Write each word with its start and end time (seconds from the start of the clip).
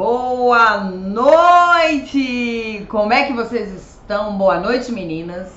Boa 0.00 0.80
noite! 0.80 2.86
Como 2.88 3.12
é 3.12 3.26
que 3.26 3.34
vocês 3.34 3.70
estão? 3.70 4.38
Boa 4.38 4.58
noite, 4.58 4.90
meninas. 4.90 5.52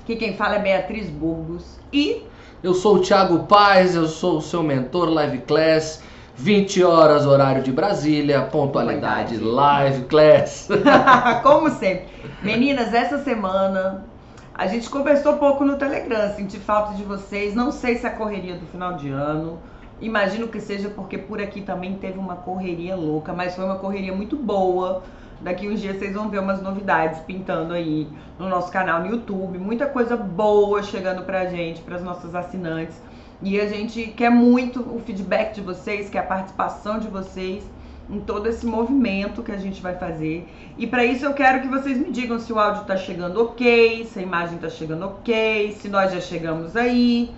Aqui 0.00 0.16
quem 0.16 0.34
fala 0.34 0.54
é 0.54 0.60
Beatriz 0.60 1.10
Burgos 1.10 1.78
e 1.92 2.22
Eu 2.62 2.72
sou 2.72 2.96
o 2.96 3.00
Thiago 3.00 3.40
Paz, 3.40 3.94
eu 3.94 4.06
sou 4.06 4.38
o 4.38 4.40
seu 4.40 4.62
mentor 4.62 5.10
Live 5.10 5.40
Class. 5.40 6.02
20 6.36 6.82
horas, 6.82 7.26
horário 7.26 7.62
de 7.62 7.70
Brasília, 7.70 8.40
pontualidade 8.40 9.36
Live 9.36 10.04
Class. 10.04 10.68
como 11.44 11.68
sempre. 11.68 12.06
Meninas, 12.42 12.94
essa 12.94 13.22
semana 13.22 14.06
a 14.54 14.66
gente 14.68 14.88
conversou 14.88 15.34
pouco 15.34 15.66
no 15.66 15.76
Telegram, 15.76 16.34
senti 16.34 16.58
falta 16.58 16.94
de 16.94 17.04
vocês. 17.04 17.54
Não 17.54 17.70
sei 17.70 17.98
se 17.98 18.06
é 18.06 18.08
a 18.08 18.14
correria 18.14 18.54
do 18.54 18.66
final 18.68 18.94
de 18.94 19.10
ano. 19.10 19.58
Imagino 20.00 20.48
que 20.48 20.60
seja 20.60 20.88
porque 20.88 21.16
por 21.16 21.40
aqui 21.40 21.60
também 21.60 21.94
teve 21.94 22.18
uma 22.18 22.36
correria 22.36 22.96
louca, 22.96 23.32
mas 23.32 23.54
foi 23.54 23.64
uma 23.64 23.76
correria 23.76 24.14
muito 24.14 24.36
boa. 24.36 25.02
Daqui 25.40 25.68
uns 25.68 25.80
dias 25.80 25.96
vocês 25.98 26.14
vão 26.14 26.28
ver 26.28 26.38
umas 26.38 26.62
novidades 26.62 27.20
pintando 27.20 27.74
aí 27.74 28.08
no 28.38 28.48
nosso 28.48 28.70
canal 28.70 29.00
no 29.00 29.08
YouTube. 29.08 29.58
Muita 29.58 29.86
coisa 29.86 30.16
boa 30.16 30.82
chegando 30.82 31.24
pra 31.24 31.46
gente, 31.46 31.80
pras 31.82 32.02
nossas 32.02 32.34
assinantes. 32.34 33.00
E 33.42 33.60
a 33.60 33.66
gente 33.66 34.06
quer 34.08 34.30
muito 34.30 34.80
o 34.80 35.00
feedback 35.00 35.54
de 35.54 35.60
vocês, 35.60 36.08
quer 36.08 36.20
a 36.20 36.22
participação 36.22 37.00
de 37.00 37.08
vocês 37.08 37.64
em 38.08 38.20
todo 38.20 38.48
esse 38.48 38.64
movimento 38.64 39.42
que 39.42 39.50
a 39.50 39.56
gente 39.56 39.82
vai 39.82 39.96
fazer. 39.96 40.48
E 40.78 40.86
para 40.86 41.04
isso 41.04 41.24
eu 41.24 41.34
quero 41.34 41.60
que 41.60 41.68
vocês 41.68 41.98
me 41.98 42.10
digam 42.10 42.38
se 42.38 42.52
o 42.52 42.58
áudio 42.58 42.84
tá 42.84 42.96
chegando 42.96 43.42
ok, 43.42 44.04
se 44.06 44.18
a 44.18 44.22
imagem 44.22 44.58
tá 44.58 44.68
chegando 44.68 45.06
ok, 45.06 45.72
se 45.72 45.88
nós 45.88 46.12
já 46.12 46.20
chegamos 46.20 46.76
aí. 46.76 47.30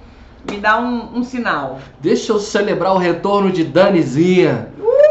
Me 0.51 0.59
dá 0.59 0.79
um, 0.79 1.19
um 1.19 1.25
sinal. 1.25 1.79
Deixa 2.01 2.33
eu 2.33 2.39
celebrar 2.39 2.95
o 2.95 2.99
retorno 2.99 3.51
de 3.51 3.65
Danizinha. 3.65 4.69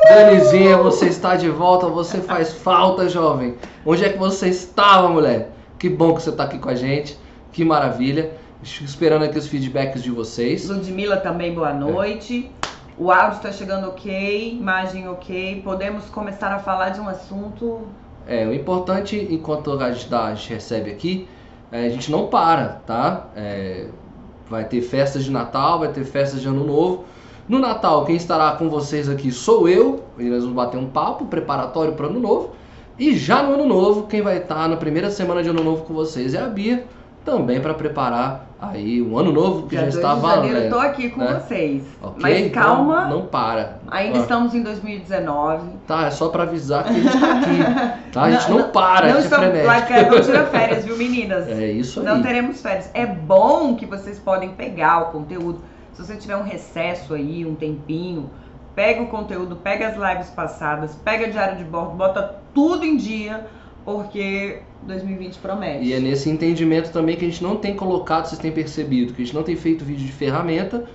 Danizinha, 0.08 0.78
você 0.78 1.08
está 1.08 1.36
de 1.36 1.50
volta, 1.50 1.88
você 1.88 2.20
faz 2.20 2.54
falta, 2.54 3.08
jovem. 3.08 3.56
Onde 3.86 4.06
é 4.06 4.10
que 4.10 4.18
você 4.18 4.50
estava, 4.50 5.08
mulher? 5.08 5.52
Que 5.80 5.90
bom 5.90 6.14
que 6.14 6.22
você 6.22 6.30
está 6.30 6.44
aqui 6.44 6.60
com 6.60 6.70
a 6.70 6.76
gente, 6.76 7.18
que 7.52 7.64
maravilha. 7.66 8.32
Estou 8.62 8.86
esperando 8.86 9.26
aqui 9.26 9.38
os 9.38 9.48
feedbacks 9.48 10.04
de 10.04 10.12
vocês. 10.12 10.70
Ludmilla 10.70 11.18
também, 11.18 11.54
boa 11.54 11.74
noite. 11.74 12.52
O 12.98 13.12
áudio 13.12 13.38
está 13.38 13.52
chegando 13.52 13.88
ok, 13.88 14.54
imagem 14.54 15.10
ok. 15.10 15.62
Podemos 15.64 16.06
começar 16.06 16.54
a 16.54 16.60
falar 16.60 16.90
de 16.90 17.00
um 17.02 17.10
assunto. 17.10 17.88
É, 18.28 18.46
o 18.46 18.54
importante, 18.54 19.28
enquanto 19.30 19.72
a 19.74 19.92
gente, 19.92 20.10
dá, 20.10 20.28
a 20.28 20.36
gente 20.36 20.54
recebe 20.54 20.92
aqui, 20.92 21.28
é, 21.72 21.86
a 21.86 21.90
gente 21.90 22.12
não 22.12 22.28
para, 22.28 22.82
tá? 22.86 23.28
É, 23.36 23.88
vai 24.50 24.66
ter 24.66 24.82
festas 24.82 25.24
de 25.24 25.32
Natal, 25.32 25.80
vai 25.80 25.90
ter 25.90 26.04
festas 26.04 26.42
de 26.42 26.48
Ano 26.48 26.64
Novo. 26.64 27.06
No 27.48 27.60
Natal, 27.60 28.06
quem 28.06 28.16
estará 28.16 28.52
com 28.54 28.70
vocês 28.70 29.10
aqui 29.10 29.32
sou 29.32 29.68
eu, 29.68 30.04
e 30.18 30.24
nós 30.24 30.42
vamos 30.42 30.56
bater 30.56 30.78
um 30.78 30.88
papo 30.88 31.26
preparatório 31.26 31.94
para 31.94 32.08
Ano 32.08 32.20
Novo. 32.20 32.52
E 32.98 33.18
já 33.18 33.44
no 33.44 33.56
Ano 33.56 33.66
Novo, 33.66 34.08
quem 34.08 34.22
vai 34.22 34.38
estar 34.38 34.70
na 34.70 34.78
primeira 34.78 35.10
semana 35.10 35.44
de 35.44 35.50
Ano 35.50 35.64
Novo 35.64 35.84
com 35.84 35.94
vocês 35.94 36.34
é 36.34 36.40
a 36.40 36.48
Bia, 36.48 36.86
também 37.24 37.60
para 37.62 37.74
preparar 37.74 38.48
aí 38.60 39.02
o 39.02 39.18
Ano 39.18 39.32
Novo 39.32 39.68
que 39.68 39.76
já, 39.76 39.82
Dia 39.82 39.90
está 39.90 40.14
2 40.16 40.22
de 40.22 40.28
janeiro, 40.28 40.54
valendo. 40.56 40.66
eu 40.66 40.72
tô 40.72 40.80
aqui 40.80 41.10
com 41.10 41.20
né? 41.22 41.34
vocês. 41.40 41.84
Ok? 42.02 42.16
Mas 42.22 42.40
Então, 42.40 42.64
calma, 42.64 43.06
não 43.06 43.26
para. 43.26 43.80
ainda 43.90 44.20
estamos 44.20 44.54
em 44.54 44.62
2019. 44.64 45.68
Tá, 45.88 46.06
é 46.08 46.12
só 46.12 46.30
para 46.30 46.44
avisar 46.44 46.84
que 46.84 46.90
a 46.92 46.94
gente 46.94 47.20
tá 47.20 47.32
aqui. 47.34 48.12
Tá? 48.12 48.22
A 48.24 48.32
gente 48.32 48.50
não, 48.52 48.70
para, 48.70 49.08
não 49.08 49.18
a 49.18 49.22
gente 49.22 49.32
é 49.34 49.36
estamos, 49.36 49.48
frenético. 49.48 49.88
Club 49.88 50.12
não 50.12 50.22
tira 50.22 50.46
férias, 50.46 50.86
viu, 50.86 50.98
meninas? 50.98 51.48
É 51.50 51.72
isso 51.72 52.00
aí. 52.00 52.06
Não 52.06 52.22
teremos 52.22 52.62
férias. 52.62 52.90
É 52.94 53.06
bom 53.06 53.76
que 53.76 53.86
vocês 53.86 54.20
podem 54.20 54.50
pegar 54.50 55.04
o 55.04 55.06
conteúdo. 55.12 55.60
Se 55.94 56.04
você 56.04 56.16
tiver 56.16 56.36
um 56.38 56.44
recesso 56.44 57.14
aí, 57.14 57.46
um 57.46 57.54
tempinho, 57.56 58.30
pega 58.76 59.02
o 59.02 59.08
conteúdo, 59.08 59.56
pega 59.58 59.88
as 59.90 59.96
lives 59.96 60.30
passadas, 60.32 60.96
pega 61.04 61.30
diário 61.30 61.58
de 61.58 61.64
bordo, 61.64 61.92
bota 61.96 62.36
tudo 62.54 62.84
em 62.86 62.98
dia, 62.98 63.46
porque 63.86 64.60
2020 64.84 65.38
promete. 65.40 65.86
E 65.86 65.94
é 65.94 66.00
nesse 66.00 66.30
entendimento 66.30 66.92
também 66.92 67.16
que 67.16 67.26
a 67.26 67.30
gente 67.30 67.44
não 67.44 67.56
tem 67.56 67.76
colocado, 67.76 68.26
vocês 68.26 68.40
têm 68.40 68.52
percebido, 68.52 69.14
que 69.14 69.22
a 69.22 69.26
gente 69.26 69.36
não 69.36 69.44
tem 69.44 69.56
feito 69.56 69.84
vídeo 69.84 70.06
de 70.06 70.12
ferramenta. 70.12 70.86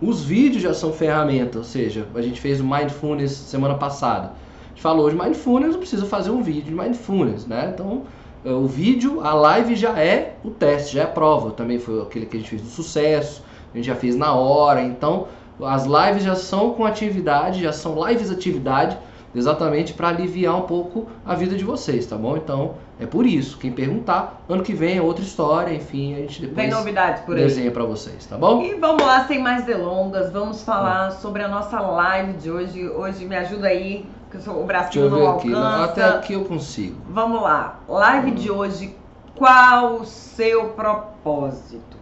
Os 0.00 0.24
vídeos 0.24 0.62
já 0.62 0.72
são 0.72 0.92
ferramenta, 0.92 1.58
ou 1.58 1.64
seja, 1.64 2.06
a 2.14 2.22
gente 2.22 2.40
fez 2.40 2.60
o 2.60 2.64
Mindfulness 2.64 3.32
semana 3.32 3.74
passada. 3.74 4.32
A 4.66 4.68
gente 4.68 4.82
falou 4.82 5.10
de 5.10 5.16
Mindfulness, 5.16 5.72
não 5.72 5.80
precisa 5.80 6.06
fazer 6.06 6.30
um 6.30 6.42
vídeo 6.42 6.62
de 6.62 6.72
Mindfulness, 6.72 7.46
né? 7.46 7.72
Então, 7.74 8.02
eh, 8.44 8.50
o 8.50 8.66
vídeo, 8.66 9.20
a 9.20 9.34
live 9.34 9.74
já 9.74 9.98
é 9.98 10.36
o 10.44 10.50
teste, 10.50 10.94
já 10.94 11.02
é 11.02 11.04
a 11.04 11.08
prova. 11.08 11.50
Também 11.50 11.78
foi 11.80 12.00
aquele 12.00 12.26
que 12.26 12.36
a 12.36 12.40
gente 12.40 12.50
fez 12.50 12.62
do 12.62 12.68
sucesso, 12.68 13.42
a 13.74 13.76
gente 13.76 13.86
já 13.86 13.96
fez 13.96 14.14
na 14.14 14.32
hora. 14.34 14.82
Então, 14.82 15.26
as 15.60 15.84
lives 15.84 16.22
já 16.22 16.36
são 16.36 16.74
com 16.74 16.84
atividade, 16.84 17.62
já 17.62 17.72
são 17.72 18.08
lives 18.08 18.30
atividade, 18.30 18.96
exatamente 19.34 19.92
para 19.94 20.08
aliviar 20.08 20.56
um 20.56 20.62
pouco 20.62 21.06
a 21.24 21.34
vida 21.34 21.56
de 21.56 21.64
vocês, 21.64 22.06
tá 22.06 22.16
bom? 22.16 22.36
Então, 22.36 22.74
é 22.98 23.06
por 23.06 23.26
isso. 23.26 23.58
Quem 23.58 23.70
perguntar, 23.70 24.42
ano 24.48 24.62
que 24.62 24.72
vem 24.72 24.98
é 24.98 25.02
outra 25.02 25.22
história, 25.22 25.72
enfim, 25.74 26.14
a 26.14 26.18
gente 26.18 26.40
depois 26.40 26.70
novidades 26.70 27.22
por 27.22 27.36
aí. 27.36 27.42
desenha 27.42 27.70
para 27.70 27.84
vocês, 27.84 28.24
tá 28.26 28.36
bom? 28.36 28.62
E 28.62 28.74
vamos 28.74 29.02
lá, 29.02 29.24
sem 29.26 29.38
mais 29.40 29.64
delongas, 29.64 30.32
vamos 30.32 30.62
falar 30.62 31.12
sobre 31.12 31.42
a 31.42 31.48
nossa 31.48 31.80
live 31.80 32.32
de 32.34 32.50
hoje. 32.50 32.88
Hoje 32.88 33.24
me 33.24 33.36
ajuda 33.36 33.68
aí, 33.68 34.06
que 34.30 34.36
eu 34.36 34.40
sou- 34.40 34.60
o 34.62 34.64
bracinho 34.64 35.08
não 35.10 35.18
ver 35.18 35.26
aqui. 35.28 35.54
Alcança. 35.54 35.84
até 35.84 36.04
aqui 36.04 36.32
eu 36.32 36.44
consigo. 36.44 36.96
Vamos 37.08 37.40
lá, 37.42 37.80
live 37.88 38.30
de 38.32 38.50
hoje. 38.50 38.94
Qual 39.34 39.96
o 40.00 40.04
seu 40.04 40.70
propósito? 40.70 41.96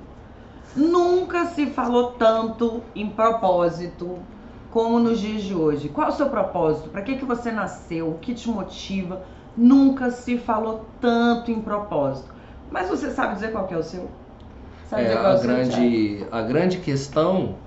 Nunca 0.75 1.47
se 1.47 1.67
falou 1.67 2.13
tanto 2.19 2.83
em 2.95 3.09
propósito 3.09 4.19
como 4.77 4.99
nos 5.01 5.21
dias 5.21 5.43
de 5.43 5.55
hoje. 5.55 5.89
Qual 5.89 6.09
o 6.09 6.13
seu 6.13 6.29
propósito? 6.29 6.91
Para 6.91 7.03
que, 7.03 7.17
que 7.17 7.25
você 7.25 7.51
nasceu? 7.51 8.11
O 8.11 8.19
que 8.19 8.35
te 8.35 8.49
motiva? 8.51 9.27
Nunca 9.57 10.11
se 10.11 10.37
falou 10.39 10.91
tanto 11.01 11.51
em 11.51 11.63
propósito. 11.63 12.35
Mas 12.71 12.89
você 12.89 13.11
sabe 13.11 13.35
dizer 13.35 13.53
qual 13.53 13.67
que 13.67 13.75
é 13.75 13.79
o 13.79 13.83
seu? 13.83 14.11
Sabe 14.85 15.03
É, 15.03 15.05
dizer 15.05 15.19
qual 15.19 15.33
é 15.33 15.33
a, 15.33 15.35
o 15.35 15.39
seu, 15.39 15.63
Thiago? 15.63 15.99
grande, 16.11 16.27
a 16.31 16.43
grande 16.43 16.79
questão 16.79 17.59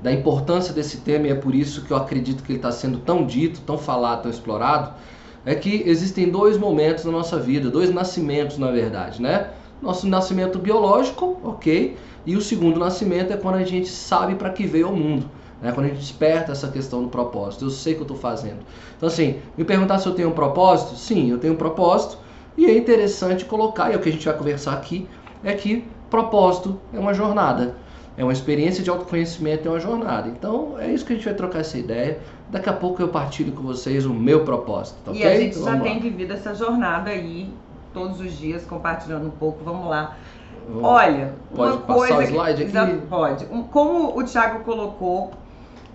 da 0.00 0.12
importância 0.12 0.72
desse 0.72 1.00
tema, 1.02 1.26
e 1.26 1.30
é 1.30 1.34
por 1.34 1.54
isso 1.54 1.84
que 1.84 1.90
eu 1.92 1.96
acredito 1.96 2.42
que 2.42 2.52
ele 2.52 2.58
está 2.58 2.70
sendo 2.72 3.00
tão 3.00 3.26
dito, 3.26 3.60
tão 3.62 3.78
falado, 3.78 4.22
tão 4.22 4.30
explorado, 4.30 4.94
é 5.44 5.54
que 5.54 5.82
existem 5.86 6.30
dois 6.30 6.58
momentos 6.58 7.04
na 7.04 7.12
nossa 7.12 7.38
vida, 7.38 7.70
dois 7.70 7.90
nascimentos, 7.92 8.58
na 8.58 8.70
verdade, 8.70 9.20
né? 9.22 9.50
Nosso 9.82 10.06
nascimento 10.08 10.58
biológico, 10.58 11.40
ok? 11.42 11.96
E 12.26 12.36
o 12.36 12.40
segundo 12.40 12.78
nascimento 12.78 13.32
é 13.32 13.36
quando 13.36 13.56
a 13.56 13.64
gente 13.64 13.88
sabe 13.88 14.34
para 14.36 14.50
que 14.50 14.66
veio 14.66 14.88
ao 14.88 14.94
mundo. 14.96 15.30
Né? 15.60 15.72
Quando 15.72 15.86
a 15.86 15.88
gente 15.88 15.98
desperta 16.00 16.52
essa 16.52 16.68
questão 16.68 17.02
do 17.02 17.08
propósito. 17.08 17.64
Eu 17.64 17.70
sei 17.70 17.92
o 17.94 17.96
que 17.96 18.02
eu 18.02 18.04
estou 18.04 18.16
fazendo. 18.16 18.58
Então, 18.96 19.08
assim, 19.08 19.40
me 19.56 19.64
perguntar 19.64 19.98
se 19.98 20.06
eu 20.06 20.14
tenho 20.14 20.28
um 20.28 20.32
propósito? 20.32 20.94
Sim, 20.96 21.30
eu 21.30 21.38
tenho 21.38 21.54
um 21.54 21.56
propósito. 21.56 22.18
E 22.56 22.66
é 22.66 22.76
interessante 22.76 23.44
colocar, 23.44 23.90
e 23.90 23.94
é 23.94 23.96
o 23.96 24.00
que 24.00 24.08
a 24.08 24.12
gente 24.12 24.24
vai 24.26 24.36
conversar 24.36 24.72
aqui, 24.74 25.08
é 25.44 25.52
que 25.54 25.84
propósito 26.10 26.78
é 26.92 26.98
uma 26.98 27.14
jornada. 27.14 27.76
É 28.16 28.24
uma 28.24 28.32
experiência 28.32 28.82
de 28.82 28.90
autoconhecimento, 28.90 29.68
é 29.68 29.70
uma 29.70 29.78
jornada. 29.78 30.28
Então, 30.28 30.74
é 30.78 30.92
isso 30.92 31.04
que 31.04 31.12
a 31.12 31.16
gente 31.16 31.24
vai 31.24 31.34
trocar 31.34 31.60
essa 31.60 31.78
ideia. 31.78 32.18
Daqui 32.50 32.68
a 32.68 32.72
pouco 32.72 33.00
eu 33.00 33.08
partilho 33.08 33.52
com 33.52 33.62
vocês 33.62 34.04
o 34.06 34.12
meu 34.12 34.44
propósito, 34.44 34.96
tá 35.04 35.12
E 35.12 35.18
ok? 35.18 35.26
a 35.26 35.36
gente 35.40 35.54
já 35.58 35.64
vamos 35.66 35.82
tem 35.82 35.94
lá. 35.94 36.00
vivido 36.00 36.32
essa 36.32 36.52
jornada 36.54 37.10
aí 37.10 37.48
todos 37.94 38.20
os 38.20 38.36
dias, 38.36 38.64
compartilhando 38.64 39.26
um 39.26 39.30
pouco. 39.30 39.62
Vamos 39.64 39.88
lá. 39.88 40.16
Olha, 40.82 41.34
Pode 41.54 41.72
uma 41.76 41.80
passar 41.82 41.98
coisa 41.98 42.14
o 42.14 42.18
que- 42.18 42.32
slide 42.32 42.62
aqui? 42.64 42.96
Pode. 43.08 43.46
Como 43.70 44.18
o 44.18 44.24
Thiago 44.24 44.64
colocou, 44.64 45.30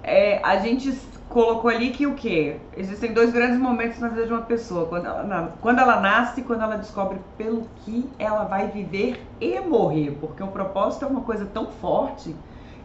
é, 0.03 0.39
a 0.43 0.57
gente 0.57 0.93
colocou 1.29 1.69
ali 1.71 1.89
que 1.89 2.05
o 2.05 2.13
quê? 2.13 2.57
Existem 2.77 3.13
dois 3.13 3.31
grandes 3.31 3.57
momentos 3.57 3.99
na 3.99 4.09
vida 4.09 4.27
de 4.27 4.33
uma 4.33 4.41
pessoa. 4.41 4.85
Quando 4.85 5.05
ela, 5.05 5.53
quando 5.61 5.79
ela 5.79 5.99
nasce 5.99 6.41
e 6.41 6.43
quando 6.43 6.61
ela 6.61 6.77
descobre 6.77 7.19
pelo 7.37 7.63
que 7.77 8.07
ela 8.19 8.43
vai 8.43 8.67
viver 8.67 9.25
e 9.39 9.59
morrer. 9.61 10.17
Porque 10.19 10.43
o 10.43 10.47
propósito 10.47 11.05
é 11.05 11.07
uma 11.07 11.21
coisa 11.21 11.45
tão 11.45 11.67
forte 11.67 12.35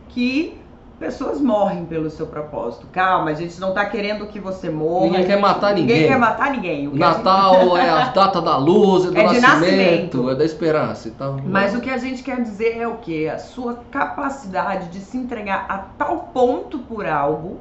que 0.09 0.59
pessoas 0.99 1.41
morrem 1.41 1.85
pelo 1.85 2.11
seu 2.11 2.27
propósito. 2.27 2.87
Calma, 2.93 3.31
a 3.31 3.35
gente 3.35 3.61
não 3.61 3.73
tá 3.73 3.85
querendo 3.87 4.27
que 4.27 4.41
você 4.41 4.69
morra. 4.69 5.06
Ninguém 5.06 5.27
quer 5.27 5.41
matar 5.41 5.75
ninguém. 5.75 6.09
quer 6.09 6.19
matar 6.19 6.50
ninguém. 6.50 6.87
O 6.89 6.91
a 6.91 6.93
gente- 6.93 6.99
Natal 6.99 7.77
é 7.79 7.89
a 7.89 8.05
data 8.09 8.41
da 8.41 8.56
luz, 8.56 9.05
é 9.06 9.11
do 9.11 9.17
É 9.19 9.23
nascimento, 9.23 9.49
nascimento. 9.49 10.31
é 10.31 10.35
da 10.35 10.45
esperança. 10.45 11.09
Então, 11.09 11.41
Mas 11.45 11.75
o 11.75 11.81
que 11.81 11.91
a 11.91 11.99
gente 11.99 12.23
quer 12.23 12.41
dizer 12.43 12.79
é 12.79 12.89
o 12.89 12.97
quê? 12.97 13.31
A 13.33 13.39
sua 13.39 13.79
capacidade 13.91 14.89
de 14.89 14.99
se 15.00 15.17
entregar 15.17 15.67
a 15.69 15.79
tal 15.97 16.31
ponto 16.35 16.79
por 16.81 17.06
algo 17.06 17.59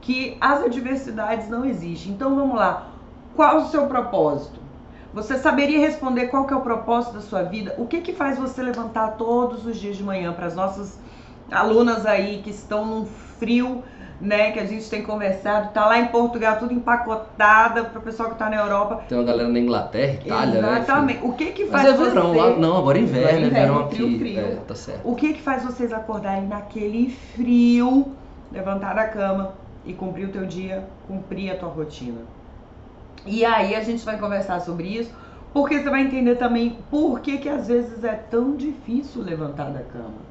que 0.00 0.36
as 0.40 0.62
adversidades 0.64 1.48
não 1.48 1.64
existem. 1.64 2.12
Então 2.12 2.34
vamos 2.34 2.56
lá. 2.56 2.86
Qual 3.36 3.58
o 3.58 3.66
seu 3.66 3.86
propósito? 3.86 4.60
Você 5.12 5.36
saberia 5.38 5.80
responder 5.80 6.28
qual 6.28 6.44
que 6.46 6.54
é 6.54 6.56
o 6.56 6.60
propósito 6.60 7.14
da 7.14 7.20
sua 7.20 7.42
vida? 7.42 7.74
O 7.78 7.86
que 7.86 8.00
que 8.00 8.12
faz 8.12 8.38
você 8.38 8.62
levantar 8.62 9.16
todos 9.16 9.66
os 9.66 9.76
dias 9.76 9.96
de 9.96 10.04
manhã 10.04 10.32
para 10.32 10.46
as 10.46 10.54
nossas 10.54 10.98
alunas 11.50 12.06
aí 12.06 12.40
que 12.42 12.50
estão 12.50 12.84
num 12.84 13.06
frio, 13.38 13.82
né, 14.20 14.50
que 14.50 14.58
a 14.58 14.66
gente 14.66 14.88
tem 14.90 15.02
conversado, 15.02 15.72
tá 15.72 15.86
lá 15.86 15.98
em 15.98 16.08
Portugal 16.08 16.58
tudo 16.58 16.74
empacotada 16.74 17.84
para 17.84 17.98
o 17.98 18.02
pessoal 18.02 18.30
que 18.30 18.38
tá 18.38 18.50
na 18.50 18.56
Europa. 18.56 19.02
Tem 19.08 19.16
uma 19.16 19.24
galera 19.24 19.48
na 19.48 19.58
Inglaterra, 19.58 20.12
Itália, 20.12 20.60
né? 20.60 20.78
Exatamente. 20.78 21.20
O 21.24 21.32
que 21.32 21.46
que 21.52 21.66
faz 21.66 21.84
Mas 21.84 22.00
é 22.00 22.04
verão 22.04 22.32
você 22.32 22.38
lá. 22.38 22.56
Não, 22.56 22.76
agora 22.76 22.98
é 22.98 23.00
inverno, 23.00 23.44
é 23.44 23.46
é 23.46 23.48
verão 23.48 23.74
inverno, 23.74 23.90
frio, 23.90 24.06
aqui. 24.06 24.18
frio. 24.18 24.40
É, 24.40 24.56
tá 24.66 24.74
certo. 24.74 25.00
O 25.04 25.14
que 25.14 25.32
que 25.32 25.40
faz 25.40 25.64
vocês 25.64 25.92
acordarem 25.92 26.46
naquele 26.46 27.10
frio, 27.34 28.12
levantar 28.52 28.94
da 28.94 29.08
cama 29.08 29.54
e 29.86 29.94
cumprir 29.94 30.26
o 30.26 30.32
teu 30.32 30.44
dia, 30.44 30.84
cumprir 31.08 31.50
a 31.50 31.56
tua 31.56 31.70
rotina? 31.70 32.20
E 33.24 33.44
aí 33.44 33.74
a 33.74 33.82
gente 33.82 34.04
vai 34.04 34.18
conversar 34.18 34.60
sobre 34.60 34.86
isso, 34.86 35.10
porque 35.52 35.78
você 35.80 35.88
vai 35.88 36.02
entender 36.02 36.36
também 36.36 36.78
por 36.90 37.20
que, 37.20 37.38
que 37.38 37.48
às 37.48 37.68
vezes 37.68 38.04
é 38.04 38.14
tão 38.14 38.54
difícil 38.54 39.22
levantar 39.22 39.70
da 39.70 39.80
cama. 39.80 40.29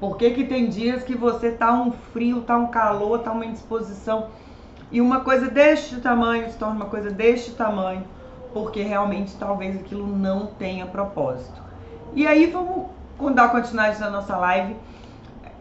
Por 0.00 0.16
que, 0.16 0.30
que 0.30 0.44
tem 0.44 0.68
dias 0.68 1.04
que 1.04 1.14
você 1.14 1.50
tá 1.50 1.72
um 1.72 1.92
frio, 1.92 2.40
tá 2.40 2.56
um 2.56 2.68
calor, 2.68 3.18
tá 3.18 3.30
uma 3.32 3.44
indisposição 3.44 4.28
e 4.90 5.00
uma 5.00 5.20
coisa 5.20 5.48
deste 5.48 5.96
tamanho 6.00 6.50
se 6.50 6.56
torna 6.56 6.74
uma 6.74 6.86
coisa 6.86 7.10
deste 7.10 7.52
tamanho, 7.52 8.04
porque 8.52 8.82
realmente 8.82 9.36
talvez 9.38 9.76
aquilo 9.76 10.06
não 10.06 10.46
tenha 10.46 10.86
propósito. 10.86 11.60
E 12.14 12.26
aí 12.26 12.46
vamos 12.46 12.88
dar 13.34 13.50
continuidade 13.50 14.00
na 14.00 14.10
nossa 14.10 14.36
live. 14.36 14.74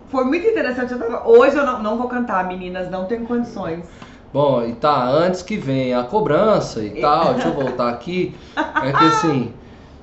Foi 0.07 0.23
muito 0.23 0.47
interessante. 0.47 0.93
Eu 0.93 0.99
tava... 0.99 1.27
Hoje 1.27 1.55
eu 1.55 1.65
não, 1.65 1.83
não 1.83 1.97
vou 1.97 2.07
cantar, 2.07 2.47
meninas, 2.47 2.89
não 2.89 3.05
tenho 3.05 3.27
condições. 3.27 3.85
Bom, 4.33 4.63
e 4.63 4.73
tá, 4.73 5.03
antes 5.03 5.41
que 5.41 5.57
venha 5.57 5.99
a 5.99 6.03
cobrança 6.03 6.81
e 6.81 7.01
tal, 7.01 7.33
deixa 7.35 7.49
eu 7.49 7.53
voltar 7.53 7.89
aqui. 7.89 8.35
É 8.55 8.91
que 8.91 9.03
assim, 9.03 9.53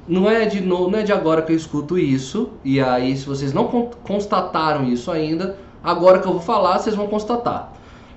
não 0.09 0.31
é 0.31 0.45
de 0.47 0.61
no, 0.61 0.89
não 0.91 0.99
é 0.99 1.03
de 1.03 1.13
agora 1.13 1.43
que 1.43 1.53
eu 1.53 1.57
escuto 1.57 1.99
isso, 1.99 2.51
e 2.65 2.81
aí 2.81 3.17
se 3.17 3.27
vocês 3.27 3.53
não 3.53 3.67
constataram 4.05 4.85
isso 4.85 5.11
ainda, 5.11 5.59
agora 5.83 6.19
que 6.21 6.27
eu 6.27 6.33
vou 6.33 6.41
falar, 6.41 6.79
vocês 6.79 6.95
vão 6.95 7.07
constatar. 7.07 7.73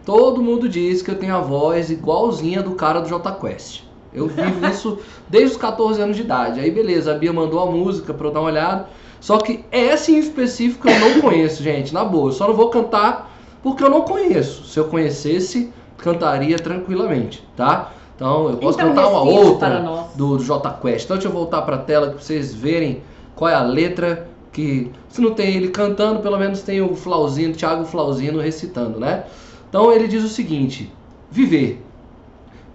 Todo 0.05 0.41
mundo 0.41 0.67
diz 0.67 1.01
que 1.01 1.11
eu 1.11 1.15
tenho 1.15 1.35
a 1.35 1.41
voz 1.41 1.89
igualzinha 1.89 2.63
do 2.63 2.71
cara 2.71 2.99
do 2.99 3.09
J 3.09 3.31
Quest. 3.33 3.83
Eu 4.13 4.27
vivo 4.27 4.65
isso 4.69 4.99
desde 5.27 5.51
os 5.51 5.57
14 5.57 6.01
anos 6.01 6.15
de 6.15 6.23
idade. 6.23 6.59
Aí 6.59 6.71
beleza, 6.71 7.11
a 7.11 7.15
Bia 7.17 7.33
mandou 7.33 7.59
a 7.59 7.65
música 7.65 8.13
pra 8.13 8.27
eu 8.27 8.31
dar 8.31 8.39
uma 8.39 8.49
olhada. 8.49 8.87
Só 9.19 9.37
que 9.37 9.65
essa 9.71 10.11
em 10.11 10.17
específico 10.17 10.87
eu 10.89 10.99
não 10.99 11.21
conheço, 11.21 11.61
gente, 11.61 11.93
na 11.93 12.03
boa. 12.05 12.29
Eu 12.29 12.33
só 12.33 12.47
não 12.47 12.55
vou 12.55 12.69
cantar 12.69 13.29
porque 13.61 13.83
eu 13.83 13.89
não 13.89 14.01
conheço. 14.01 14.65
Se 14.65 14.79
eu 14.79 14.85
conhecesse, 14.85 15.71
cantaria 15.97 16.57
tranquilamente, 16.57 17.45
tá? 17.55 17.91
Então 18.19 18.49
eu 18.49 18.57
posso 18.57 18.77
Então, 18.77 18.89
cantar 18.89 19.07
uma 19.07 19.21
outra 19.21 19.79
nós. 19.79 20.13
do 20.13 20.37
J 20.39 20.69
Quest. 20.81 21.05
Então 21.05 21.15
deixa 21.15 21.29
eu 21.29 21.31
voltar 21.31 21.61
para 21.61 21.77
a 21.77 21.79
tela 21.79 22.09
para 22.09 22.19
vocês 22.19 22.53
verem 22.53 23.01
qual 23.33 23.49
é 23.49 23.55
a 23.55 23.63
letra 23.63 24.27
que 24.51 24.91
se 25.07 25.21
não 25.21 25.31
tem 25.33 25.55
ele 25.55 25.69
cantando, 25.69 26.19
pelo 26.19 26.37
menos 26.37 26.61
tem 26.61 26.81
o 26.81 26.95
Flauzino, 26.95 27.53
Thiago 27.53 27.85
Flauzino 27.85 28.41
recitando, 28.41 28.99
né? 28.99 29.23
Então 29.69 29.93
ele 29.93 30.05
diz 30.05 30.21
o 30.21 30.27
seguinte: 30.27 30.91
viver 31.31 31.81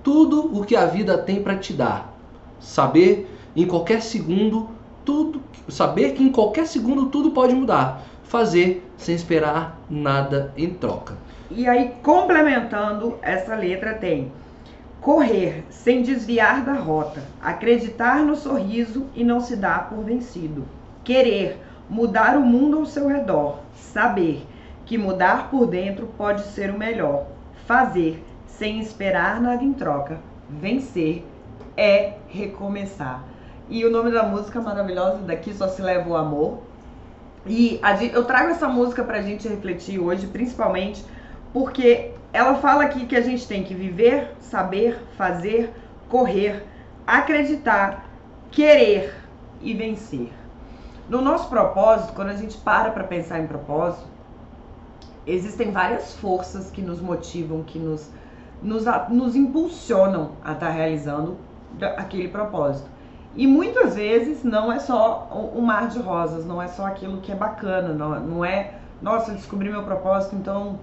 tudo 0.02 0.56
o 0.58 0.64
que 0.64 0.74
a 0.74 0.86
vida 0.86 1.18
tem 1.18 1.42
para 1.42 1.56
te 1.56 1.74
dar, 1.74 2.16
saber 2.58 3.30
em 3.54 3.66
qualquer 3.66 4.00
segundo 4.00 4.70
tudo, 5.04 5.42
saber 5.68 6.12
que 6.12 6.22
em 6.22 6.32
qualquer 6.32 6.66
segundo 6.66 7.06
tudo 7.06 7.32
pode 7.32 7.54
mudar, 7.54 8.02
fazer 8.22 8.82
sem 8.96 9.14
esperar 9.14 9.78
nada 9.90 10.54
em 10.56 10.70
troca. 10.70 11.14
E 11.50 11.68
aí, 11.68 11.92
complementando 12.02 13.18
essa 13.20 13.54
letra, 13.54 13.92
tem 13.92 14.32
correr 15.04 15.66
sem 15.68 16.00
desviar 16.00 16.64
da 16.64 16.72
rota, 16.72 17.22
acreditar 17.42 18.20
no 18.24 18.34
sorriso 18.34 19.04
e 19.14 19.22
não 19.22 19.38
se 19.38 19.54
dar 19.54 19.90
por 19.90 20.02
vencido, 20.02 20.64
querer 21.04 21.58
mudar 21.90 22.38
o 22.38 22.40
mundo 22.40 22.78
ao 22.78 22.86
seu 22.86 23.06
redor, 23.06 23.58
saber 23.74 24.46
que 24.86 24.96
mudar 24.96 25.50
por 25.50 25.66
dentro 25.66 26.06
pode 26.16 26.40
ser 26.46 26.70
o 26.70 26.78
melhor, 26.78 27.26
fazer 27.66 28.24
sem 28.46 28.80
esperar 28.80 29.42
nada 29.42 29.62
em 29.62 29.74
troca, 29.74 30.18
vencer 30.48 31.22
é 31.76 32.14
recomeçar. 32.26 33.22
E 33.68 33.84
o 33.84 33.90
nome 33.90 34.10
da 34.10 34.22
música 34.22 34.58
maravilhosa 34.58 35.18
daqui 35.18 35.52
só 35.52 35.68
se 35.68 35.82
leva 35.82 36.08
o 36.08 36.16
amor. 36.16 36.60
E 37.46 37.78
eu 38.14 38.24
trago 38.24 38.52
essa 38.52 38.68
música 38.68 39.04
pra 39.04 39.20
gente 39.20 39.46
refletir 39.48 39.98
hoje, 39.98 40.26
principalmente 40.28 41.04
porque 41.52 42.12
ela 42.34 42.56
fala 42.56 42.82
aqui 42.82 43.06
que 43.06 43.14
a 43.14 43.20
gente 43.20 43.46
tem 43.46 43.62
que 43.62 43.72
viver, 43.74 44.34
saber, 44.40 44.98
fazer, 45.16 45.72
correr, 46.08 46.66
acreditar, 47.06 48.04
querer 48.50 49.14
e 49.62 49.72
vencer. 49.72 50.32
No 51.08 51.22
nosso 51.22 51.48
propósito, 51.48 52.12
quando 52.12 52.30
a 52.30 52.36
gente 52.36 52.58
para 52.58 52.90
para 52.90 53.04
pensar 53.04 53.38
em 53.38 53.46
propósito, 53.46 54.04
existem 55.24 55.70
várias 55.70 56.14
forças 56.16 56.72
que 56.72 56.82
nos 56.82 57.00
motivam, 57.00 57.62
que 57.62 57.78
nos, 57.78 58.10
nos, 58.60 58.84
nos 59.10 59.36
impulsionam 59.36 60.32
a 60.44 60.54
estar 60.54 60.70
realizando 60.70 61.36
da- 61.74 61.92
aquele 61.92 62.26
propósito. 62.26 62.88
E 63.36 63.46
muitas 63.46 63.94
vezes 63.94 64.42
não 64.42 64.72
é 64.72 64.80
só 64.80 65.52
um 65.54 65.60
mar 65.60 65.86
de 65.86 66.00
rosas, 66.00 66.44
não 66.44 66.60
é 66.60 66.66
só 66.66 66.84
aquilo 66.86 67.20
que 67.20 67.30
é 67.30 67.36
bacana, 67.36 67.92
não, 67.92 68.18
não 68.18 68.44
é, 68.44 68.74
nossa, 69.00 69.30
eu 69.30 69.36
descobri 69.36 69.70
meu 69.70 69.84
propósito, 69.84 70.34
então 70.34 70.80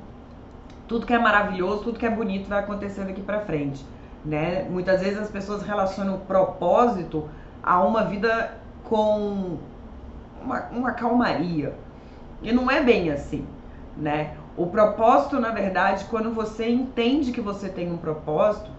tudo 0.91 1.05
que 1.05 1.13
é 1.13 1.17
maravilhoso, 1.17 1.83
tudo 1.83 1.97
que 1.97 2.05
é 2.05 2.09
bonito 2.09 2.49
vai 2.49 2.59
acontecer 2.59 3.05
daqui 3.05 3.21
pra 3.21 3.39
frente, 3.39 3.81
né? 4.25 4.67
Muitas 4.69 4.99
vezes 4.99 5.17
as 5.17 5.29
pessoas 5.29 5.63
relacionam 5.63 6.15
o 6.15 6.19
propósito 6.19 7.29
a 7.63 7.81
uma 7.81 8.03
vida 8.03 8.57
com 8.83 9.57
uma, 10.43 10.65
uma 10.69 10.91
calmaria. 10.91 11.73
E 12.43 12.51
não 12.51 12.69
é 12.69 12.83
bem 12.83 13.09
assim, 13.09 13.47
né? 13.95 14.35
O 14.57 14.67
propósito, 14.67 15.39
na 15.39 15.51
verdade, 15.51 16.03
quando 16.09 16.33
você 16.33 16.69
entende 16.69 17.31
que 17.31 17.39
você 17.39 17.69
tem 17.69 17.89
um 17.89 17.95
propósito, 17.95 18.69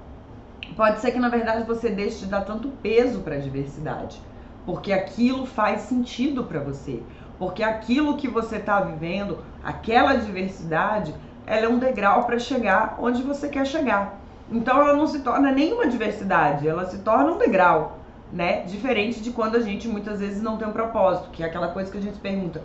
pode 0.76 1.00
ser 1.00 1.12
que 1.12 1.18
na 1.18 1.30
verdade 1.30 1.64
você 1.64 1.88
deixe 1.88 2.18
de 2.18 2.26
dar 2.26 2.42
tanto 2.42 2.68
peso 2.82 3.20
para 3.20 3.36
a 3.36 3.40
diversidade, 3.40 4.20
porque 4.66 4.92
aquilo 4.92 5.46
faz 5.46 5.80
sentido 5.80 6.44
para 6.44 6.60
você, 6.60 7.02
porque 7.38 7.62
aquilo 7.62 8.18
que 8.18 8.28
você 8.28 8.56
está 8.56 8.82
vivendo, 8.82 9.38
aquela 9.64 10.12
diversidade, 10.16 11.14
ela 11.52 11.66
é 11.66 11.68
um 11.68 11.78
degrau 11.78 12.24
para 12.24 12.38
chegar 12.38 12.96
onde 12.98 13.22
você 13.22 13.46
quer 13.46 13.66
chegar. 13.66 14.18
Então 14.50 14.80
ela 14.80 14.96
não 14.96 15.06
se 15.06 15.20
torna 15.20 15.52
nenhuma 15.52 15.86
diversidade, 15.86 16.66
ela 16.66 16.86
se 16.86 16.98
torna 17.00 17.30
um 17.30 17.36
degrau, 17.36 17.98
né? 18.32 18.62
Diferente 18.62 19.20
de 19.20 19.30
quando 19.30 19.56
a 19.56 19.60
gente 19.60 19.86
muitas 19.86 20.20
vezes 20.20 20.40
não 20.40 20.56
tem 20.56 20.66
um 20.66 20.72
propósito, 20.72 21.28
que 21.30 21.42
é 21.42 21.46
aquela 21.46 21.68
coisa 21.68 21.92
que 21.92 21.98
a 21.98 22.00
gente 22.00 22.18
pergunta: 22.18 22.62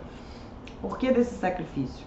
por 0.80 0.96
que 0.96 1.12
desse 1.12 1.34
sacrifício? 1.34 2.06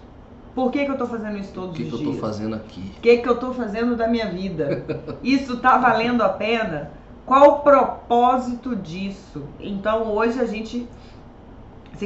Por 0.56 0.72
que, 0.72 0.84
que 0.84 0.90
eu 0.90 0.98
tô 0.98 1.06
fazendo 1.06 1.38
isso 1.38 1.52
O 1.52 1.54
todos 1.54 1.76
que, 1.76 1.84
os 1.84 1.88
que 1.88 1.94
eu 1.94 1.98
dias? 2.00 2.14
tô 2.16 2.20
fazendo 2.20 2.56
aqui? 2.56 2.92
O 2.98 3.00
que, 3.00 3.18
que 3.18 3.28
eu 3.28 3.38
tô 3.38 3.54
fazendo 3.54 3.96
da 3.96 4.08
minha 4.08 4.26
vida? 4.26 4.84
Isso 5.22 5.58
tá 5.58 5.78
valendo 5.78 6.20
a 6.22 6.28
pena? 6.28 6.90
Qual 7.24 7.48
o 7.48 7.58
propósito 7.60 8.74
disso? 8.74 9.44
Então 9.60 10.12
hoje 10.12 10.40
a 10.40 10.44
gente. 10.44 10.88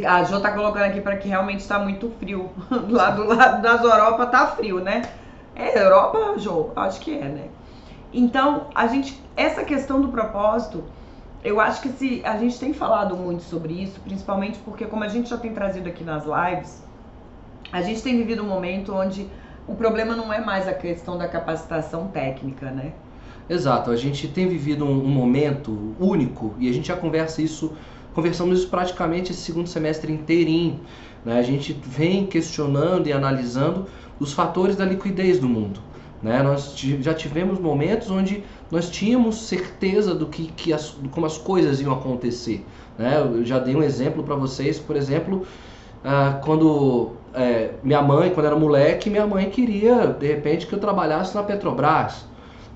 A 0.06 0.24
Jo 0.24 0.40
tá 0.40 0.52
colocando 0.52 0.84
aqui 0.84 1.00
para 1.00 1.16
que 1.16 1.28
realmente 1.28 1.66
tá 1.66 1.78
muito 1.78 2.10
frio. 2.18 2.50
Lá 2.90 3.10
do 3.10 3.24
lado 3.24 3.62
das 3.62 3.82
Europa 3.82 4.26
tá 4.26 4.46
frio, 4.48 4.80
né? 4.80 5.02
É 5.54 5.78
Europa, 5.82 6.38
Jo? 6.38 6.70
Acho 6.76 7.00
que 7.00 7.16
é, 7.16 7.24
né? 7.24 7.48
Então, 8.12 8.66
a 8.74 8.86
gente. 8.86 9.22
Essa 9.36 9.64
questão 9.64 10.00
do 10.00 10.08
propósito, 10.08 10.84
eu 11.44 11.60
acho 11.60 11.80
que 11.82 11.88
se 11.90 12.22
a 12.24 12.36
gente 12.38 12.58
tem 12.58 12.72
falado 12.72 13.16
muito 13.16 13.42
sobre 13.42 13.74
isso, 13.74 14.00
principalmente 14.00 14.58
porque, 14.64 14.86
como 14.86 15.04
a 15.04 15.08
gente 15.08 15.28
já 15.28 15.36
tem 15.36 15.52
trazido 15.52 15.88
aqui 15.88 16.02
nas 16.02 16.24
lives, 16.24 16.82
a 17.70 17.82
gente 17.82 18.02
tem 18.02 18.16
vivido 18.16 18.42
um 18.42 18.46
momento 18.46 18.94
onde 18.94 19.28
o 19.66 19.74
problema 19.74 20.14
não 20.14 20.32
é 20.32 20.44
mais 20.44 20.68
a 20.68 20.72
questão 20.72 21.18
da 21.18 21.28
capacitação 21.28 22.08
técnica, 22.08 22.70
né? 22.70 22.92
Exato, 23.48 23.90
a 23.90 23.96
gente 23.96 24.26
tem 24.28 24.48
vivido 24.48 24.84
um, 24.84 25.04
um 25.04 25.08
momento 25.08 25.94
único 26.00 26.54
e 26.58 26.68
a 26.68 26.72
gente 26.72 26.88
já 26.88 26.96
conversa 26.96 27.40
isso, 27.40 27.76
conversamos 28.16 28.60
isso 28.60 28.68
praticamente 28.68 29.30
esse 29.30 29.42
segundo 29.42 29.68
semestre 29.68 30.10
inteirinho. 30.10 30.80
Né? 31.22 31.38
A 31.38 31.42
gente 31.42 31.78
vem 31.84 32.26
questionando 32.26 33.06
e 33.06 33.12
analisando 33.12 33.86
os 34.18 34.32
fatores 34.32 34.74
da 34.74 34.86
liquidez 34.86 35.38
do 35.38 35.46
mundo. 35.46 35.78
Né? 36.22 36.42
Nós 36.42 36.74
já 36.78 37.12
tivemos 37.12 37.60
momentos 37.60 38.10
onde 38.10 38.42
nós 38.70 38.88
tínhamos 38.88 39.46
certeza 39.46 40.14
do 40.14 40.26
que, 40.26 40.46
que 40.46 40.72
as, 40.72 40.96
como 41.10 41.26
as 41.26 41.36
coisas 41.36 41.78
iam 41.78 41.92
acontecer. 41.92 42.64
Né? 42.98 43.20
Eu 43.20 43.44
já 43.44 43.58
dei 43.58 43.76
um 43.76 43.82
exemplo 43.82 44.24
para 44.24 44.34
vocês, 44.34 44.78
por 44.78 44.96
exemplo, 44.96 45.46
ah, 46.02 46.40
quando 46.42 47.10
é, 47.34 47.72
minha 47.84 48.00
mãe, 48.00 48.30
quando 48.30 48.46
era 48.46 48.56
moleque, 48.56 49.10
minha 49.10 49.26
mãe 49.26 49.50
queria 49.50 50.06
de 50.06 50.26
repente 50.26 50.66
que 50.66 50.72
eu 50.72 50.80
trabalhasse 50.80 51.34
na 51.34 51.42
Petrobras 51.42 52.24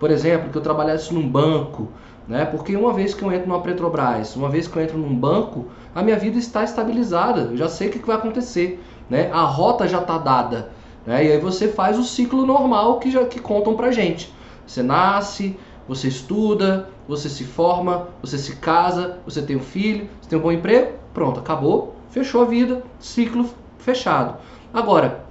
por 0.01 0.11
exemplo, 0.11 0.49
que 0.49 0.57
eu 0.57 0.63
trabalhasse 0.63 1.13
num 1.13 1.29
banco, 1.29 1.89
né? 2.31 2.45
Porque 2.45 2.77
uma 2.77 2.93
vez 2.93 3.13
que 3.13 3.25
eu 3.25 3.33
entro 3.33 3.49
numa 3.49 3.61
Petrobras, 3.61 4.37
uma 4.37 4.49
vez 4.49 4.69
que 4.69 4.77
eu 4.77 4.83
entro 4.83 4.97
num 4.97 5.15
banco, 5.15 5.67
a 5.93 6.01
minha 6.01 6.17
vida 6.17 6.39
está 6.39 6.63
estabilizada, 6.63 7.49
eu 7.51 7.57
já 7.57 7.69
sei 7.69 7.89
o 7.89 7.91
que 7.91 7.99
vai 8.07 8.15
acontecer, 8.15 8.81
né? 9.11 9.29
A 9.33 9.43
rota 9.43 9.89
já 9.89 9.99
está 9.99 10.17
dada, 10.17 10.71
né? 11.05 11.25
E 11.25 11.33
aí 11.33 11.39
você 11.41 11.67
faz 11.67 11.99
o 11.99 12.05
ciclo 12.05 12.47
normal 12.47 13.01
que 13.01 13.11
já 13.11 13.25
que 13.25 13.41
contam 13.41 13.75
pra 13.75 13.91
gente. 13.91 14.33
Você 14.65 14.81
nasce, 14.81 15.57
você 15.89 16.07
estuda, 16.07 16.89
você 17.09 17.29
se 17.29 17.43
forma, 17.43 18.07
você 18.23 18.39
se 18.39 18.55
casa, 18.57 19.19
você 19.25 19.43
tem 19.43 19.57
um 19.57 19.61
filho, 19.61 20.09
você 20.23 20.31
tem 20.31 20.39
um 20.39 20.43
bom 20.43 20.53
emprego, 20.53 20.93
pronto, 21.13 21.41
acabou, 21.41 21.97
fechou 22.11 22.43
a 22.43 22.45
vida, 22.45 22.85
ciclo 23.01 23.45
fechado. 23.79 24.37
Agora, 24.73 25.25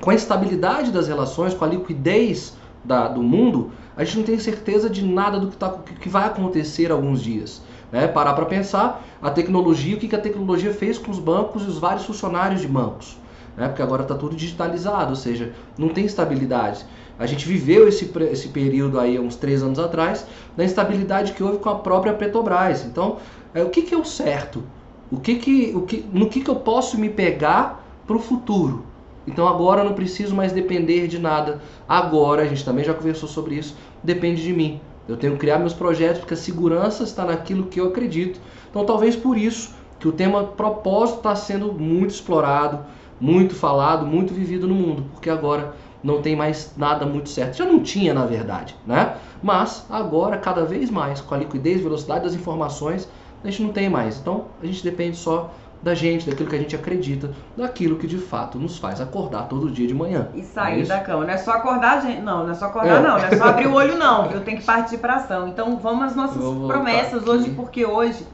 com 0.00 0.10
a 0.10 0.14
estabilidade 0.16 0.90
das 0.90 1.06
relações, 1.06 1.54
com 1.54 1.64
a 1.64 1.68
liquidez 1.68 2.56
da- 2.82 3.06
do 3.06 3.22
mundo, 3.22 3.70
a 4.00 4.04
gente 4.04 4.16
não 4.18 4.24
tem 4.24 4.38
certeza 4.38 4.88
de 4.88 5.04
nada 5.04 5.38
do 5.38 5.48
que, 5.48 5.56
tá, 5.56 5.76
que- 6.00 6.08
vai 6.08 6.26
acontecer 6.26 6.90
alguns 6.90 7.22
dias. 7.22 7.60
Né? 7.92 8.06
Parar 8.08 8.34
para 8.34 8.46
pensar 8.46 9.04
a 9.20 9.30
tecnologia, 9.30 9.96
o 9.96 9.98
que, 9.98 10.08
que 10.08 10.16
a 10.16 10.20
tecnologia 10.20 10.72
fez 10.72 10.96
com 10.98 11.10
os 11.10 11.18
bancos 11.18 11.62
e 11.64 11.66
os 11.66 11.78
vários 11.78 12.04
funcionários 12.06 12.60
de 12.60 12.68
bancos. 12.68 13.18
Né? 13.56 13.68
Porque 13.68 13.82
agora 13.82 14.02
está 14.02 14.14
tudo 14.14 14.34
digitalizado, 14.36 15.10
ou 15.10 15.16
seja, 15.16 15.52
não 15.76 15.88
tem 15.90 16.04
estabilidade. 16.06 16.84
A 17.18 17.26
gente 17.26 17.46
viveu 17.46 17.86
esse, 17.86 18.10
esse 18.30 18.48
período 18.48 18.98
aí 18.98 19.18
uns 19.18 19.36
três 19.36 19.62
anos 19.62 19.78
atrás, 19.78 20.24
da 20.56 20.64
instabilidade 20.64 21.32
que 21.32 21.42
houve 21.42 21.58
com 21.58 21.68
a 21.68 21.74
própria 21.74 22.14
Petrobras. 22.14 22.84
Então, 22.86 23.18
é, 23.52 23.62
o 23.62 23.68
que, 23.68 23.82
que 23.82 23.94
é 23.94 23.98
o 23.98 24.04
certo? 24.04 24.62
O 25.10 25.18
que 25.20 25.34
que, 25.36 25.72
o 25.74 25.82
que, 25.82 26.06
no 26.12 26.28
que, 26.30 26.40
que 26.40 26.48
eu 26.50 26.56
posso 26.56 26.96
me 26.98 27.10
pegar 27.10 27.84
para 28.06 28.16
o 28.16 28.20
futuro? 28.20 28.84
Então 29.26 29.46
agora 29.46 29.82
eu 29.82 29.84
não 29.84 29.94
preciso 29.94 30.34
mais 30.34 30.52
depender 30.52 31.06
de 31.06 31.18
nada. 31.18 31.60
Agora, 31.88 32.42
a 32.42 32.46
gente 32.46 32.64
também 32.64 32.84
já 32.84 32.94
conversou 32.94 33.28
sobre 33.28 33.56
isso, 33.56 33.76
depende 34.02 34.42
de 34.42 34.52
mim. 34.52 34.80
Eu 35.08 35.16
tenho 35.16 35.34
que 35.34 35.40
criar 35.40 35.58
meus 35.58 35.74
projetos 35.74 36.20
porque 36.20 36.34
a 36.34 36.36
segurança 36.36 37.02
está 37.02 37.24
naquilo 37.24 37.66
que 37.66 37.80
eu 37.80 37.88
acredito. 37.88 38.40
Então 38.70 38.84
talvez 38.84 39.16
por 39.16 39.36
isso 39.36 39.74
que 39.98 40.08
o 40.08 40.12
tema 40.12 40.44
propósito 40.44 41.18
está 41.18 41.34
sendo 41.34 41.72
muito 41.72 42.10
explorado, 42.10 42.84
muito 43.20 43.54
falado, 43.54 44.06
muito 44.06 44.32
vivido 44.32 44.66
no 44.66 44.74
mundo, 44.74 45.04
porque 45.12 45.28
agora 45.28 45.74
não 46.02 46.22
tem 46.22 46.34
mais 46.34 46.72
nada 46.76 47.04
muito 47.04 47.28
certo. 47.28 47.56
Já 47.56 47.66
não 47.66 47.82
tinha, 47.82 48.14
na 48.14 48.24
verdade, 48.24 48.74
né? 48.86 49.16
Mas 49.42 49.84
agora, 49.90 50.38
cada 50.38 50.64
vez 50.64 50.90
mais, 50.90 51.20
com 51.20 51.34
a 51.34 51.38
liquidez 51.38 51.82
velocidade 51.82 52.24
das 52.24 52.34
informações, 52.34 53.08
a 53.44 53.50
gente 53.50 53.62
não 53.62 53.72
tem 53.72 53.90
mais. 53.90 54.18
Então, 54.18 54.46
a 54.62 54.66
gente 54.66 54.82
depende 54.82 55.16
só 55.16 55.52
da 55.82 55.94
gente, 55.94 56.28
daquilo 56.28 56.48
que 56.48 56.56
a 56.56 56.58
gente 56.58 56.76
acredita, 56.76 57.30
daquilo 57.56 57.96
que 57.96 58.06
de 58.06 58.18
fato 58.18 58.58
nos 58.58 58.78
faz 58.78 59.00
acordar 59.00 59.48
todo 59.48 59.70
dia 59.70 59.86
de 59.86 59.94
manhã. 59.94 60.28
E 60.34 60.42
sair 60.42 60.82
é 60.82 60.84
da 60.84 61.00
cama. 61.00 61.24
Não 61.24 61.32
é 61.32 61.38
só 61.38 61.52
acordar, 61.52 62.02
gente. 62.02 62.20
Não, 62.20 62.44
não 62.44 62.50
é 62.50 62.54
só 62.54 62.66
acordar, 62.66 62.98
é. 62.98 63.00
não. 63.00 63.18
Não 63.18 63.24
é 63.24 63.36
só 63.36 63.44
abrir 63.44 63.66
o 63.66 63.74
olho, 63.74 63.96
não. 63.96 64.26
Eu 64.30 64.42
tenho 64.42 64.58
que 64.58 64.64
partir 64.64 64.98
para 64.98 65.16
ação. 65.16 65.48
Então, 65.48 65.78
vamos 65.78 66.06
às 66.06 66.16
nossas 66.16 66.42
promessas 66.66 67.26
hoje, 67.26 67.50
porque 67.50 67.86
hoje. 67.86 68.26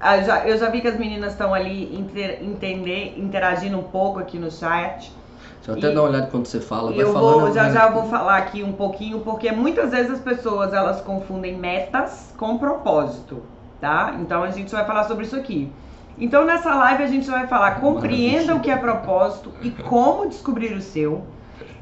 Eu 0.00 0.24
já, 0.24 0.46
eu 0.46 0.70
vi 0.70 0.80
que 0.80 0.88
as 0.88 0.98
meninas 0.98 1.32
estão 1.32 1.52
ali 1.52 1.94
inter, 1.94 2.38
entender, 2.42 3.14
interagindo 3.18 3.78
um 3.78 3.82
pouco 3.82 4.18
aqui 4.18 4.38
no 4.38 4.50
chat. 4.50 5.12
Deixa 5.56 5.72
eu 5.72 5.74
até 5.74 5.90
e, 5.90 5.94
dar 5.94 6.02
uma 6.02 6.10
olhada 6.10 6.26
quando 6.28 6.46
você 6.46 6.60
fala. 6.60 6.92
eu 6.92 7.12
falando, 7.12 7.40
vou, 7.40 7.52
já 7.52 7.70
já 7.70 7.90
vou 7.90 8.08
falar 8.08 8.36
aqui 8.36 8.62
um 8.62 8.72
pouquinho, 8.72 9.20
porque 9.20 9.50
muitas 9.50 9.90
vezes 9.90 10.12
as 10.12 10.20
pessoas 10.20 10.72
elas 10.72 11.00
confundem 11.00 11.58
metas 11.58 12.32
com 12.38 12.56
propósito, 12.56 13.42
tá? 13.80 14.14
Então 14.20 14.44
a 14.44 14.50
gente 14.50 14.70
vai 14.70 14.84
falar 14.86 15.04
sobre 15.04 15.24
isso 15.24 15.34
aqui. 15.34 15.72
Então 16.18 16.46
nessa 16.46 16.74
live 16.74 17.02
a 17.02 17.06
gente 17.06 17.28
vai 17.28 17.46
falar 17.46 17.80
compreenda 17.80 18.54
o 18.54 18.60
que 18.60 18.70
é 18.70 18.76
propósito 18.76 19.52
e 19.62 19.70
como 19.70 20.26
descobrir 20.26 20.72
o 20.72 20.80
seu. 20.80 21.24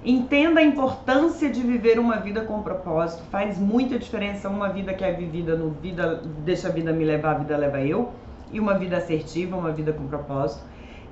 Entenda 0.05 0.61
a 0.61 0.63
importância 0.63 1.49
de 1.49 1.63
viver 1.63 2.01
uma 2.01 2.17
vida 2.17 2.41
com 2.43 2.61
propósito. 2.61 3.23
Faz 3.31 3.59
muita 3.59 3.99
diferença 3.99 4.49
uma 4.49 4.69
vida 4.69 4.93
que 4.93 5.05
é 5.05 5.13
vivida 5.13 5.57
no 5.57 5.71
vida 5.71 6.21
deixa 6.45 6.69
a 6.69 6.71
vida 6.73 6.93
me 6.93 7.05
levar, 7.05 7.37
a 7.37 7.39
vida 7.39 7.57
leva 7.57 7.81
eu, 7.81 8.11
e 8.53 8.59
uma 8.59 8.77
vida 8.77 8.97
assertiva, 8.97 9.57
uma 9.57 9.71
vida 9.71 9.93
com 9.93 10.07
propósito. 10.09 10.63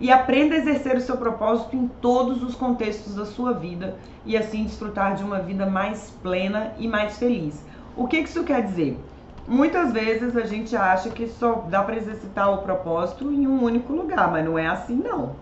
E 0.01 0.11
aprenda 0.11 0.57
a 0.57 0.59
exercer 0.59 0.97
o 0.97 1.01
seu 1.01 1.17
propósito 1.17 1.77
em 1.77 1.87
todos 2.01 2.43
os 2.43 2.57
contextos 2.57 3.15
da 3.15 3.25
sua 3.25 3.53
vida 3.53 3.95
e 4.27 4.37
assim 4.37 4.65
desfrutar 4.65 5.15
de 5.15 5.23
uma 5.23 5.39
vida 5.39 5.65
mais 5.65 6.11
plena 6.23 6.73
e 6.77 6.89
mais 6.89 7.19
feliz. 7.19 7.65
O 7.97 8.09
que 8.09 8.19
isso 8.19 8.43
quer 8.43 8.63
dizer? 8.63 8.99
Muitas 9.47 9.93
vezes 9.93 10.37
a 10.37 10.43
gente 10.43 10.77
acha 10.77 11.11
que 11.11 11.27
só 11.27 11.65
dá 11.69 11.83
para 11.83 11.97
exercitar 11.97 12.53
o 12.53 12.59
propósito 12.59 13.31
em 13.31 13.47
um 13.47 13.63
único 13.63 13.93
lugar, 13.93 14.31
mas 14.31 14.45
não 14.45 14.59
é 14.59 14.67
assim 14.67 14.97
não. 14.97 15.37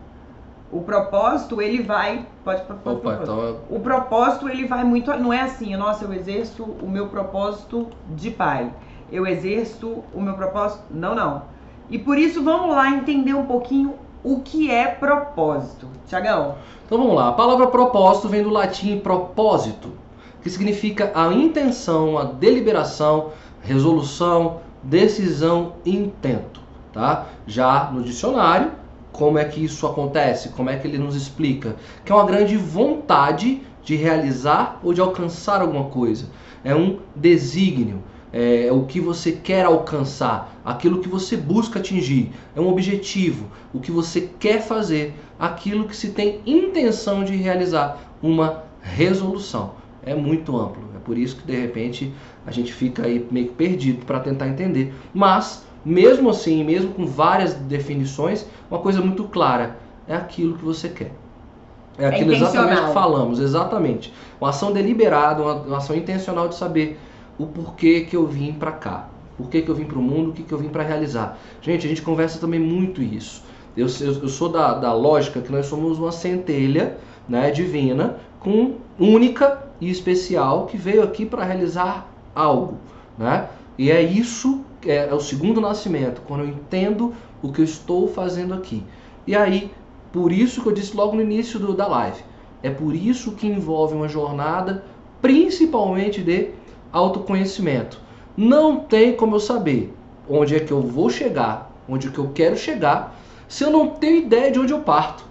O 0.73 0.83
propósito, 0.83 1.61
ele 1.61 1.83
vai. 1.83 2.27
Pode, 2.45 2.63
pode, 2.63 2.81
pode, 2.81 2.97
Opa, 2.99 3.19
então... 3.23 3.57
O 3.69 3.81
propósito, 3.81 4.49
ele 4.49 4.67
vai 4.67 4.85
muito. 4.85 5.13
Não 5.15 5.33
é 5.33 5.41
assim, 5.41 5.75
nossa, 5.77 6.05
eu 6.05 6.13
exerço 6.13 6.63
o 6.63 6.89
meu 6.89 7.09
propósito 7.09 7.89
de 8.15 8.31
pai. 8.31 8.73
Eu 9.11 9.27
exerço 9.27 10.05
o 10.15 10.21
meu 10.21 10.35
propósito. 10.35 10.85
Não, 10.91 11.15
não. 11.15 11.43
E 11.89 11.99
por 11.99 12.17
isso, 12.17 12.43
vamos 12.43 12.71
lá 12.71 12.89
entender 12.89 13.35
um 13.35 13.47
pouquinho 13.47 13.95
o 14.23 14.41
que 14.41 14.71
é 14.71 14.87
propósito. 14.87 15.89
Tiagão. 16.07 16.55
Então 16.87 16.99
vamos 16.99 17.17
lá. 17.17 17.29
A 17.29 17.33
palavra 17.33 17.67
propósito 17.67 18.29
vem 18.29 18.45
do 18.45 18.51
latim 18.51 19.01
propósito, 19.01 19.93
que 20.41 20.49
significa 20.49 21.11
a 21.15 21.33
intenção, 21.33 22.17
a 22.17 22.25
deliberação, 22.25 23.31
resolução, 23.63 24.61
decisão, 24.83 25.75
intento, 25.85 26.61
tá? 26.93 27.27
Já 27.47 27.91
no 27.93 28.03
dicionário, 28.03 28.73
como 29.13 29.39
é 29.39 29.45
que 29.45 29.63
isso 29.63 29.87
acontece? 29.87 30.51
Como 30.51 30.71
é 30.71 30.77
que 30.77 30.87
ele 30.87 30.99
nos 30.99 31.15
explica? 31.15 31.77
Que 32.05 32.13
é 32.13 32.15
uma 32.15 32.25
grande 32.25 32.57
vontade 32.57 33.63
de 33.83 33.97
realizar 33.97 34.79
ou 34.83 34.93
de 34.93 35.01
alcançar 35.01 35.61
alguma 35.61 35.85
coisa. 35.85 36.27
É 36.65 36.75
um 36.75 36.99
desígnio, 37.15 38.03
é 38.33 38.71
o 38.71 38.85
que 38.85 39.01
você 39.01 39.33
quer 39.33 39.65
alcançar, 39.65 40.61
aquilo 40.65 41.01
que 41.01 41.09
você 41.09 41.37
busca 41.37 41.79
atingir, 41.79 42.31
é 42.55 42.61
um 42.61 42.69
objetivo, 42.69 43.47
o 43.75 43.81
que 43.81 43.91
você 43.91 44.31
quer 44.39 44.63
fazer, 44.63 45.15
aquilo 45.39 45.89
que 45.89 45.97
se 45.97 46.11
tem 46.11 46.41
intenção 46.47 47.25
de 47.25 47.35
realizar, 47.35 47.99
uma 48.23 48.65
resolução. 48.81 49.73
É 50.03 50.15
muito 50.15 50.57
amplo, 50.57 50.83
é 50.97 50.99
por 50.99 51.19
isso 51.19 51.37
que 51.37 51.47
de 51.47 51.59
repente 51.59 52.13
a 52.51 52.53
gente 52.53 52.73
fica 52.73 53.07
aí 53.07 53.27
meio 53.31 53.49
perdido 53.53 54.05
para 54.05 54.21
tentar 54.21 54.49
entender. 54.49 54.93
Mas, 55.15 55.65
mesmo 55.85 56.31
assim, 56.31 56.63
mesmo 56.65 56.93
com 56.93 57.07
várias 57.07 57.55
definições, 57.55 58.47
uma 58.71 58.81
coisa 58.81 59.01
muito 59.01 59.25
clara: 59.25 59.77
é 60.07 60.15
aquilo 60.15 60.57
que 60.57 60.65
você 60.65 60.89
quer. 60.89 61.13
É 61.99 62.07
aquilo 62.07 62.33
é 62.33 62.37
exatamente 62.37 62.87
que 62.87 62.93
falamos, 62.93 63.41
exatamente. 63.41 64.13
Uma 64.41 64.51
ação 64.51 64.73
deliberada, 64.73 65.43
uma, 65.43 65.55
uma, 65.55 65.77
ação 65.77 65.95
intencional 65.95 66.49
de 66.49 66.55
saber 66.55 66.99
o 67.39 67.47
porquê 67.47 68.03
que 68.03 68.17
eu 68.17 68.27
vim 68.27 68.53
para 68.53 68.73
cá, 68.73 69.09
por 69.37 69.49
que, 69.49 69.61
que 69.61 69.69
eu 69.69 69.75
vim 69.75 69.85
para 69.85 69.99
o 69.99 70.03
mundo, 70.03 70.31
o 70.31 70.33
que, 70.33 70.43
que 70.43 70.53
eu 70.53 70.59
vim 70.59 70.69
para 70.69 70.83
realizar. 70.83 71.39
Gente, 71.61 71.87
a 71.87 71.89
gente 71.89 72.03
conversa 72.03 72.39
também 72.39 72.61
muito 72.61 73.03
isso. 73.03 73.43
Eu, 73.77 73.87
eu, 74.01 74.23
eu 74.23 74.29
sou 74.29 74.49
da, 74.49 74.75
da 74.75 74.93
lógica 74.93 75.41
que 75.41 75.53
nós 75.53 75.67
somos 75.67 75.99
uma 75.99 76.11
centelha 76.11 76.97
né, 77.29 77.51
divina, 77.51 78.17
com 78.41 78.77
única 78.99 79.63
e 79.81 79.91
especial, 79.91 80.67
que 80.67 80.77
veio 80.77 81.03
aqui 81.03 81.25
para 81.25 81.45
realizar 81.45 82.10
algo, 82.35 82.79
né? 83.19 83.49
E 83.79 83.91
é 83.91 84.03
isso, 84.03 84.61
é, 84.85 85.09
é 85.09 85.15
o 85.15 85.21
segundo 85.21 85.61
nascimento, 85.61 86.23
quando 86.27 86.41
eu 86.41 86.49
entendo 86.49 87.15
o 87.43 87.51
que 87.51 87.61
eu 87.61 87.65
estou 87.65 88.09
fazendo 88.09 88.55
aqui. 88.55 88.85
E 89.27 89.35
aí, 89.35 89.71
por 90.13 90.33
isso 90.33 90.63
que 90.63 90.69
eu 90.69 90.73
disse 90.73 90.97
logo 90.97 91.15
no 91.15 91.23
início 91.23 91.59
do, 91.59 91.73
da 91.73 91.87
live, 91.87 92.23
é 92.63 92.71
por 92.71 92.95
isso 92.95 93.33
que 93.33 93.47
envolve 93.47 93.95
uma 93.95 94.09
jornada 94.09 94.85
principalmente 95.23 96.23
de 96.23 96.51
autoconhecimento. 96.93 98.01
Não 98.37 98.77
tem 98.81 99.15
como 99.15 99.37
eu 99.37 99.41
saber 99.41 99.95
onde 100.29 100.55
é 100.55 100.61
que 100.61 100.73
eu 100.73 100.81
vou 100.81 101.11
chegar, 101.11 101.73
onde 101.89 102.09
é 102.09 102.11
que 102.11 102.19
eu 102.19 102.31
quero 102.35 102.57
chegar, 102.57 103.19
se 103.49 103.65
eu 103.65 103.71
não 103.71 103.89
tenho 103.89 104.19
ideia 104.19 104.51
de 104.51 104.59
onde 104.59 104.73
eu 104.73 104.81
parto. 104.81 105.25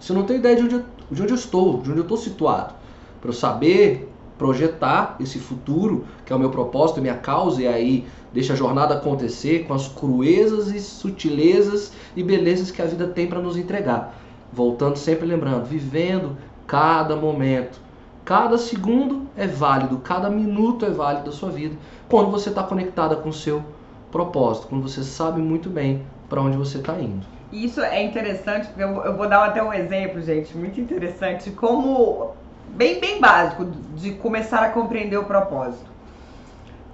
Se 0.00 0.10
eu 0.10 0.16
não 0.16 0.24
tenho 0.24 0.40
ideia 0.40 0.56
de 0.56 0.62
onde 0.62 0.74
eu, 0.74 0.84
de 1.10 1.22
onde 1.22 1.32
eu 1.32 1.36
estou, 1.36 1.80
de 1.80 1.90
onde 1.90 2.00
eu 2.00 2.02
estou 2.02 2.16
situado. 2.16 2.74
Para 3.20 3.30
eu 3.30 3.34
saber 3.34 4.11
projetar 4.42 5.14
esse 5.20 5.38
futuro, 5.38 6.04
que 6.26 6.32
é 6.32 6.36
o 6.36 6.38
meu 6.38 6.50
propósito, 6.50 7.00
minha 7.00 7.14
causa, 7.14 7.62
e 7.62 7.68
aí 7.68 8.04
deixa 8.32 8.54
a 8.54 8.56
jornada 8.56 8.94
acontecer 8.94 9.66
com 9.68 9.72
as 9.72 9.86
cruezas 9.86 10.72
e 10.72 10.80
sutilezas 10.80 11.92
e 12.16 12.24
belezas 12.24 12.72
que 12.72 12.82
a 12.82 12.84
vida 12.84 13.06
tem 13.06 13.28
para 13.28 13.38
nos 13.38 13.56
entregar. 13.56 14.16
Voltando 14.52 14.96
sempre 14.96 15.26
lembrando, 15.26 15.64
vivendo 15.64 16.36
cada 16.66 17.14
momento. 17.14 17.80
Cada 18.24 18.58
segundo 18.58 19.28
é 19.36 19.46
válido, 19.46 19.98
cada 19.98 20.28
minuto 20.28 20.84
é 20.84 20.90
válido 20.90 21.26
da 21.26 21.32
sua 21.32 21.50
vida, 21.50 21.76
quando 22.08 22.32
você 22.32 22.48
está 22.48 22.64
conectada 22.64 23.14
com 23.14 23.28
o 23.28 23.32
seu 23.32 23.62
propósito, 24.10 24.66
quando 24.66 24.82
você 24.82 25.04
sabe 25.04 25.40
muito 25.40 25.70
bem 25.70 26.02
para 26.28 26.42
onde 26.42 26.56
você 26.56 26.78
está 26.78 26.98
indo. 26.98 27.24
Isso 27.52 27.80
é 27.80 28.02
interessante, 28.02 28.66
porque 28.66 28.82
eu 28.82 29.16
vou 29.16 29.28
dar 29.28 29.44
até 29.44 29.62
um 29.62 29.72
exemplo, 29.72 30.20
gente, 30.20 30.56
muito 30.56 30.80
interessante, 30.80 31.50
como 31.50 32.34
bem, 32.68 33.00
bem 33.00 33.20
básico 33.20 33.64
de 33.94 34.12
começar 34.12 34.62
a 34.62 34.70
compreender 34.70 35.16
o 35.16 35.24
propósito. 35.24 35.90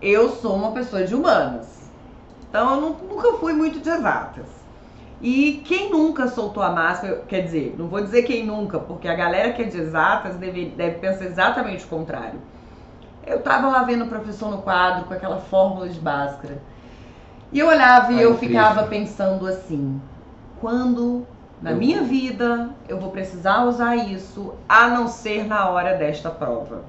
Eu 0.00 0.30
sou 0.30 0.54
uma 0.54 0.72
pessoa 0.72 1.04
de 1.04 1.14
humanas, 1.14 1.90
então 2.48 2.74
eu 2.74 2.80
nunca 2.80 3.32
fui 3.38 3.52
muito 3.52 3.80
de 3.80 3.88
exatas. 3.88 4.46
E 5.20 5.62
quem 5.64 5.90
nunca 5.90 6.28
soltou 6.28 6.62
a 6.62 6.70
máscara, 6.70 7.24
quer 7.26 7.40
dizer, 7.40 7.74
não 7.76 7.88
vou 7.88 8.00
dizer 8.00 8.22
quem 8.22 8.46
nunca, 8.46 8.78
porque 8.78 9.08
a 9.08 9.14
galera 9.14 9.52
que 9.52 9.62
é 9.62 9.64
de 9.64 9.76
exatas 9.76 10.36
deve, 10.36 10.66
deve 10.66 10.98
pensar 10.98 11.24
exatamente 11.24 11.84
o 11.84 11.88
contrário. 11.88 12.40
Eu 13.26 13.42
tava 13.42 13.68
lá 13.68 13.82
vendo 13.82 14.04
o 14.04 14.08
professor 14.08 14.48
no 14.50 14.62
quadro 14.62 15.06
com 15.06 15.14
aquela 15.14 15.38
fórmula 15.38 15.88
de 15.88 15.98
Bhaskara. 15.98 16.62
E 17.52 17.58
eu 17.58 17.66
olhava 17.66 18.12
e 18.12 18.22
eu 18.22 18.38
ficava 18.38 18.84
pensando 18.84 19.46
assim: 19.46 20.00
quando 20.60 21.26
na 21.60 21.72
minha 21.72 22.02
vida, 22.02 22.70
eu 22.88 23.00
vou 23.00 23.10
precisar 23.10 23.64
usar 23.64 23.96
isso, 23.96 24.54
a 24.68 24.88
não 24.88 25.08
ser 25.08 25.44
na 25.44 25.68
hora 25.68 25.94
desta 25.94 26.30
prova. 26.30 26.82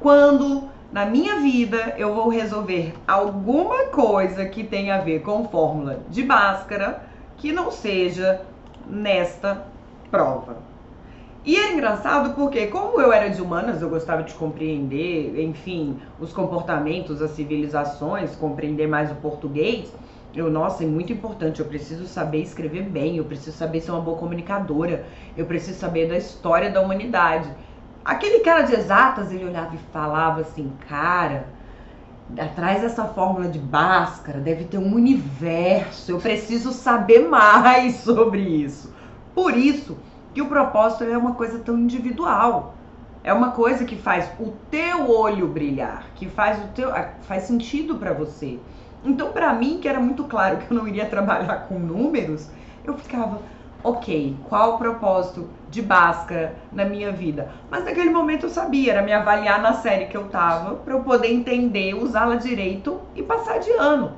Quando 0.00 0.68
na 0.92 1.04
minha 1.04 1.36
vida 1.40 1.94
eu 1.96 2.14
vou 2.14 2.28
resolver 2.28 2.94
alguma 3.06 3.86
coisa 3.86 4.46
que 4.46 4.64
tenha 4.64 4.96
a 4.96 5.00
ver 5.00 5.20
com 5.20 5.46
fórmula 5.48 6.00
de 6.08 6.24
máscara 6.24 7.02
que 7.36 7.52
não 7.52 7.70
seja 7.70 8.40
nesta 8.86 9.64
prova. 10.10 10.56
E 11.44 11.56
é 11.56 11.72
engraçado 11.72 12.34
porque, 12.34 12.66
como 12.66 13.00
eu 13.00 13.12
era 13.12 13.30
de 13.30 13.40
humanas, 13.40 13.80
eu 13.80 13.88
gostava 13.88 14.22
de 14.22 14.34
compreender, 14.34 15.40
enfim, 15.40 15.96
os 16.20 16.32
comportamentos, 16.32 17.22
as 17.22 17.30
civilizações, 17.30 18.34
compreender 18.34 18.86
mais 18.86 19.10
o 19.10 19.14
português. 19.14 19.92
Eu, 20.34 20.50
nossa, 20.50 20.84
é 20.84 20.86
muito 20.86 21.12
importante. 21.12 21.60
Eu 21.60 21.66
preciso 21.66 22.06
saber 22.06 22.42
escrever 22.42 22.82
bem, 22.82 23.16
eu 23.16 23.24
preciso 23.24 23.56
saber 23.56 23.80
ser 23.80 23.90
uma 23.92 24.00
boa 24.00 24.18
comunicadora, 24.18 25.06
eu 25.36 25.46
preciso 25.46 25.78
saber 25.78 26.08
da 26.08 26.16
história 26.16 26.70
da 26.70 26.80
humanidade. 26.80 27.50
Aquele 28.04 28.40
cara 28.40 28.62
de 28.62 28.74
exatas, 28.74 29.32
ele 29.32 29.44
olhava 29.44 29.74
e 29.74 29.78
falava 29.92 30.40
assim, 30.40 30.72
cara, 30.88 31.46
atrás 32.38 32.82
dessa 32.82 33.04
fórmula 33.04 33.48
de 33.48 33.58
Bhaskara 33.58 34.40
deve 34.40 34.64
ter 34.64 34.78
um 34.78 34.94
universo, 34.94 36.12
eu 36.12 36.18
preciso 36.18 36.72
saber 36.72 37.28
mais 37.28 37.96
sobre 38.04 38.40
isso. 38.40 38.92
Por 39.34 39.56
isso 39.56 39.96
que 40.34 40.42
o 40.42 40.48
propósito 40.48 41.04
é 41.04 41.16
uma 41.16 41.34
coisa 41.34 41.58
tão 41.58 41.78
individual. 41.78 42.74
É 43.24 43.32
uma 43.32 43.50
coisa 43.50 43.84
que 43.84 43.96
faz 43.96 44.30
o 44.38 44.52
teu 44.70 45.10
olho 45.10 45.48
brilhar, 45.48 46.06
que 46.14 46.28
faz 46.28 46.62
o 46.62 46.68
teu 46.68 46.90
faz 47.22 47.42
sentido 47.44 47.96
para 47.96 48.12
você. 48.12 48.58
Então, 49.04 49.32
para 49.32 49.52
mim, 49.52 49.78
que 49.80 49.88
era 49.88 50.00
muito 50.00 50.24
claro 50.24 50.58
que 50.58 50.70
eu 50.70 50.76
não 50.76 50.88
iria 50.88 51.06
trabalhar 51.06 51.68
com 51.68 51.78
números, 51.78 52.48
eu 52.84 52.96
ficava, 52.96 53.40
ok, 53.82 54.36
qual 54.48 54.74
o 54.74 54.78
propósito 54.78 55.48
de 55.70 55.80
Bhaskara 55.82 56.56
na 56.72 56.84
minha 56.84 57.12
vida? 57.12 57.50
Mas 57.70 57.84
naquele 57.84 58.10
momento 58.10 58.46
eu 58.46 58.50
sabia, 58.50 58.92
era 58.92 59.02
me 59.02 59.12
avaliar 59.12 59.62
na 59.62 59.74
série 59.74 60.06
que 60.06 60.16
eu 60.16 60.28
tava, 60.28 60.76
para 60.76 60.94
eu 60.94 61.02
poder 61.02 61.32
entender, 61.32 61.94
usá-la 61.94 62.36
direito 62.36 63.00
e 63.14 63.22
passar 63.22 63.58
de 63.58 63.70
ano. 63.72 64.12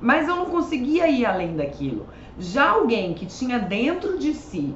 Mas 0.00 0.28
eu 0.28 0.36
não 0.36 0.46
conseguia 0.46 1.08
ir 1.08 1.26
além 1.26 1.56
daquilo. 1.56 2.06
Já 2.38 2.70
alguém 2.70 3.14
que 3.14 3.26
tinha 3.26 3.58
dentro 3.58 4.16
de 4.18 4.32
si 4.32 4.74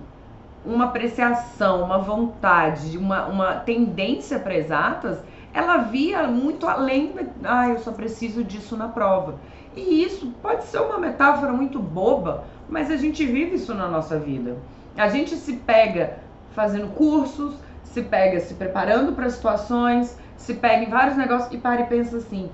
uma 0.65 0.87
apreciação, 0.87 1.83
uma 1.83 1.99
vontade, 1.99 2.97
uma, 2.97 3.27
uma 3.27 3.55
tendência 3.55 4.39
para 4.39 4.57
exatas, 4.57 5.19
ela 5.53 5.79
via 5.79 6.27
muito 6.27 6.67
além, 6.67 7.15
ah, 7.45 7.69
eu 7.69 7.79
só 7.79 7.93
preciso 7.93 8.43
disso 8.43 8.77
na 8.77 8.89
prova. 8.89 9.37
E 9.77 10.03
isso 10.03 10.33
pode 10.43 10.65
ser 10.65 10.79
uma 10.81 10.99
metáfora 10.99 11.53
muito 11.53 11.79
boba, 11.79 12.45
mas 12.69 12.91
a 12.91 12.97
gente 12.97 13.25
vive 13.25 13.57
isso 13.57 13.75
na 13.75 13.89
nossa 13.89 14.19
vida. 14.19 14.57
A 14.97 15.09
gente 15.09 15.35
se 15.37 15.55
pega 15.55 16.19
fazendo 16.55 16.89
cursos, 16.95 17.55
se 17.85 18.03
pega 18.03 18.41
se 18.41 18.55
preparando 18.55 19.13
para 19.13 19.29
situações, 19.31 20.19
se 20.37 20.55
pega 20.55 20.85
em 20.85 20.91
vários 20.91 21.17
negócios 21.17 21.53
e 21.53 21.59
para 21.59 21.83
e 21.83 21.87
pensa 21.87 22.17
assim: 22.19 22.51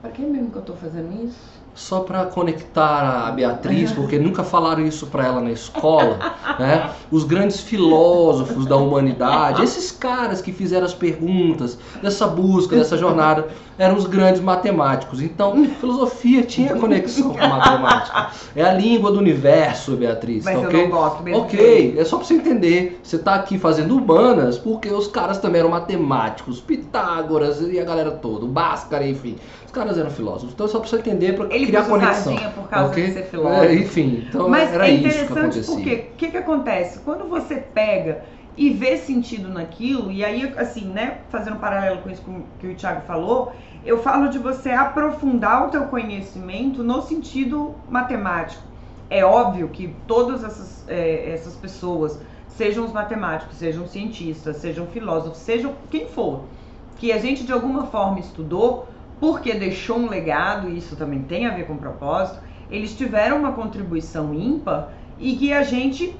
para 0.00 0.10
que 0.10 0.22
mesmo 0.22 0.50
que 0.50 0.56
eu 0.56 0.60
estou 0.60 0.76
fazendo 0.76 1.24
isso? 1.24 1.61
Só 1.74 2.00
para 2.00 2.26
conectar 2.26 3.28
a 3.28 3.30
Beatriz, 3.30 3.92
porque 3.92 4.18
nunca 4.18 4.44
falaram 4.44 4.84
isso 4.84 5.06
para 5.06 5.24
ela 5.24 5.40
na 5.40 5.50
escola, 5.50 6.18
né? 6.58 6.90
Os 7.10 7.24
grandes 7.24 7.60
filósofos 7.60 8.66
da 8.66 8.76
humanidade, 8.76 9.62
esses 9.62 9.90
caras 9.90 10.42
que 10.42 10.52
fizeram 10.52 10.84
as 10.84 10.94
perguntas 10.94 11.78
dessa 12.02 12.26
busca, 12.26 12.76
dessa 12.76 12.96
jornada, 12.96 13.48
eram 13.78 13.96
os 13.96 14.06
grandes 14.06 14.40
matemáticos. 14.40 15.20
Então, 15.20 15.64
filosofia 15.80 16.42
tinha 16.42 16.76
conexão 16.76 17.30
com 17.30 17.46
matemática. 17.46 18.30
É 18.54 18.62
a 18.62 18.72
língua 18.72 19.10
do 19.10 19.18
universo, 19.18 19.96
Beatriz. 19.96 20.44
Mas 20.44 20.54
tá, 20.56 20.62
eu 20.62 20.68
ok? 20.68 20.82
não 20.82 20.90
gosto 20.90 21.22
mesmo. 21.22 21.42
Ok, 21.42 21.94
é 21.98 22.04
só 22.04 22.16
para 22.16 22.26
você 22.26 22.34
entender. 22.34 23.00
Você 23.02 23.18
tá 23.18 23.34
aqui 23.34 23.58
fazendo 23.58 23.96
humanas 23.96 24.58
porque 24.58 24.88
os 24.88 25.06
caras 25.06 25.38
também 25.38 25.60
eram 25.60 25.70
matemáticos, 25.70 26.60
Pitágoras 26.60 27.60
e 27.60 27.78
a 27.78 27.84
galera 27.84 28.10
toda, 28.10 28.46
Bhaskara, 28.46 29.06
enfim. 29.06 29.36
Os 29.66 29.72
caras 29.72 29.96
eram 29.96 30.10
filósofos. 30.10 30.52
Então, 30.52 30.66
é 30.66 30.68
só 30.68 30.78
para 30.78 30.88
você 30.88 30.96
entender 30.96 31.34
para 31.34 31.54
criar 31.66 31.84
conexão. 31.84 32.36
por 32.54 32.68
causa 32.68 32.90
ok? 32.90 33.06
de 33.06 33.12
ser 33.12 33.24
filósofo. 33.24 33.64
É, 33.64 33.74
enfim, 33.74 34.26
então 34.28 34.48
Mas 34.48 34.72
era 34.72 34.88
é 34.88 34.90
isso 34.92 35.02
que 35.02 35.08
interessante 35.08 35.66
porque 35.66 35.94
o 35.94 36.16
que, 36.16 36.30
que 36.30 36.36
acontece? 36.36 36.98
Quando 37.00 37.28
você 37.28 37.56
pega 37.56 38.24
e 38.56 38.70
vê 38.70 38.96
sentido 38.98 39.48
naquilo, 39.48 40.12
e 40.12 40.24
aí, 40.24 40.52
assim, 40.56 40.84
né, 40.84 41.18
fazendo 41.30 41.56
um 41.56 41.58
paralelo 41.58 42.02
com 42.02 42.10
isso 42.10 42.22
que 42.58 42.66
o 42.66 42.74
Thiago 42.74 43.00
falou, 43.06 43.52
eu 43.84 44.02
falo 44.02 44.28
de 44.28 44.38
você 44.38 44.70
aprofundar 44.70 45.66
o 45.66 45.70
teu 45.70 45.84
conhecimento 45.84 46.84
no 46.84 47.02
sentido 47.02 47.74
matemático. 47.88 48.62
É 49.08 49.24
óbvio 49.24 49.68
que 49.68 49.94
todas 50.06 50.44
essas, 50.44 50.84
é, 50.88 51.32
essas 51.32 51.54
pessoas, 51.54 52.18
sejam 52.48 52.84
os 52.84 52.92
matemáticos, 52.92 53.56
sejam 53.56 53.86
cientistas, 53.86 54.56
sejam 54.56 54.86
filósofos, 54.86 55.38
sejam 55.38 55.74
quem 55.90 56.06
for, 56.06 56.44
que 56.96 57.12
a 57.12 57.18
gente 57.18 57.44
de 57.44 57.52
alguma 57.52 57.86
forma 57.86 58.20
estudou, 58.20 58.86
porque 59.22 59.54
deixou 59.54 59.98
um 59.98 60.08
legado, 60.08 60.68
e 60.68 60.76
isso 60.76 60.96
também 60.96 61.22
tem 61.22 61.46
a 61.46 61.54
ver 61.54 61.64
com 61.68 61.76
propósito, 61.76 62.40
eles 62.68 62.92
tiveram 62.92 63.38
uma 63.38 63.52
contribuição 63.52 64.34
ímpar 64.34 64.88
e 65.16 65.36
que 65.36 65.52
a 65.52 65.62
gente 65.62 66.16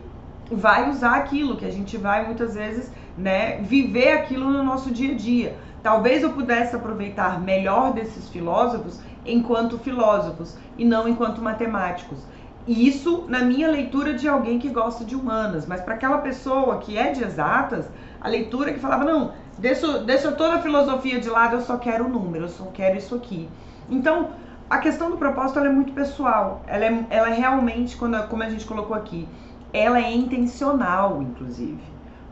vai 0.48 0.88
usar 0.88 1.16
aquilo, 1.16 1.56
que 1.56 1.64
a 1.64 1.72
gente 1.72 1.96
vai 1.96 2.24
muitas 2.24 2.54
vezes 2.54 2.92
né, 3.18 3.56
viver 3.60 4.12
aquilo 4.12 4.48
no 4.48 4.62
nosso 4.62 4.92
dia 4.92 5.14
a 5.14 5.16
dia. 5.16 5.56
Talvez 5.82 6.22
eu 6.22 6.30
pudesse 6.30 6.76
aproveitar 6.76 7.40
melhor 7.40 7.92
desses 7.92 8.28
filósofos 8.28 9.00
enquanto 9.26 9.78
filósofos 9.78 10.56
e 10.78 10.84
não 10.84 11.08
enquanto 11.08 11.42
matemáticos. 11.42 12.20
Isso 12.68 13.24
na 13.26 13.40
minha 13.40 13.68
leitura 13.68 14.14
de 14.14 14.28
alguém 14.28 14.60
que 14.60 14.68
gosta 14.68 15.04
de 15.04 15.16
humanas, 15.16 15.66
mas 15.66 15.80
para 15.80 15.94
aquela 15.94 16.18
pessoa 16.18 16.78
que 16.78 16.96
é 16.96 17.10
de 17.10 17.24
exatas, 17.24 17.90
a 18.20 18.28
leitura 18.28 18.72
que 18.72 18.78
falava, 18.78 19.04
não, 19.04 19.32
deixa, 19.58 19.98
deixa 20.00 20.32
toda 20.32 20.54
a 20.54 20.62
filosofia 20.62 21.20
de 21.20 21.28
lado, 21.28 21.56
eu 21.56 21.60
só 21.60 21.76
quero 21.76 22.06
o 22.06 22.08
número, 22.08 22.44
eu 22.44 22.48
só 22.48 22.64
quero 22.72 22.96
isso 22.96 23.14
aqui. 23.14 23.48
Então, 23.88 24.30
a 24.68 24.78
questão 24.78 25.10
do 25.10 25.16
propósito 25.16 25.58
é 25.60 25.68
muito 25.68 25.92
pessoal, 25.92 26.62
ela 26.66 26.84
é, 26.84 27.06
ela 27.10 27.30
é 27.30 27.34
realmente, 27.34 27.96
quando, 27.96 28.26
como 28.28 28.42
a 28.42 28.48
gente 28.48 28.64
colocou 28.64 28.96
aqui, 28.96 29.28
ela 29.72 29.98
é 29.98 30.12
intencional, 30.12 31.22
inclusive. 31.22 31.80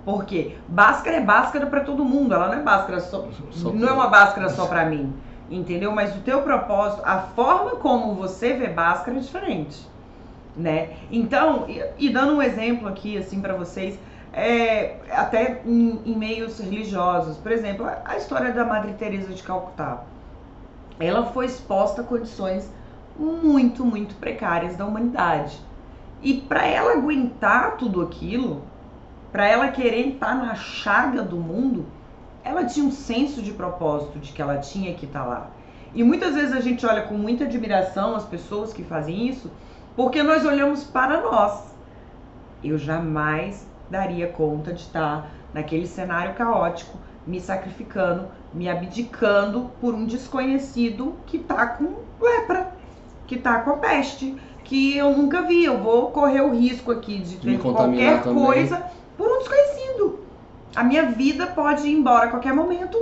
Porque 0.04 0.56
Bhaskara 0.66 1.16
é 1.16 1.20
Bhaskara 1.20 1.66
para 1.66 1.80
todo 1.80 2.04
mundo, 2.04 2.34
ela 2.34 2.48
não 2.48 2.54
é 2.54 2.62
Bhaskara 2.62 3.00
só, 3.00 3.28
Só 3.50 3.70
não 3.70 3.88
é 3.88 3.92
uma 3.92 4.08
Bhaskara 4.08 4.48
só 4.48 4.66
para 4.66 4.86
mim, 4.86 5.12
entendeu? 5.50 5.92
Mas 5.92 6.16
o 6.16 6.20
teu 6.20 6.42
propósito, 6.42 7.02
a 7.04 7.18
forma 7.18 7.72
como 7.72 8.14
você 8.14 8.54
vê 8.54 8.68
Bhaskara 8.68 9.18
é 9.18 9.20
diferente, 9.20 9.86
né? 10.56 10.96
Então, 11.10 11.66
e, 11.68 12.06
e 12.06 12.08
dando 12.08 12.34
um 12.34 12.42
exemplo 12.42 12.88
aqui 12.88 13.18
assim 13.18 13.40
para 13.40 13.54
vocês, 13.54 13.98
é, 14.32 14.96
até 15.10 15.60
em, 15.66 16.00
em 16.04 16.16
meios 16.16 16.58
religiosos, 16.58 17.36
por 17.38 17.50
exemplo, 17.50 17.86
a, 18.04 18.16
história 18.16 18.52
da 18.52 18.64
Madre 18.64 18.92
Teresa 18.92 19.32
de 19.32 19.42
Calcutá, 19.42 20.04
ela 20.98 21.26
foi 21.26 21.46
exposta 21.46 22.02
a 22.02 22.04
condições 22.04 22.70
muito, 23.18 23.84
muito 23.84 24.14
precárias 24.16 24.76
da 24.76 24.86
humanidade. 24.86 25.58
E 26.22 26.34
para 26.34 26.64
ela 26.66 26.92
aguentar 26.92 27.76
tudo 27.76 28.02
aquilo, 28.02 28.62
para 29.32 29.46
ela 29.46 29.68
querer 29.68 30.08
estar 30.08 30.34
na 30.34 30.54
chaga 30.54 31.22
do 31.22 31.36
mundo, 31.36 31.86
ela 32.44 32.64
tinha 32.64 32.86
um 32.86 32.90
senso 32.90 33.42
de 33.42 33.52
propósito 33.52 34.18
de 34.18 34.32
que 34.32 34.40
ela 34.40 34.58
tinha 34.58 34.94
que 34.94 35.06
estar 35.06 35.24
lá. 35.24 35.48
E 35.94 36.04
muitas 36.04 36.34
vezes 36.34 36.52
a 36.54 36.60
gente 36.60 36.86
olha 36.86 37.02
com 37.02 37.14
muita 37.14 37.44
admiração 37.44 38.14
as 38.14 38.24
pessoas 38.24 38.72
que 38.72 38.84
fazem 38.84 39.28
isso, 39.28 39.50
porque 39.96 40.22
nós 40.22 40.44
olhamos 40.44 40.84
para 40.84 41.20
nós. 41.20 41.74
Eu 42.62 42.78
jamais 42.78 43.66
daria 43.90 44.28
conta 44.28 44.72
de 44.72 44.80
estar 44.80 45.30
naquele 45.52 45.86
cenário 45.86 46.34
caótico, 46.34 46.96
me 47.26 47.40
sacrificando, 47.40 48.28
me 48.54 48.68
abdicando 48.68 49.70
por 49.80 49.94
um 49.94 50.06
desconhecido 50.06 51.16
que 51.26 51.38
tá 51.38 51.66
com 51.66 51.96
lepra, 52.20 52.72
que 53.26 53.36
tá 53.36 53.60
com 53.60 53.70
a 53.70 53.76
peste, 53.76 54.36
que 54.64 54.96
eu 54.96 55.16
nunca 55.16 55.42
vi. 55.42 55.64
Eu 55.64 55.78
vou 55.78 56.10
correr 56.10 56.40
o 56.40 56.54
risco 56.54 56.92
aqui 56.92 57.18
de 57.18 57.36
ter 57.36 57.58
qualquer 57.58 58.22
também. 58.22 58.44
coisa 58.44 58.86
por 59.16 59.28
um 59.30 59.38
desconhecido. 59.38 60.20
A 60.74 60.84
minha 60.84 61.06
vida 61.06 61.46
pode 61.48 61.86
ir 61.86 61.92
embora 61.92 62.26
a 62.26 62.30
qualquer 62.30 62.54
momento 62.54 62.96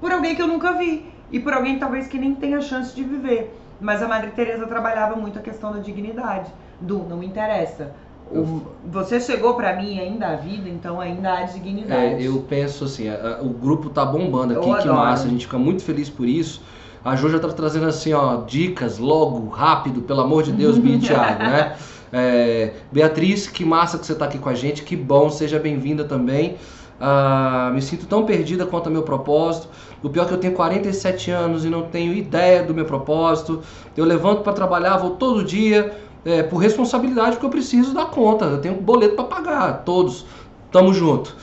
por 0.00 0.10
alguém 0.10 0.34
que 0.34 0.42
eu 0.42 0.48
nunca 0.48 0.72
vi 0.72 1.12
e 1.30 1.38
por 1.38 1.52
alguém 1.52 1.78
talvez 1.78 2.08
que 2.08 2.18
nem 2.18 2.34
tenha 2.34 2.60
chance 2.60 2.94
de 2.94 3.04
viver. 3.04 3.58
Mas 3.80 4.02
a 4.02 4.08
Madre 4.08 4.30
Teresa 4.30 4.66
trabalhava 4.66 5.16
muito 5.16 5.38
a 5.38 5.42
questão 5.42 5.72
da 5.72 5.80
dignidade, 5.80 6.52
do 6.80 6.98
não 7.00 7.22
interessa. 7.22 7.94
O- 8.30 8.62
você 8.90 9.20
chegou 9.20 9.54
pra 9.54 9.76
mim 9.76 9.98
ainda 9.98 10.28
a 10.28 10.36
vida, 10.36 10.68
então 10.68 11.00
ainda 11.00 11.32
há 11.34 11.42
dignidade. 11.42 12.22
É, 12.22 12.26
eu 12.26 12.44
penso 12.48 12.84
assim, 12.84 13.08
a- 13.08 13.38
a- 13.40 13.42
o 13.42 13.50
grupo 13.50 13.90
tá 13.90 14.04
bombando 14.04 14.54
Eu 14.54 14.60
aqui, 14.60 14.70
que 14.70 14.88
adoro. 14.88 14.96
massa, 14.96 15.26
a 15.26 15.30
gente 15.30 15.44
fica 15.46 15.58
muito 15.58 15.82
feliz 15.82 16.08
por 16.08 16.26
isso. 16.26 16.62
A 17.04 17.14
Jo 17.16 17.28
já 17.28 17.38
tá 17.38 17.48
trazendo 17.48 17.86
assim, 17.86 18.12
ó, 18.12 18.42
dicas 18.46 18.98
logo, 18.98 19.48
rápido, 19.48 20.02
pelo 20.02 20.20
amor 20.20 20.44
de 20.44 20.52
Deus, 20.52 20.78
Bia 20.78 20.94
e 20.96 20.98
Thiago, 20.98 21.42
né? 21.42 21.76
É, 22.14 22.74
Beatriz, 22.92 23.46
que 23.46 23.64
massa 23.64 23.96
que 23.96 24.04
você 24.04 24.14
tá 24.14 24.26
aqui 24.26 24.36
com 24.36 24.50
a 24.50 24.54
gente, 24.54 24.82
que 24.82 24.94
bom, 24.94 25.30
seja 25.30 25.58
bem-vinda 25.58 26.04
também. 26.04 26.56
Ah, 27.00 27.70
me 27.74 27.80
sinto 27.80 28.04
tão 28.06 28.26
perdida 28.26 28.66
quanto 28.66 28.88
ao 28.88 28.92
meu 28.92 29.02
propósito. 29.02 29.66
O 30.02 30.10
pior 30.10 30.24
é 30.24 30.28
que 30.28 30.34
eu 30.34 30.38
tenho 30.38 30.52
47 30.52 31.30
anos 31.30 31.64
e 31.64 31.70
não 31.70 31.84
tenho 31.84 32.12
ideia 32.12 32.62
do 32.62 32.74
meu 32.74 32.84
propósito. 32.84 33.62
Eu 33.96 34.04
levanto 34.04 34.42
para 34.42 34.52
trabalhar, 34.52 34.98
vou 34.98 35.12
todo 35.12 35.42
dia, 35.42 35.90
é, 36.24 36.42
por 36.42 36.58
responsabilidade, 36.58 37.32
porque 37.32 37.46
eu 37.46 37.50
preciso 37.50 37.92
dar 37.94 38.06
conta. 38.06 38.44
Eu 38.46 38.60
tenho 38.60 38.74
um 38.74 38.82
boleto 38.82 39.14
para 39.16 39.24
pagar, 39.24 39.82
todos. 39.84 40.24
Tamo 40.70 40.92
junto. 40.94 41.36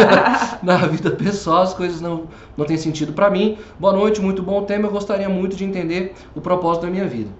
Na 0.62 0.76
vida 0.86 1.10
pessoal 1.10 1.62
as 1.62 1.74
coisas 1.74 2.00
não, 2.00 2.24
não 2.56 2.64
têm 2.64 2.76
sentido 2.76 3.12
para 3.12 3.28
mim. 3.30 3.58
Boa 3.78 3.92
noite, 3.92 4.20
muito 4.20 4.42
bom 4.42 4.62
tema. 4.62 4.86
Eu 4.86 4.92
gostaria 4.92 5.28
muito 5.28 5.56
de 5.56 5.64
entender 5.64 6.14
o 6.34 6.40
propósito 6.40 6.82
da 6.82 6.90
minha 6.90 7.06
vida. 7.06 7.30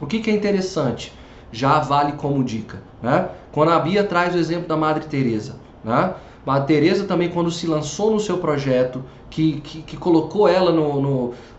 O 0.00 0.06
que, 0.06 0.20
que 0.20 0.30
é 0.30 0.34
interessante? 0.34 1.12
Já 1.50 1.78
vale 1.80 2.12
como 2.12 2.44
dica. 2.44 2.82
Né? 3.02 3.28
Quando 3.52 3.72
a 3.72 3.78
Bia 3.78 4.04
traz 4.04 4.34
o 4.34 4.38
exemplo 4.38 4.68
da 4.68 4.76
Madre 4.76 5.06
Teresa, 5.06 5.56
né? 5.82 6.12
Madre 6.44 6.66
Teresa 6.74 7.04
também 7.04 7.28
quando 7.30 7.50
se 7.50 7.66
lançou 7.66 8.10
no 8.12 8.20
seu 8.20 8.38
projeto, 8.38 9.02
que, 9.30 9.60
que, 9.62 9.82
que 9.82 9.96
colocou 9.96 10.46
ela 10.46 10.70
no, 10.70 11.00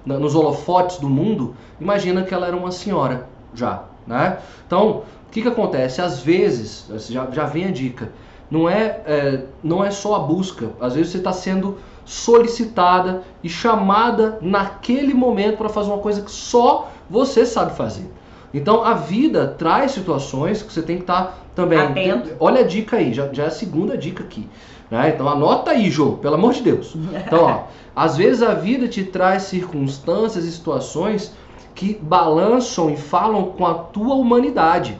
no- 0.06 0.20
nos 0.20 0.34
holofotes 0.36 0.98
do 0.98 1.10
mundo, 1.10 1.56
imagina 1.82 2.22
que 2.24 2.34
ela 2.34 2.48
era 2.48 2.56
uma 2.56 2.72
senhora 2.72 3.28
já, 3.54 3.84
né? 4.08 4.38
Então, 4.66 5.04
o 5.28 5.32
que, 5.32 5.42
que 5.42 5.48
acontece? 5.48 6.02
Às 6.02 6.22
vezes, 6.22 6.90
já, 7.10 7.28
já 7.32 7.46
vem 7.46 7.66
a 7.66 7.72
dica, 7.72 8.12
não 8.50 8.70
é, 8.70 9.02
é, 9.06 9.44
não 9.64 9.84
é 9.84 9.92
só 9.92 10.16
a 10.16 10.20
busca. 10.20 10.70
Às 10.80 10.96
vezes 10.96 11.12
você 11.12 11.18
está 11.18 11.34
sendo 11.34 11.78
solicitada 12.06 13.24
e 13.44 13.50
chamada 13.50 14.38
naquele 14.42 15.14
momento 15.14 15.58
para 15.58 15.68
fazer 15.68 15.90
uma 15.90 15.98
coisa 15.98 16.22
que 16.22 16.32
só 16.32 16.90
você 17.10 17.46
sabe 17.46 17.76
fazer. 17.76 18.10
Então 18.54 18.84
a 18.84 18.94
vida 18.94 19.56
traz 19.58 19.92
situações 19.92 20.62
que 20.64 20.72
você 20.72 20.82
tem 20.82 20.96
que 20.96 21.04
estar 21.04 21.24
tá 21.24 21.34
também. 21.54 21.78
Atento. 21.78 22.32
Olha 22.40 22.62
a 22.62 22.64
dica 22.64 22.98
aí, 22.98 23.14
já, 23.14 23.32
já 23.34 23.44
é 23.44 23.48
a 23.48 23.52
segunda 23.52 23.98
dica 23.98 24.24
aqui. 24.24 24.48
Né? 24.90 25.12
Então 25.14 25.28
anota 25.28 25.72
aí, 25.72 25.92
Jô, 25.92 26.14
pelo 26.14 26.36
amor 26.36 26.54
de 26.54 26.62
Deus. 26.62 26.96
Então, 26.96 27.44
ó, 27.44 27.64
às 27.94 28.16
vezes 28.16 28.42
a 28.42 28.54
vida 28.54 28.88
te 28.88 29.04
traz 29.04 29.44
circunstâncias 29.44 30.46
e 30.46 30.52
situações 30.52 31.34
que 31.78 31.94
balançam 31.94 32.90
e 32.90 32.98
falam 32.98 33.52
com 33.52 33.64
a 33.64 33.76
tua 33.76 34.16
humanidade, 34.16 35.00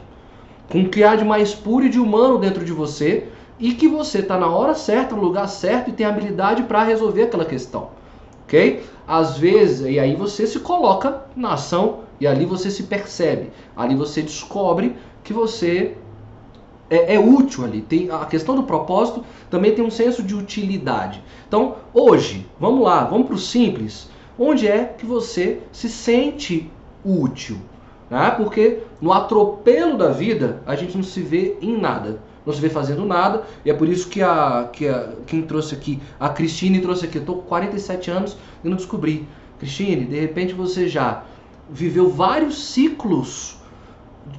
com 0.70 0.82
o 0.82 0.88
que 0.88 1.02
há 1.02 1.16
de 1.16 1.24
mais 1.24 1.52
puro 1.52 1.84
e 1.84 1.88
de 1.88 1.98
humano 1.98 2.38
dentro 2.38 2.64
de 2.64 2.72
você 2.72 3.26
e 3.58 3.74
que 3.74 3.88
você 3.88 4.20
está 4.20 4.38
na 4.38 4.46
hora 4.48 4.76
certa, 4.76 5.16
no 5.16 5.20
lugar 5.20 5.48
certo 5.48 5.90
e 5.90 5.92
tem 5.92 6.06
habilidade 6.06 6.62
para 6.62 6.84
resolver 6.84 7.24
aquela 7.24 7.44
questão. 7.44 7.88
Ok? 8.44 8.84
Às 9.08 9.36
vezes, 9.36 9.88
e 9.88 9.98
aí 9.98 10.14
você 10.14 10.46
se 10.46 10.60
coloca 10.60 11.24
na 11.34 11.54
ação 11.54 12.04
e 12.20 12.28
ali 12.28 12.46
você 12.46 12.70
se 12.70 12.84
percebe, 12.84 13.50
ali 13.76 13.96
você 13.96 14.22
descobre 14.22 14.94
que 15.24 15.32
você 15.32 15.96
é, 16.88 17.16
é, 17.16 17.18
útil 17.18 17.64
ali. 17.64 17.80
Tem 17.80 18.08
a 18.08 18.24
questão 18.24 18.54
do 18.54 18.62
propósito 18.62 19.24
também 19.50 19.74
tem 19.74 19.84
um 19.84 19.90
senso 19.90 20.22
de 20.22 20.32
utilidade. 20.32 21.20
Então, 21.48 21.74
hoje, 21.92 22.46
vamos 22.60 22.84
lá, 22.84 23.02
vamos 23.02 23.26
para 23.26 23.34
o 23.34 23.38
simples. 23.38 24.08
Onde 24.38 24.68
é 24.68 24.84
que 24.84 25.04
você 25.04 25.60
se 25.72 25.88
sente 25.88 26.70
útil? 27.04 27.58
Né? 28.10 28.30
Porque 28.30 28.80
no 29.00 29.12
atropelo 29.12 29.98
da 29.98 30.10
vida 30.10 30.62
a 30.66 30.76
gente 30.76 30.96
não 30.96 31.04
se 31.04 31.20
vê 31.20 31.56
em 31.60 31.76
nada 31.76 32.20
não 32.48 32.54
se 32.54 32.62
vê 32.62 32.70
fazendo 32.70 33.04
nada, 33.04 33.44
e 33.62 33.70
é 33.70 33.74
por 33.74 33.86
isso 33.86 34.08
que 34.08 34.22
a, 34.22 34.70
que 34.72 34.88
a 34.88 35.12
quem 35.26 35.42
trouxe 35.42 35.74
aqui, 35.74 36.00
a 36.18 36.30
Cristine 36.30 36.80
trouxe 36.80 37.04
aqui, 37.04 37.18
eu 37.18 37.24
tô 37.24 37.34
com 37.34 37.42
47 37.42 38.10
anos 38.10 38.38
e 38.64 38.68
não 38.68 38.76
descobri. 38.76 39.28
Cristine, 39.58 40.06
de 40.06 40.18
repente 40.18 40.54
você 40.54 40.88
já 40.88 41.24
viveu 41.68 42.08
vários 42.08 42.72
ciclos 42.72 43.58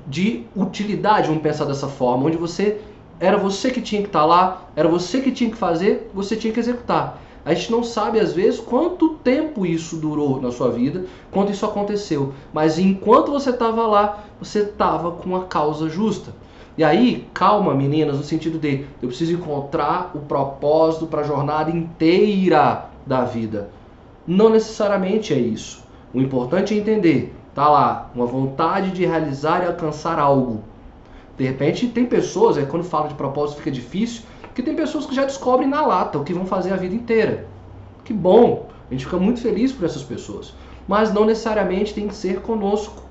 de 0.07 0.43
utilidade, 0.55 1.27
vamos 1.27 1.43
pensar 1.43 1.65
dessa 1.65 1.87
forma, 1.87 2.25
onde 2.25 2.37
você 2.37 2.81
era 3.19 3.37
você 3.37 3.69
que 3.69 3.81
tinha 3.81 4.01
que 4.01 4.07
estar 4.07 4.21
tá 4.21 4.25
lá, 4.25 4.69
era 4.75 4.87
você 4.87 5.21
que 5.21 5.31
tinha 5.31 5.51
que 5.51 5.57
fazer, 5.57 6.09
você 6.11 6.35
tinha 6.35 6.51
que 6.51 6.59
executar. 6.59 7.21
A 7.45 7.53
gente 7.53 7.71
não 7.71 7.83
sabe 7.83 8.19
às 8.19 8.33
vezes 8.33 8.59
quanto 8.59 9.15
tempo 9.15 9.65
isso 9.65 9.97
durou 9.97 10.41
na 10.41 10.51
sua 10.51 10.69
vida, 10.69 11.05
quanto 11.31 11.51
isso 11.51 11.65
aconteceu, 11.65 12.33
mas 12.53 12.77
enquanto 12.77 13.31
você 13.31 13.51
estava 13.51 13.87
lá, 13.87 14.23
você 14.39 14.59
estava 14.59 15.11
com 15.11 15.35
a 15.35 15.45
causa 15.45 15.89
justa. 15.89 16.33
E 16.77 16.83
aí, 16.83 17.27
calma, 17.33 17.73
meninas, 17.73 18.17
no 18.17 18.23
sentido 18.23 18.57
de 18.57 18.85
eu 19.01 19.09
preciso 19.09 19.33
encontrar 19.33 20.11
o 20.15 20.19
propósito 20.19 21.07
para 21.07 21.21
a 21.21 21.25
jornada 21.25 21.71
inteira 21.71 22.85
da 23.05 23.25
vida. 23.25 23.69
Não 24.25 24.49
necessariamente 24.49 25.33
é 25.33 25.37
isso. 25.37 25.83
O 26.13 26.21
importante 26.21 26.73
é 26.73 26.77
entender, 26.77 27.35
tá 27.53 27.67
lá, 27.67 28.09
uma 28.15 28.25
vontade 28.25 28.91
de 28.91 29.05
realizar 29.05 29.63
e 29.63 29.67
alcançar 29.67 30.19
algo. 30.19 30.63
De 31.37 31.43
repente, 31.43 31.87
tem 31.87 32.05
pessoas, 32.05 32.57
é 32.57 32.63
quando 32.63 32.83
fala 32.83 33.07
de 33.07 33.13
propósito 33.13 33.57
fica 33.57 33.71
difícil, 33.71 34.23
que 34.53 34.63
tem 34.63 34.75
pessoas 34.75 35.05
que 35.05 35.15
já 35.15 35.25
descobrem 35.25 35.67
na 35.67 35.85
lata 35.85 36.17
o 36.17 36.23
que 36.23 36.33
vão 36.33 36.45
fazer 36.45 36.73
a 36.73 36.75
vida 36.75 36.95
inteira. 36.95 37.47
Que 38.03 38.13
bom, 38.13 38.67
a 38.89 38.93
gente 38.93 39.05
fica 39.05 39.17
muito 39.17 39.41
feliz 39.41 39.71
por 39.71 39.85
essas 39.85 40.03
pessoas. 40.03 40.53
Mas 40.87 41.13
não 41.13 41.25
necessariamente 41.25 41.93
tem 41.93 42.07
que 42.07 42.15
ser 42.15 42.41
conosco. 42.41 43.03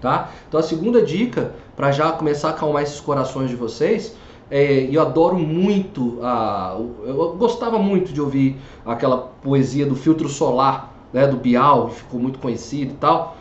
Tá? 0.00 0.30
Então 0.48 0.58
a 0.58 0.62
segunda 0.62 1.02
dica, 1.02 1.54
para 1.76 1.92
já 1.92 2.10
começar 2.10 2.48
a 2.48 2.50
acalmar 2.52 2.82
esses 2.82 2.98
corações 2.98 3.48
de 3.48 3.54
vocês, 3.54 4.16
é, 4.50 4.88
eu 4.90 5.00
adoro 5.00 5.38
muito, 5.38 6.18
a, 6.22 6.76
eu 7.04 7.36
gostava 7.38 7.78
muito 7.78 8.12
de 8.12 8.20
ouvir 8.20 8.58
aquela 8.84 9.16
poesia 9.16 9.86
do 9.86 9.94
filtro 9.94 10.28
solar, 10.28 10.92
né, 11.12 11.26
do 11.26 11.36
Bial, 11.36 11.88
que 11.88 11.94
ficou 11.94 12.20
muito 12.20 12.38
conhecido 12.38 12.92
e 12.92 12.96
tal. 12.96 13.36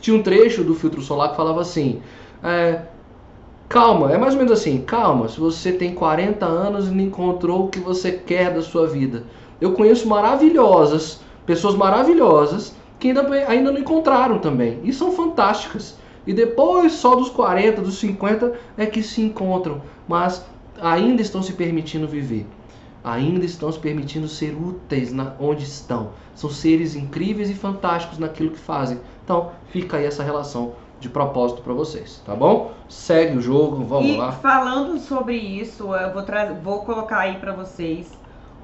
Tinha 0.00 0.16
um 0.16 0.22
trecho 0.22 0.64
do 0.64 0.74
filtro 0.74 1.00
solar 1.02 1.30
que 1.30 1.36
falava 1.36 1.60
assim: 1.60 2.00
é, 2.42 2.82
calma, 3.68 4.12
é 4.12 4.18
mais 4.18 4.34
ou 4.34 4.38
menos 4.38 4.52
assim, 4.52 4.80
calma, 4.80 5.28
se 5.28 5.38
você 5.38 5.72
tem 5.72 5.94
40 5.94 6.44
anos 6.44 6.88
e 6.88 6.90
não 6.90 7.04
encontrou 7.04 7.64
o 7.64 7.68
que 7.68 7.80
você 7.80 8.12
quer 8.12 8.52
da 8.52 8.62
sua 8.62 8.86
vida. 8.86 9.24
Eu 9.60 9.72
conheço 9.72 10.08
maravilhosas, 10.08 11.20
pessoas 11.44 11.74
maravilhosas 11.74 12.74
que 12.98 13.08
ainda, 13.08 13.22
ainda 13.48 13.72
não 13.72 13.80
encontraram 13.80 14.38
também 14.38 14.80
e 14.84 14.92
são 14.92 15.12
fantásticas. 15.12 15.96
E 16.26 16.32
depois, 16.32 16.92
só 16.92 17.14
dos 17.14 17.30
40, 17.30 17.80
dos 17.82 17.98
50 17.98 18.54
é 18.76 18.86
que 18.86 19.02
se 19.02 19.22
encontram, 19.22 19.80
mas 20.08 20.44
ainda 20.80 21.22
estão 21.22 21.42
se 21.42 21.52
permitindo 21.52 22.08
viver. 22.08 22.46
Ainda 23.04 23.44
estão 23.44 23.70
se 23.70 23.78
permitindo 23.78 24.26
ser 24.26 24.52
úteis 24.52 25.12
na, 25.12 25.34
onde 25.38 25.62
estão. 25.62 26.10
São 26.34 26.50
seres 26.50 26.96
incríveis 26.96 27.48
e 27.48 27.54
fantásticos 27.54 28.18
naquilo 28.18 28.50
que 28.50 28.58
fazem. 28.58 28.98
Então, 29.22 29.52
fica 29.68 29.96
aí 29.96 30.04
essa 30.04 30.24
relação 30.24 30.72
de 30.98 31.08
propósito 31.08 31.62
para 31.62 31.72
vocês, 31.72 32.22
tá 32.24 32.34
bom? 32.34 32.72
Segue 32.88 33.36
o 33.36 33.40
jogo, 33.40 33.84
vamos 33.84 34.08
e 34.08 34.16
lá. 34.16 34.32
falando 34.32 34.98
sobre 34.98 35.36
isso, 35.36 35.94
eu 35.94 36.12
vou, 36.12 36.24
vou 36.62 36.84
colocar 36.84 37.18
aí 37.18 37.36
para 37.36 37.52
vocês 37.52 38.16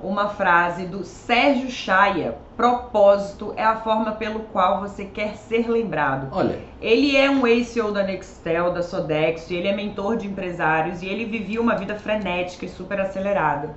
uma 0.02 0.28
frase 0.28 0.84
do 0.86 1.04
Sérgio 1.04 1.70
Chaia. 1.70 2.36
Propósito 2.56 3.52
é 3.56 3.64
a 3.64 3.76
forma 3.76 4.12
pelo 4.12 4.40
qual 4.40 4.80
você 4.80 5.04
quer 5.04 5.36
ser 5.36 5.70
lembrado. 5.70 6.28
Olha. 6.32 6.58
Ele 6.80 7.16
é 7.16 7.30
um 7.30 7.46
ex-CEO 7.46 7.92
da 7.92 8.02
Nextel, 8.02 8.72
da 8.72 8.82
Sodexo, 8.82 9.52
ele 9.52 9.68
é 9.68 9.76
mentor 9.76 10.16
de 10.16 10.26
empresários 10.26 11.02
e 11.02 11.06
ele 11.06 11.24
vivia 11.24 11.60
uma 11.60 11.76
vida 11.76 11.94
frenética 11.94 12.64
e 12.66 12.68
super 12.68 13.00
acelerada. 13.00 13.74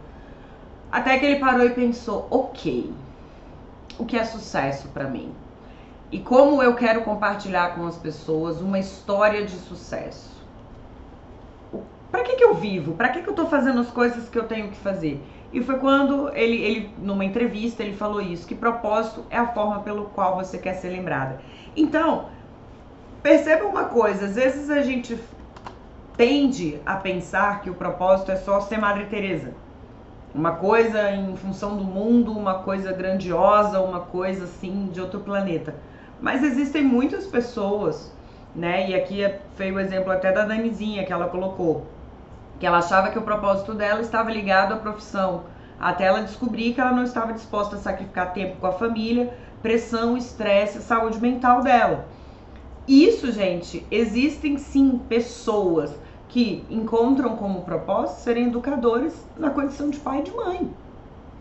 Até 0.92 1.18
que 1.20 1.26
ele 1.26 1.40
parou 1.40 1.66
e 1.66 1.70
pensou: 1.70 2.28
ok, 2.32 2.92
o 4.00 4.06
que 4.06 4.18
é 4.18 4.24
sucesso 4.24 4.88
para 4.90 5.06
mim? 5.06 5.32
E 6.16 6.20
como 6.20 6.64
eu 6.64 6.76
quero 6.76 7.02
compartilhar 7.02 7.76
com 7.76 7.86
as 7.86 7.98
pessoas 7.98 8.62
uma 8.62 8.80
história 8.80 9.46
de 9.46 9.52
sucesso? 9.52 10.42
Para 12.10 12.24
que, 12.24 12.38
que 12.38 12.44
eu 12.46 12.54
vivo? 12.54 12.94
Para 12.94 13.10
que, 13.10 13.22
que 13.22 13.28
eu 13.28 13.32
estou 13.32 13.50
fazendo 13.50 13.82
as 13.82 13.92
coisas 13.92 14.30
que 14.30 14.40
eu 14.40 14.48
tenho 14.48 14.70
que 14.70 14.78
fazer? 14.78 15.22
E 15.52 15.62
foi 15.62 15.78
quando 15.78 16.30
ele, 16.34 16.56
ele, 16.56 16.94
numa 17.00 17.26
entrevista, 17.26 17.84
ele 17.84 17.98
falou 17.98 18.22
isso, 18.22 18.48
que 18.48 18.56
propósito 18.56 19.26
é 19.30 19.38
a 19.38 19.48
forma 19.48 19.82
pelo 19.82 20.06
qual 20.06 20.38
você 20.38 20.58
quer 20.58 20.76
ser 20.76 20.88
lembrada. 20.88 21.42
Então, 21.76 22.30
perceba 23.22 23.66
uma 23.66 23.84
coisa, 23.84 24.28
às 24.28 24.36
vezes 24.36 24.70
a 24.70 24.82
gente 24.84 25.20
tende 26.16 26.80
a 26.86 26.96
pensar 26.96 27.60
que 27.60 27.70
o 27.70 27.74
propósito 27.74 28.32
é 28.32 28.38
só 28.38 28.62
ser 28.62 28.78
Madre 28.78 29.08
Teresa. 29.08 29.54
Uma 30.34 30.54
coisa 30.54 31.12
em 31.12 31.36
função 31.36 31.76
do 31.76 31.84
mundo, 31.84 32.32
uma 32.32 32.60
coisa 32.60 32.94
grandiosa, 32.94 33.82
uma 33.82 34.00
coisa 34.00 34.46
assim 34.46 34.90
de 34.94 35.02
outro 35.02 35.20
planeta. 35.20 35.76
Mas 36.22 36.44
existem 36.44 36.84
muitas 36.84 37.26
pessoas, 37.26 38.12
né? 38.56 38.90
E 38.90 38.96
aqui 38.96 39.30
veio 39.58 39.76
o 39.76 39.80
exemplo 39.80 40.12
até 40.12 40.32
da 40.32 40.46
Danizinha 40.46 41.06
que 41.06 41.14
ela 41.14 41.28
colocou 41.28 41.86
que 42.60 42.66
ela 42.66 42.78
achava 42.78 43.10
que 43.10 43.20
o 43.20 43.24
propósito 43.24 43.74
dela 43.74 44.02
estava 44.02 44.32
ligado 44.32 44.74
à 44.74 44.78
profissão, 44.78 45.44
até 45.80 46.06
ela 46.06 46.22
descobrir 46.22 46.74
que 46.74 46.80
ela 46.80 46.92
não 46.92 47.04
estava 47.04 47.34
disposta 47.34 47.76
a 47.76 47.80
sacrificar 47.80 48.34
tempo 48.34 48.58
com 48.60 48.68
a 48.68 48.72
família, 48.72 49.34
pressão, 49.62 50.16
estresse, 50.16 50.82
saúde 50.82 51.20
mental 51.20 51.62
dela. 51.62 52.06
Isso, 52.88 53.32
gente, 53.32 53.86
existem 53.92 54.58
sim 54.58 55.02
pessoas 55.10 55.94
que 56.30 56.66
encontram 56.70 57.36
como 57.36 57.62
propósito 57.62 58.22
serem 58.22 58.48
educadores 58.48 59.14
na 59.38 59.50
condição 59.50 59.90
de 59.90 60.00
pai 60.00 60.20
e 60.20 60.24
de 60.24 60.32
mãe. 60.32 60.74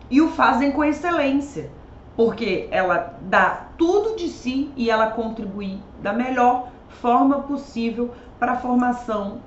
E 0.09 0.21
o 0.21 0.29
fazem 0.29 0.71
com 0.71 0.83
excelência, 0.83 1.69
porque 2.15 2.67
ela 2.71 3.17
dá 3.21 3.67
tudo 3.77 4.15
de 4.15 4.29
si 4.29 4.71
e 4.75 4.89
ela 4.89 5.07
contribui 5.07 5.79
da 6.01 6.13
melhor 6.13 6.69
forma 7.01 7.41
possível 7.41 8.11
para 8.39 8.53
a 8.53 8.55
formação 8.57 9.39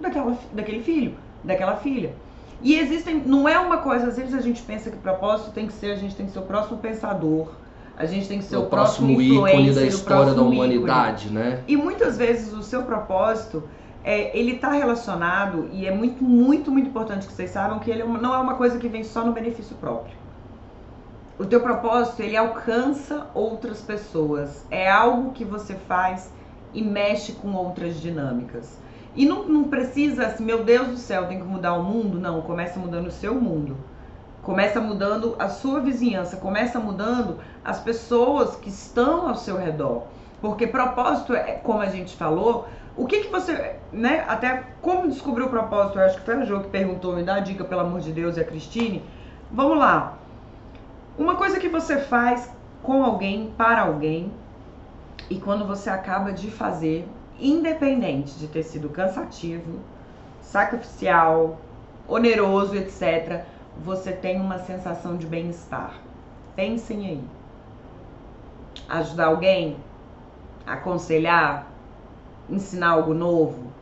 daquela, 0.00 0.36
daquele 0.52 0.82
filho, 0.82 1.14
daquela 1.42 1.76
filha. 1.76 2.14
E 2.62 2.78
existem, 2.78 3.16
não 3.26 3.48
é 3.48 3.58
uma 3.58 3.78
coisa, 3.78 4.06
às 4.06 4.16
vezes 4.16 4.34
a 4.34 4.40
gente 4.40 4.62
pensa 4.62 4.88
que 4.88 4.96
o 4.96 5.00
propósito 5.00 5.50
tem 5.50 5.66
que 5.66 5.72
ser, 5.72 5.92
a 5.92 5.96
gente 5.96 6.14
tem 6.14 6.26
que 6.26 6.32
ser 6.32 6.38
o 6.38 6.42
próximo 6.42 6.78
pensador, 6.78 7.48
a 7.96 8.06
gente 8.06 8.28
tem 8.28 8.38
que 8.38 8.44
ser 8.44 8.56
o, 8.56 8.62
o 8.62 8.66
próximo, 8.66 9.08
próximo 9.08 9.48
ícone 9.48 9.74
da 9.74 9.82
história 9.82 10.32
da 10.32 10.42
humanidade, 10.42 11.26
ícone. 11.26 11.40
né? 11.40 11.60
E 11.66 11.76
muitas 11.76 12.16
vezes 12.16 12.52
o 12.52 12.62
seu 12.62 12.84
propósito, 12.84 13.64
é, 14.04 14.36
ele 14.38 14.52
está 14.52 14.70
relacionado, 14.70 15.68
e 15.72 15.86
é 15.86 15.90
muito, 15.92 16.22
muito, 16.22 16.70
muito 16.70 16.88
importante 16.88 17.26
que 17.26 17.32
vocês 17.32 17.50
saibam 17.50 17.80
que 17.80 17.90
ele 17.90 18.02
é 18.02 18.06
não 18.06 18.32
é 18.32 18.38
uma 18.38 18.54
coisa 18.54 18.78
que 18.78 18.88
vem 18.88 19.02
só 19.02 19.24
no 19.24 19.32
benefício 19.32 19.74
próprio. 19.76 20.21
O 21.38 21.46
teu 21.46 21.60
propósito, 21.60 22.22
ele 22.22 22.36
alcança 22.36 23.26
outras 23.34 23.80
pessoas. 23.80 24.66
É 24.70 24.90
algo 24.90 25.32
que 25.32 25.44
você 25.44 25.74
faz 25.74 26.30
e 26.74 26.82
mexe 26.82 27.32
com 27.32 27.52
outras 27.54 28.00
dinâmicas. 28.00 28.78
E 29.16 29.26
não, 29.26 29.44
não 29.44 29.64
precisa, 29.64 30.26
assim, 30.26 30.44
meu 30.44 30.62
Deus 30.62 30.88
do 30.88 30.96
céu, 30.96 31.26
tem 31.26 31.38
que 31.38 31.46
mudar 31.46 31.74
o 31.74 31.82
mundo. 31.82 32.20
Não, 32.20 32.42
começa 32.42 32.78
mudando 32.78 33.06
o 33.06 33.10
seu 33.10 33.34
mundo. 33.34 33.76
Começa 34.42 34.80
mudando 34.80 35.36
a 35.38 35.48
sua 35.48 35.80
vizinhança, 35.80 36.36
começa 36.36 36.80
mudando 36.80 37.38
as 37.64 37.78
pessoas 37.78 38.56
que 38.56 38.68
estão 38.68 39.28
ao 39.28 39.36
seu 39.36 39.56
redor. 39.56 40.04
Porque 40.40 40.66
propósito 40.66 41.32
é, 41.32 41.52
como 41.52 41.80
a 41.80 41.86
gente 41.86 42.16
falou, 42.16 42.66
o 42.96 43.06
que 43.06 43.20
que 43.20 43.28
você, 43.28 43.76
né, 43.92 44.24
até 44.26 44.64
como 44.82 45.08
descobriu 45.08 45.46
o 45.46 45.50
propósito, 45.50 45.98
eu 45.98 46.04
acho 46.04 46.18
que 46.18 46.24
foi 46.24 46.34
a 46.34 46.44
Jo 46.44 46.60
que 46.60 46.68
perguntou, 46.68 47.14
me 47.14 47.22
dá 47.22 47.36
a 47.36 47.40
dica, 47.40 47.64
pelo 47.64 47.82
amor 47.82 48.00
de 48.00 48.12
Deus, 48.12 48.36
e 48.36 48.40
a 48.40 48.44
Cristine. 48.44 49.04
Vamos 49.50 49.78
lá. 49.78 50.18
Uma 51.18 51.36
coisa 51.36 51.60
que 51.60 51.68
você 51.68 51.98
faz 51.98 52.50
com 52.82 53.04
alguém, 53.04 53.52
para 53.56 53.82
alguém, 53.82 54.32
e 55.28 55.38
quando 55.38 55.66
você 55.66 55.90
acaba 55.90 56.32
de 56.32 56.50
fazer, 56.50 57.06
independente 57.38 58.38
de 58.38 58.48
ter 58.48 58.62
sido 58.62 58.88
cansativo, 58.88 59.80
sacrificial, 60.40 61.58
oneroso, 62.08 62.76
etc., 62.76 63.44
você 63.84 64.12
tem 64.12 64.40
uma 64.40 64.58
sensação 64.58 65.16
de 65.16 65.26
bem-estar. 65.26 65.94
Pensem 66.56 67.06
aí. 67.06 67.24
Ajudar 68.88 69.26
alguém? 69.26 69.76
Aconselhar? 70.66 71.66
Ensinar 72.48 72.90
algo 72.90 73.14
novo? 73.14 73.72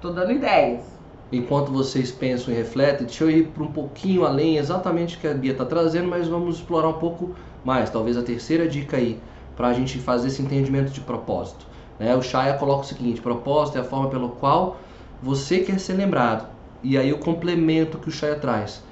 Tô 0.00 0.10
dando 0.10 0.32
ideias. 0.32 0.99
Enquanto 1.32 1.70
vocês 1.70 2.10
pensam 2.10 2.52
e 2.52 2.56
refletem, 2.56 3.06
deixa 3.06 3.22
eu 3.22 3.30
ir 3.30 3.46
para 3.48 3.62
um 3.62 3.70
pouquinho 3.70 4.24
além, 4.24 4.56
exatamente 4.56 5.16
o 5.16 5.20
que 5.20 5.28
a 5.28 5.34
Bia 5.34 5.52
está 5.52 5.64
trazendo, 5.64 6.08
mas 6.08 6.26
vamos 6.26 6.56
explorar 6.56 6.88
um 6.88 6.94
pouco 6.94 7.34
mais. 7.64 7.88
Talvez 7.88 8.16
a 8.16 8.22
terceira 8.22 8.66
dica 8.66 8.96
aí, 8.96 9.20
para 9.56 9.68
a 9.68 9.72
gente 9.72 9.98
fazer 9.98 10.28
esse 10.28 10.42
entendimento 10.42 10.90
de 10.90 11.00
propósito. 11.00 11.66
Né? 12.00 12.16
O 12.16 12.22
Shaya 12.22 12.54
coloca 12.54 12.82
o 12.82 12.86
seguinte: 12.86 13.20
propósito 13.20 13.78
é 13.78 13.80
a 13.80 13.84
forma 13.84 14.08
pelo 14.08 14.30
qual 14.30 14.78
você 15.22 15.60
quer 15.60 15.78
ser 15.78 15.92
lembrado. 15.92 16.48
E 16.82 16.98
aí 16.98 17.12
o 17.12 17.18
complemento 17.18 17.98
que 17.98 18.08
o 18.08 18.12
Shaya 18.12 18.36
traz. 18.36 18.82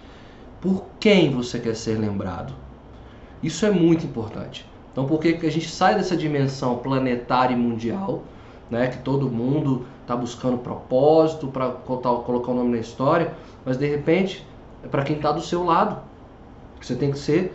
Por 0.60 0.84
quem 1.00 1.30
você 1.30 1.58
quer 1.58 1.74
ser 1.74 1.98
lembrado? 1.98 2.52
Isso 3.42 3.64
é 3.64 3.70
muito 3.70 4.04
importante. 4.04 4.66
Então, 4.92 5.06
por 5.06 5.20
que 5.20 5.46
a 5.46 5.50
gente 5.50 5.68
sai 5.68 5.94
dessa 5.94 6.16
dimensão 6.16 6.78
planetária 6.78 7.54
e 7.54 7.56
mundial, 7.56 8.24
né, 8.68 8.88
que 8.88 8.98
todo 8.98 9.30
mundo 9.30 9.86
está 10.08 10.16
buscando 10.16 10.56
propósito 10.56 11.48
para 11.48 11.68
colocar 11.68 12.52
o 12.52 12.54
nome 12.54 12.70
na 12.70 12.78
história, 12.78 13.34
mas 13.62 13.76
de 13.76 13.86
repente 13.86 14.42
é 14.82 14.88
para 14.88 15.02
quem 15.02 15.16
está 15.16 15.30
do 15.30 15.42
seu 15.42 15.62
lado. 15.62 16.00
Você 16.80 16.94
tem 16.94 17.10
que 17.10 17.18
ser 17.18 17.52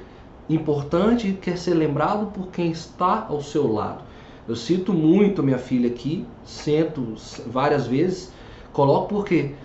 importante 0.48 1.30
e 1.30 1.34
quer 1.34 1.58
ser 1.58 1.74
lembrado 1.74 2.28
por 2.28 2.50
quem 2.50 2.70
está 2.70 3.26
ao 3.28 3.42
seu 3.42 3.74
lado. 3.74 4.04
Eu 4.48 4.56
cito 4.56 4.94
muito 4.94 5.42
minha 5.42 5.58
filha 5.58 5.90
aqui, 5.90 6.28
sento 6.44 7.16
várias 7.48 7.88
vezes, 7.88 8.32
coloco 8.72 9.08
porque 9.08 9.56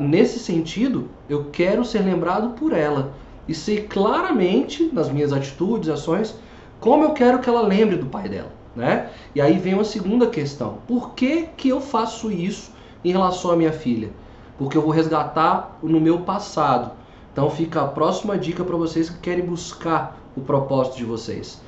nesse 0.00 0.40
sentido 0.40 1.08
eu 1.28 1.50
quero 1.52 1.84
ser 1.84 2.00
lembrado 2.00 2.54
por 2.54 2.72
ela 2.72 3.12
e 3.46 3.54
sei 3.54 3.82
claramente 3.82 4.90
nas 4.92 5.08
minhas 5.08 5.32
atitudes, 5.32 5.88
ações, 5.88 6.34
como 6.80 7.04
eu 7.04 7.12
quero 7.12 7.38
que 7.38 7.48
ela 7.48 7.62
lembre 7.62 7.96
do 7.96 8.06
pai 8.06 8.28
dela, 8.28 8.50
né? 8.74 9.10
E 9.34 9.40
aí 9.40 9.58
vem 9.58 9.74
uma 9.74 9.84
segunda 9.84 10.26
questão: 10.26 10.78
por 10.86 11.14
que 11.14 11.48
que 11.56 11.68
eu 11.68 11.80
faço 11.80 12.30
isso 12.30 12.72
em 13.04 13.12
relação 13.12 13.50
à 13.50 13.56
minha 13.56 13.72
filha? 13.72 14.10
Porque 14.58 14.76
eu 14.76 14.82
vou 14.82 14.90
resgatar 14.90 15.78
no 15.82 16.00
meu 16.00 16.20
passado. 16.20 16.92
Então 17.32 17.50
fica 17.50 17.82
a 17.82 17.88
próxima 17.88 18.38
dica 18.38 18.62
para 18.62 18.76
vocês 18.76 19.10
que 19.10 19.18
querem 19.18 19.44
buscar 19.44 20.18
o 20.36 20.40
propósito 20.40 20.96
de 20.96 21.04
vocês. 21.04 21.60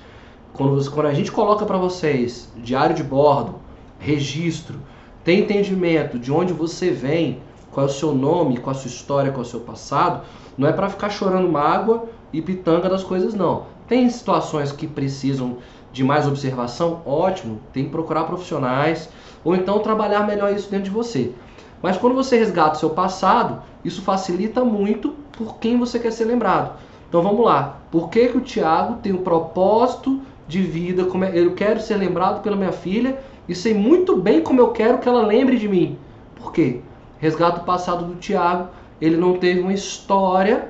Quando, 0.52 0.74
você, 0.74 0.88
quando 0.88 1.06
a 1.06 1.14
gente 1.14 1.30
coloca 1.30 1.66
para 1.66 1.76
vocês 1.76 2.48
diário 2.56 2.94
de 2.94 3.02
bordo, 3.02 3.56
registro, 3.98 4.78
tem 5.24 5.40
entendimento 5.40 6.18
de 6.18 6.30
onde 6.30 6.52
você 6.52 6.90
vem, 6.90 7.40
qual 7.72 7.86
é 7.86 7.90
o 7.90 7.92
seu 7.92 8.14
nome, 8.14 8.58
qual 8.58 8.74
é 8.74 8.78
a 8.78 8.80
sua 8.80 8.88
história, 8.88 9.32
qual 9.32 9.42
é 9.42 9.46
o 9.46 9.50
seu 9.50 9.60
passado, 9.60 10.24
não 10.56 10.68
é 10.68 10.72
para 10.72 10.88
ficar 10.88 11.10
chorando 11.10 11.48
mágoa 11.50 12.04
e 12.32 12.40
pitanga 12.40 12.88
das 12.88 13.04
coisas, 13.04 13.34
não. 13.34 13.64
Tem 13.88 14.08
situações 14.08 14.72
que 14.72 14.86
precisam 14.86 15.58
de 15.96 16.04
mais 16.04 16.28
observação, 16.28 17.00
ótimo, 17.06 17.58
tem 17.72 17.84
que 17.84 17.90
procurar 17.90 18.24
profissionais 18.24 19.08
ou 19.42 19.56
então 19.56 19.78
trabalhar 19.78 20.26
melhor 20.26 20.52
isso 20.52 20.70
dentro 20.70 20.84
de 20.84 20.90
você. 20.90 21.32
Mas 21.80 21.96
quando 21.96 22.14
você 22.14 22.36
resgata 22.36 22.76
o 22.76 22.78
seu 22.78 22.90
passado, 22.90 23.62
isso 23.82 24.02
facilita 24.02 24.62
muito 24.62 25.14
por 25.32 25.56
quem 25.56 25.78
você 25.78 25.98
quer 25.98 26.12
ser 26.12 26.26
lembrado. 26.26 26.78
Então 27.08 27.22
vamos 27.22 27.42
lá. 27.42 27.78
Por 27.90 28.10
que, 28.10 28.28
que 28.28 28.36
o 28.36 28.42
Tiago 28.42 28.96
tem 28.96 29.12
um 29.14 29.22
propósito 29.22 30.20
de 30.46 30.60
vida? 30.60 31.06
Como 31.06 31.24
é, 31.24 31.30
eu 31.32 31.54
quero 31.54 31.80
ser 31.80 31.96
lembrado 31.96 32.42
pela 32.42 32.56
minha 32.56 32.72
filha 32.72 33.18
e 33.48 33.54
sei 33.54 33.72
muito 33.72 34.16
bem 34.16 34.42
como 34.42 34.60
eu 34.60 34.72
quero 34.72 34.98
que 34.98 35.08
ela 35.08 35.24
lembre 35.24 35.58
de 35.58 35.66
mim. 35.66 35.96
Por 36.34 36.52
quê? 36.52 36.80
Resgata 37.18 37.62
o 37.62 37.64
passado 37.64 38.04
do 38.04 38.16
Tiago. 38.16 38.68
Ele 39.00 39.16
não 39.16 39.38
teve 39.38 39.60
uma 39.60 39.72
história 39.72 40.68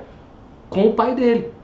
com 0.69 0.87
o 0.87 0.93
pai 0.93 1.13
dele. 1.15 1.56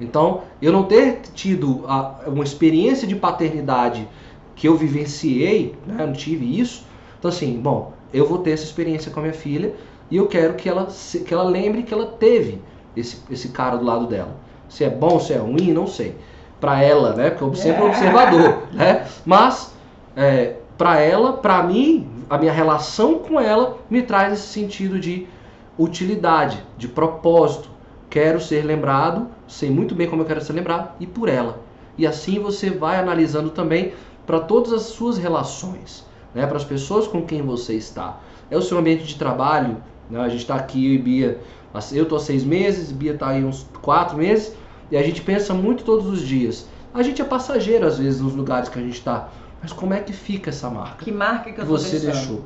Então, 0.00 0.42
eu 0.60 0.72
não 0.72 0.84
ter 0.84 1.20
tido 1.34 1.84
a, 1.86 2.20
uma 2.26 2.44
experiência 2.44 3.06
de 3.06 3.14
paternidade 3.14 4.08
que 4.56 4.68
eu 4.68 4.76
vivenciei, 4.76 5.74
né, 5.86 5.96
eu 6.00 6.06
não 6.06 6.14
tive 6.14 6.60
isso. 6.60 6.84
Então, 7.18 7.28
assim, 7.28 7.58
bom, 7.60 7.92
eu 8.12 8.26
vou 8.26 8.38
ter 8.38 8.52
essa 8.52 8.64
experiência 8.64 9.10
com 9.10 9.20
a 9.20 9.22
minha 9.22 9.34
filha 9.34 9.74
e 10.10 10.16
eu 10.16 10.26
quero 10.26 10.54
que 10.54 10.68
ela, 10.68 10.88
que 11.26 11.32
ela 11.32 11.44
lembre 11.44 11.82
que 11.82 11.92
ela 11.92 12.06
teve 12.06 12.60
esse, 12.96 13.18
esse 13.30 13.48
cara 13.48 13.76
do 13.76 13.84
lado 13.84 14.06
dela. 14.06 14.36
Se 14.68 14.84
é 14.84 14.90
bom, 14.90 15.18
se 15.18 15.32
é 15.32 15.38
ruim, 15.38 15.72
não 15.72 15.86
sei. 15.86 16.16
Para 16.60 16.82
ela, 16.82 17.14
né? 17.14 17.30
Porque 17.30 17.44
eu 17.44 17.54
sempre 17.54 17.82
é. 17.82 17.86
observador, 17.86 18.62
né? 18.72 19.06
Mas 19.24 19.74
é, 20.16 20.56
para 20.78 21.00
ela, 21.00 21.34
para 21.34 21.62
mim, 21.62 22.08
a 22.28 22.38
minha 22.38 22.52
relação 22.52 23.18
com 23.18 23.40
ela 23.40 23.78
me 23.88 24.02
traz 24.02 24.32
esse 24.32 24.48
sentido 24.48 24.98
de 24.98 25.26
utilidade, 25.78 26.62
de 26.76 26.88
propósito. 26.88 27.68
Quero 28.14 28.40
ser 28.40 28.64
lembrado, 28.64 29.26
sei 29.48 29.68
muito 29.68 29.92
bem 29.92 30.08
como 30.08 30.22
eu 30.22 30.26
quero 30.26 30.40
ser 30.40 30.52
lembrado 30.52 30.92
e 31.00 31.06
por 31.06 31.28
ela. 31.28 31.58
E 31.98 32.06
assim 32.06 32.38
você 32.38 32.70
vai 32.70 32.96
analisando 32.96 33.50
também 33.50 33.92
para 34.24 34.38
todas 34.38 34.72
as 34.72 34.82
suas 34.82 35.18
relações, 35.18 36.06
né? 36.32 36.46
Para 36.46 36.56
as 36.56 36.62
pessoas 36.62 37.08
com 37.08 37.26
quem 37.26 37.42
você 37.42 37.74
está. 37.74 38.20
É 38.48 38.56
o 38.56 38.62
seu 38.62 38.78
ambiente 38.78 39.02
de 39.02 39.16
trabalho, 39.16 39.78
né? 40.08 40.20
A 40.20 40.28
gente 40.28 40.42
está 40.42 40.54
aqui, 40.54 40.86
eu 40.86 40.94
e 40.94 40.98
Bia, 40.98 41.40
eu 41.90 42.04
estou 42.04 42.16
há 42.16 42.20
seis 42.20 42.44
meses, 42.44 42.92
Bia 42.92 43.14
está 43.14 43.30
aí 43.30 43.44
uns 43.44 43.66
quatro 43.82 44.16
meses, 44.16 44.54
e 44.92 44.96
a 44.96 45.02
gente 45.02 45.20
pensa 45.20 45.52
muito 45.52 45.82
todos 45.82 46.06
os 46.06 46.20
dias. 46.20 46.68
A 46.94 47.02
gente 47.02 47.20
é 47.20 47.24
passageiro 47.24 47.84
às 47.84 47.98
vezes 47.98 48.20
nos 48.20 48.36
lugares 48.36 48.68
que 48.68 48.78
a 48.78 48.82
gente 48.82 48.96
está, 48.96 49.28
mas 49.60 49.72
como 49.72 49.92
é 49.92 49.98
que 49.98 50.12
fica 50.12 50.50
essa 50.50 50.70
marca? 50.70 51.04
Que 51.04 51.10
marca 51.10 51.50
que, 51.50 51.64
você 51.64 51.98
deixou? 51.98 52.42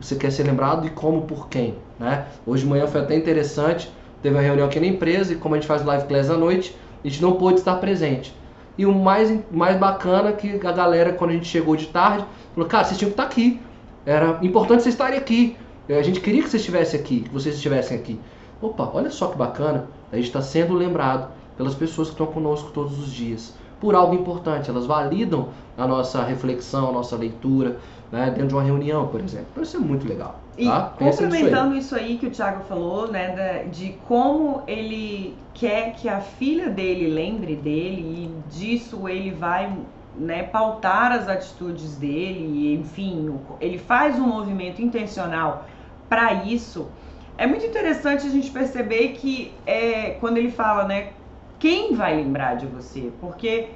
Você 0.00 0.16
quer 0.16 0.32
ser 0.32 0.44
lembrado 0.44 0.86
e 0.86 0.90
como, 0.90 1.26
por 1.26 1.50
quem? 1.50 1.74
Né? 1.98 2.26
Hoje 2.46 2.62
de 2.62 2.70
manhã 2.70 2.86
foi 2.86 3.02
até 3.02 3.14
interessante, 3.14 3.92
teve 4.22 4.34
uma 4.34 4.42
reunião 4.42 4.66
aqui 4.66 4.78
na 4.78 4.86
empresa 4.86 5.32
e 5.32 5.36
como 5.36 5.54
a 5.54 5.58
gente 5.58 5.66
faz 5.66 5.84
live 5.84 6.06
class 6.06 6.30
à 6.30 6.36
noite, 6.36 6.76
a 7.04 7.08
gente 7.08 7.22
não 7.22 7.32
pôde 7.32 7.58
estar 7.58 7.76
presente. 7.76 8.34
E 8.76 8.86
o 8.86 8.94
mais, 8.94 9.32
mais 9.50 9.76
bacana 9.78 10.30
é 10.30 10.32
que 10.32 10.66
a 10.66 10.72
galera, 10.72 11.12
quando 11.12 11.30
a 11.30 11.34
gente 11.34 11.46
chegou 11.46 11.76
de 11.76 11.86
tarde, 11.86 12.24
falou, 12.54 12.68
cara, 12.68 12.84
vocês 12.84 12.98
tinham 12.98 13.10
que 13.10 13.14
estar 13.14 13.24
aqui. 13.24 13.60
Era 14.06 14.38
importante 14.42 14.82
vocês 14.82 14.94
estarem 14.94 15.18
aqui. 15.18 15.56
A 15.88 16.02
gente 16.02 16.20
queria 16.20 16.42
que 16.42 16.48
vocês 16.48 16.62
estivessem 16.62 17.00
aqui, 17.00 17.20
que 17.20 17.30
vocês 17.30 17.56
estivessem 17.56 17.96
aqui. 17.96 18.18
Opa, 18.62 18.90
olha 18.94 19.10
só 19.10 19.28
que 19.28 19.36
bacana, 19.36 19.86
a 20.12 20.16
gente 20.16 20.26
está 20.26 20.40
sendo 20.40 20.74
lembrado 20.74 21.30
pelas 21.56 21.74
pessoas 21.74 22.08
que 22.08 22.14
estão 22.14 22.26
conosco 22.26 22.70
todos 22.72 22.98
os 22.98 23.12
dias 23.12 23.54
por 23.80 23.94
algo 23.94 24.14
importante, 24.14 24.68
elas 24.68 24.86
validam 24.86 25.48
a 25.76 25.86
nossa 25.86 26.22
reflexão, 26.22 26.90
a 26.90 26.92
nossa 26.92 27.16
leitura, 27.16 27.78
né, 28.12 28.26
dentro 28.26 28.48
de 28.48 28.54
uma 28.54 28.62
reunião, 28.62 29.08
por 29.08 29.20
exemplo. 29.20 29.46
Então 29.52 29.62
isso 29.62 29.76
é 29.76 29.80
muito 29.80 30.06
legal. 30.06 30.38
Tá? 30.56 30.92
E 30.96 30.98
complementando 30.98 31.74
isso 31.76 31.94
aí. 31.94 32.02
isso 32.02 32.12
aí 32.12 32.18
que 32.18 32.26
o 32.26 32.30
Thiago 32.30 32.64
falou, 32.64 33.10
né, 33.10 33.64
de 33.70 33.94
como 34.06 34.62
ele 34.66 35.36
quer 35.54 35.94
que 35.94 36.08
a 36.08 36.20
filha 36.20 36.68
dele 36.68 37.08
lembre 37.08 37.56
dele 37.56 38.02
e 38.02 38.50
disso 38.50 39.08
ele 39.08 39.30
vai 39.30 39.72
né, 40.16 40.42
pautar 40.42 41.12
as 41.12 41.28
atitudes 41.28 41.96
dele, 41.96 42.40
e, 42.40 42.74
enfim, 42.74 43.38
ele 43.60 43.78
faz 43.78 44.18
um 44.18 44.26
movimento 44.26 44.82
intencional 44.82 45.64
para 46.08 46.32
isso. 46.44 46.90
É 47.38 47.46
muito 47.46 47.64
interessante 47.64 48.26
a 48.26 48.30
gente 48.30 48.50
perceber 48.50 49.12
que 49.12 49.54
é, 49.64 50.10
quando 50.20 50.36
ele 50.36 50.50
fala, 50.50 50.84
né, 50.84 51.12
quem 51.58 51.94
vai 51.94 52.16
lembrar 52.16 52.56
de 52.56 52.66
você? 52.66 53.12
Porque 53.20 53.70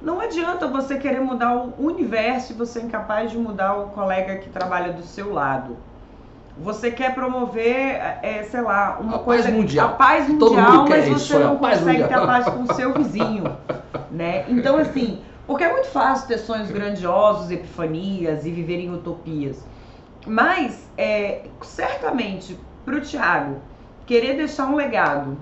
não 0.00 0.20
adianta 0.20 0.68
você 0.68 0.98
querer 0.98 1.20
mudar 1.20 1.56
o 1.56 1.74
universo 1.78 2.52
e 2.52 2.56
você 2.56 2.78
é 2.78 2.82
incapaz 2.82 3.30
de 3.30 3.38
mudar 3.38 3.76
o 3.76 3.88
colega 3.88 4.36
que 4.36 4.48
trabalha 4.48 4.92
do 4.92 5.02
seu 5.02 5.32
lado. 5.32 5.76
Você 6.62 6.90
quer 6.90 7.14
promover, 7.14 8.00
é, 8.22 8.42
sei 8.50 8.60
lá, 8.60 8.98
uma 9.00 9.16
a 9.16 9.18
coisa. 9.20 9.44
Paz 9.44 9.54
mundial. 9.54 9.88
A 9.88 9.92
paz 9.92 10.28
mundial, 10.28 10.88
mas 10.88 11.08
você 11.08 11.10
isso, 11.10 11.38
não 11.38 11.54
é 11.54 11.58
consegue 11.58 11.86
mundial. 11.86 12.08
ter 12.08 12.14
a 12.14 12.26
paz 12.26 12.48
com 12.48 12.62
o 12.62 12.74
seu 12.74 12.92
vizinho. 12.94 13.56
né? 14.10 14.44
Então, 14.48 14.76
assim, 14.76 15.20
porque 15.46 15.64
é 15.64 15.72
muito 15.72 15.88
fácil 15.88 16.26
ter 16.28 16.38
sonhos 16.38 16.70
grandiosos, 16.70 17.50
epifanias 17.50 18.44
e 18.44 18.50
viver 18.50 18.80
em 18.80 18.92
utopias. 18.92 19.64
Mas, 20.26 20.86
é, 20.96 21.42
certamente, 21.62 22.58
para 22.84 22.96
o 22.96 23.00
Tiago 23.00 23.56
querer 24.04 24.36
deixar 24.36 24.66
um 24.66 24.74
legado 24.74 25.38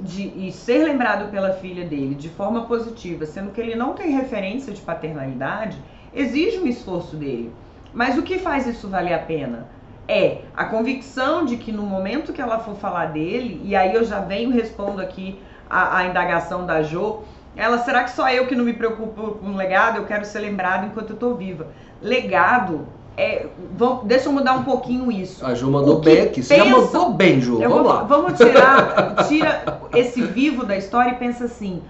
de, 0.00 0.32
e 0.36 0.52
ser 0.52 0.84
lembrado 0.84 1.30
pela 1.30 1.52
filha 1.52 1.84
dele 1.84 2.14
de 2.14 2.28
forma 2.28 2.62
positiva, 2.62 3.26
sendo 3.26 3.50
que 3.50 3.60
ele 3.60 3.74
não 3.74 3.92
tem 3.92 4.10
referência 4.10 4.72
de 4.72 4.80
paternalidade, 4.80 5.76
exige 6.12 6.58
um 6.58 6.66
esforço 6.66 7.16
dele. 7.16 7.52
Mas 7.92 8.18
o 8.18 8.22
que 8.22 8.38
faz 8.38 8.66
isso 8.66 8.88
valer 8.88 9.14
a 9.14 9.18
pena? 9.18 9.68
É 10.06 10.42
a 10.54 10.64
convicção 10.66 11.44
de 11.44 11.56
que 11.56 11.72
no 11.72 11.82
momento 11.82 12.32
que 12.32 12.40
ela 12.40 12.58
for 12.58 12.74
falar 12.74 13.06
dele, 13.06 13.60
e 13.64 13.74
aí 13.74 13.94
eu 13.94 14.04
já 14.04 14.20
venho 14.20 14.50
respondo 14.50 15.00
aqui 15.00 15.40
a, 15.68 15.98
a 15.98 16.06
indagação 16.06 16.66
da 16.66 16.82
Jo, 16.82 17.22
Ela, 17.56 17.78
será 17.78 18.04
que 18.04 18.10
só 18.10 18.28
eu 18.30 18.46
que 18.46 18.54
não 18.54 18.64
me 18.64 18.74
preocupo 18.74 19.38
com 19.38 19.56
legado? 19.56 19.96
Eu 19.96 20.04
quero 20.04 20.24
ser 20.24 20.40
lembrado 20.40 20.86
enquanto 20.86 21.10
eu 21.10 21.16
tô 21.16 21.34
viva. 21.34 21.68
Legado 22.02 22.86
é, 23.16 23.46
vamos, 23.76 24.06
deixa 24.06 24.28
eu 24.28 24.32
mudar 24.32 24.54
um 24.54 24.64
pouquinho 24.64 25.10
isso. 25.10 25.44
A 25.46 25.54
Ju 25.54 25.70
mandou 25.70 26.00
bem 26.00 26.22
aqui. 26.22 26.42
Você 26.42 26.56
pensa, 26.56 26.68
já 26.68 26.76
mandou 26.76 27.12
bem, 27.12 27.40
Ju. 27.40 27.58
Vamos 27.58 27.78
vou, 27.78 27.86
lá. 27.86 28.02
Vamos 28.02 28.36
tirar 28.36 29.24
tira 29.28 29.80
esse 29.94 30.20
vivo 30.20 30.66
da 30.66 30.76
história 30.76 31.12
e 31.12 31.14
pensa 31.14 31.44
assim: 31.44 31.80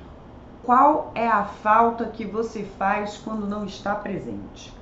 qual 0.63 1.13
é 1.15 1.27
a 1.27 1.45
falta 1.45 2.05
que 2.07 2.27
você 2.27 2.67
faz 2.79 3.17
quando 3.17 3.47
não 3.47 3.65
está 3.65 3.95
presente? 3.95 4.73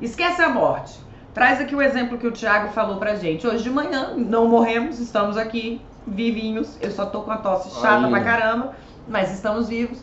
Esquece 0.00 0.42
a 0.42 0.48
morte. 0.48 0.98
Traz 1.34 1.62
aqui 1.62 1.74
o 1.74 1.80
exemplo 1.80 2.18
que 2.18 2.26
o 2.26 2.32
Thiago 2.32 2.72
falou 2.72 2.98
pra 2.98 3.14
gente. 3.14 3.46
Hoje 3.46 3.62
de 3.62 3.70
manhã, 3.70 4.14
não 4.16 4.46
morremos, 4.46 4.98
estamos 4.98 5.38
aqui, 5.38 5.80
vivinhos. 6.06 6.76
Eu 6.78 6.90
só 6.90 7.06
tô 7.06 7.22
com 7.22 7.30
a 7.30 7.38
tosse 7.38 7.80
chata 7.80 8.04
Aí. 8.04 8.10
pra 8.10 8.22
caramba, 8.22 8.72
mas 9.08 9.32
estamos 9.32 9.66
vivos. 9.66 9.98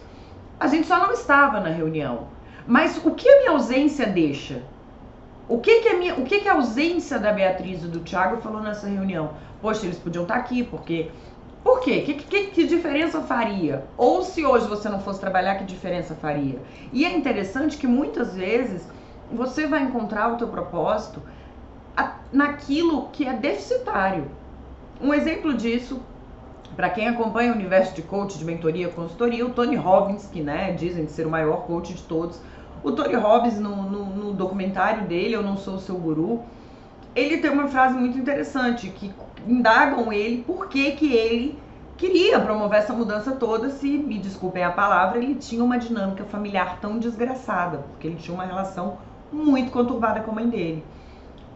A 0.60 0.66
gente 0.66 0.88
só 0.88 0.98
não 0.98 1.12
estava 1.12 1.60
na 1.60 1.70
reunião. 1.70 2.28
Mas 2.66 3.00
o 3.04 3.12
que 3.12 3.30
a 3.30 3.40
minha 3.40 3.52
ausência 3.52 4.08
deixa? 4.08 4.64
O 5.48 5.60
que 5.60 5.82
que 5.82 5.90
a, 5.90 5.98
minha, 5.98 6.16
o 6.16 6.24
que 6.24 6.40
que 6.40 6.48
a 6.48 6.54
ausência 6.54 7.20
da 7.20 7.32
Beatriz 7.32 7.84
e 7.84 7.88
do 7.88 8.00
Thiago 8.00 8.42
falou 8.42 8.62
nessa 8.62 8.88
reunião? 8.88 9.32
Poxa, 9.62 9.86
eles 9.86 10.00
podiam 10.00 10.24
estar 10.24 10.36
aqui, 10.36 10.64
porque. 10.64 11.12
Por 11.64 11.82
quê? 11.82 12.02
Que, 12.02 12.14
que, 12.16 12.48
que 12.48 12.66
diferença 12.66 13.22
faria? 13.22 13.84
Ou 13.98 14.24
se 14.24 14.46
hoje 14.46 14.66
você 14.68 14.90
não 14.90 15.02
fosse 15.02 15.20
trabalhar, 15.20 15.56
que 15.56 15.66
diferença 15.66 16.16
faria? 16.16 16.60
E 16.94 17.06
é 17.06 17.16
interessante 17.16 17.78
que 17.78 17.86
muitas 17.86 18.34
vezes 18.34 18.88
você 19.32 19.68
vai 19.68 19.84
encontrar 19.84 20.34
o 20.34 20.38
teu 20.38 20.48
propósito 20.48 21.22
naquilo 22.32 23.10
que 23.12 23.26
é 23.26 23.34
deficitário. 23.34 24.26
Um 25.02 25.14
exemplo 25.14 25.54
disso, 25.54 26.02
para 26.76 26.90
quem 26.90 27.08
acompanha 27.08 27.52
o 27.52 27.56
universo 27.56 27.96
de 27.96 28.02
coach, 28.02 28.38
de 28.38 28.46
mentoria, 28.46 28.90
consultoria, 28.90 29.46
o 29.46 29.50
Tony 29.50 29.76
Robbins, 29.76 30.28
que 30.28 30.42
né, 30.42 30.72
dizem 30.74 31.08
ser 31.08 31.26
o 31.26 31.30
maior 31.30 31.64
coach 31.66 31.94
de 31.94 32.04
todos, 32.04 32.40
o 32.84 32.92
Tony 32.92 33.16
Robbins, 33.16 33.60
no, 33.60 33.84
no, 33.84 34.06
no, 34.06 34.34
documentário 34.34 35.06
dele, 35.06 35.36
Eu 35.36 35.44
Não 35.44 35.58
Sou 35.58 35.76
o 35.76 35.80
Seu 35.80 35.96
Guru, 35.96 36.42
ele 37.16 37.38
tem 37.38 37.52
uma 37.52 37.68
frase 37.68 37.96
muito 37.96 38.18
interessante, 38.18 38.90
que 38.90 39.14
indagam 39.48 40.14
ele 40.14 40.44
por 40.44 40.68
que, 40.68 40.92
que 40.92 41.14
ele 41.14 41.58
queria 41.98 42.40
promover 42.40 42.80
essa 42.80 42.94
mudança 42.94 43.34
toda 43.34 43.70
se, 43.70 43.98
me 43.98 44.18
desculpem 44.18 44.64
a 44.64 44.72
palavra, 44.72 45.18
ele 45.18 45.36
tinha 45.36 45.64
uma 45.64 45.78
dinâmica 45.78 46.24
familiar 46.24 46.80
tão 46.80 46.98
desgraçada, 46.98 47.80
porque 47.90 48.08
ele 48.08 48.16
tinha 48.16 48.34
uma 48.34 48.46
relação 48.46 48.98
muito 49.32 49.72
conturbada 49.72 50.22
com 50.22 50.32
a 50.32 50.36
mãe 50.36 50.50
dele. 50.50 50.84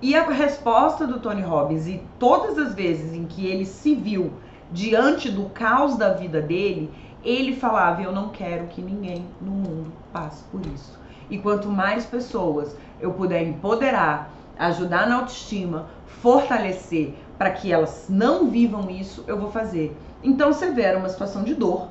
E 0.01 0.15
a 0.15 0.23
resposta 0.29 1.07
do 1.07 1.19
Tony 1.19 1.41
Robbins, 1.41 1.87
e 1.87 2.03
todas 2.19 2.57
as 2.57 2.73
vezes 2.75 3.13
em 3.13 3.25
que 3.25 3.47
ele 3.47 3.65
se 3.65 3.95
viu 3.95 4.33
diante 4.71 5.29
do 5.29 5.45
caos 5.49 5.97
da 5.97 6.13
vida 6.13 6.41
dele, 6.41 6.91
ele 7.23 7.55
falava: 7.55 8.01
Eu 8.01 8.11
não 8.11 8.29
quero 8.29 8.67
que 8.67 8.81
ninguém 8.81 9.25
no 9.39 9.51
mundo 9.51 9.93
passe 10.11 10.43
por 10.51 10.61
isso. 10.65 10.99
E 11.29 11.37
quanto 11.37 11.69
mais 11.69 12.05
pessoas 12.05 12.75
eu 12.99 13.13
puder 13.13 13.43
empoderar, 13.43 14.33
ajudar 14.59 15.07
na 15.07 15.15
autoestima, 15.15 15.87
fortalecer 16.05 17.13
para 17.37 17.51
que 17.51 17.71
elas 17.71 18.07
não 18.09 18.49
vivam 18.49 18.89
isso, 18.89 19.23
eu 19.27 19.39
vou 19.39 19.51
fazer. 19.51 19.95
Então 20.23 20.51
você 20.51 20.71
vê, 20.71 20.83
era 20.83 20.97
uma 20.97 21.09
situação 21.09 21.43
de 21.43 21.55
dor, 21.55 21.87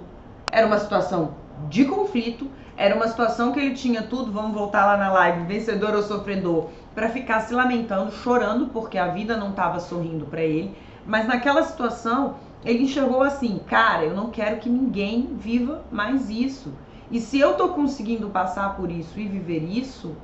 era 0.50 0.66
uma 0.66 0.78
situação 0.78 1.34
de 1.68 1.84
conflito, 1.84 2.48
era 2.76 2.94
uma 2.94 3.08
situação 3.08 3.52
que 3.52 3.60
ele 3.60 3.74
tinha 3.74 4.02
tudo, 4.02 4.32
vamos 4.32 4.54
voltar 4.54 4.86
lá 4.86 4.96
na 4.96 5.12
live, 5.12 5.46
vencedor 5.46 5.94
ou 5.94 6.02
sofredor, 6.02 6.68
para 6.94 7.08
ficar 7.08 7.40
se 7.40 7.54
lamentando, 7.54 8.12
chorando 8.12 8.66
porque 8.66 8.96
a 8.98 9.08
vida 9.08 9.36
não 9.36 9.50
estava 9.50 9.78
sorrindo 9.80 10.26
para 10.26 10.42
ele. 10.42 10.74
Mas 11.06 11.26
naquela 11.26 11.62
situação, 11.62 12.36
ele 12.64 12.84
enxergou 12.84 13.22
assim: 13.22 13.60
cara, 13.66 14.04
eu 14.04 14.14
não 14.14 14.30
quero 14.30 14.58
que 14.58 14.68
ninguém 14.68 15.36
viva 15.38 15.82
mais 15.90 16.30
isso. 16.30 16.72
E 17.10 17.20
se 17.20 17.38
eu 17.38 17.54
tô 17.54 17.70
conseguindo 17.70 18.30
passar 18.30 18.74
por 18.76 18.90
isso 18.90 19.20
e 19.20 19.28
viver 19.28 19.64
isso, 19.64 20.16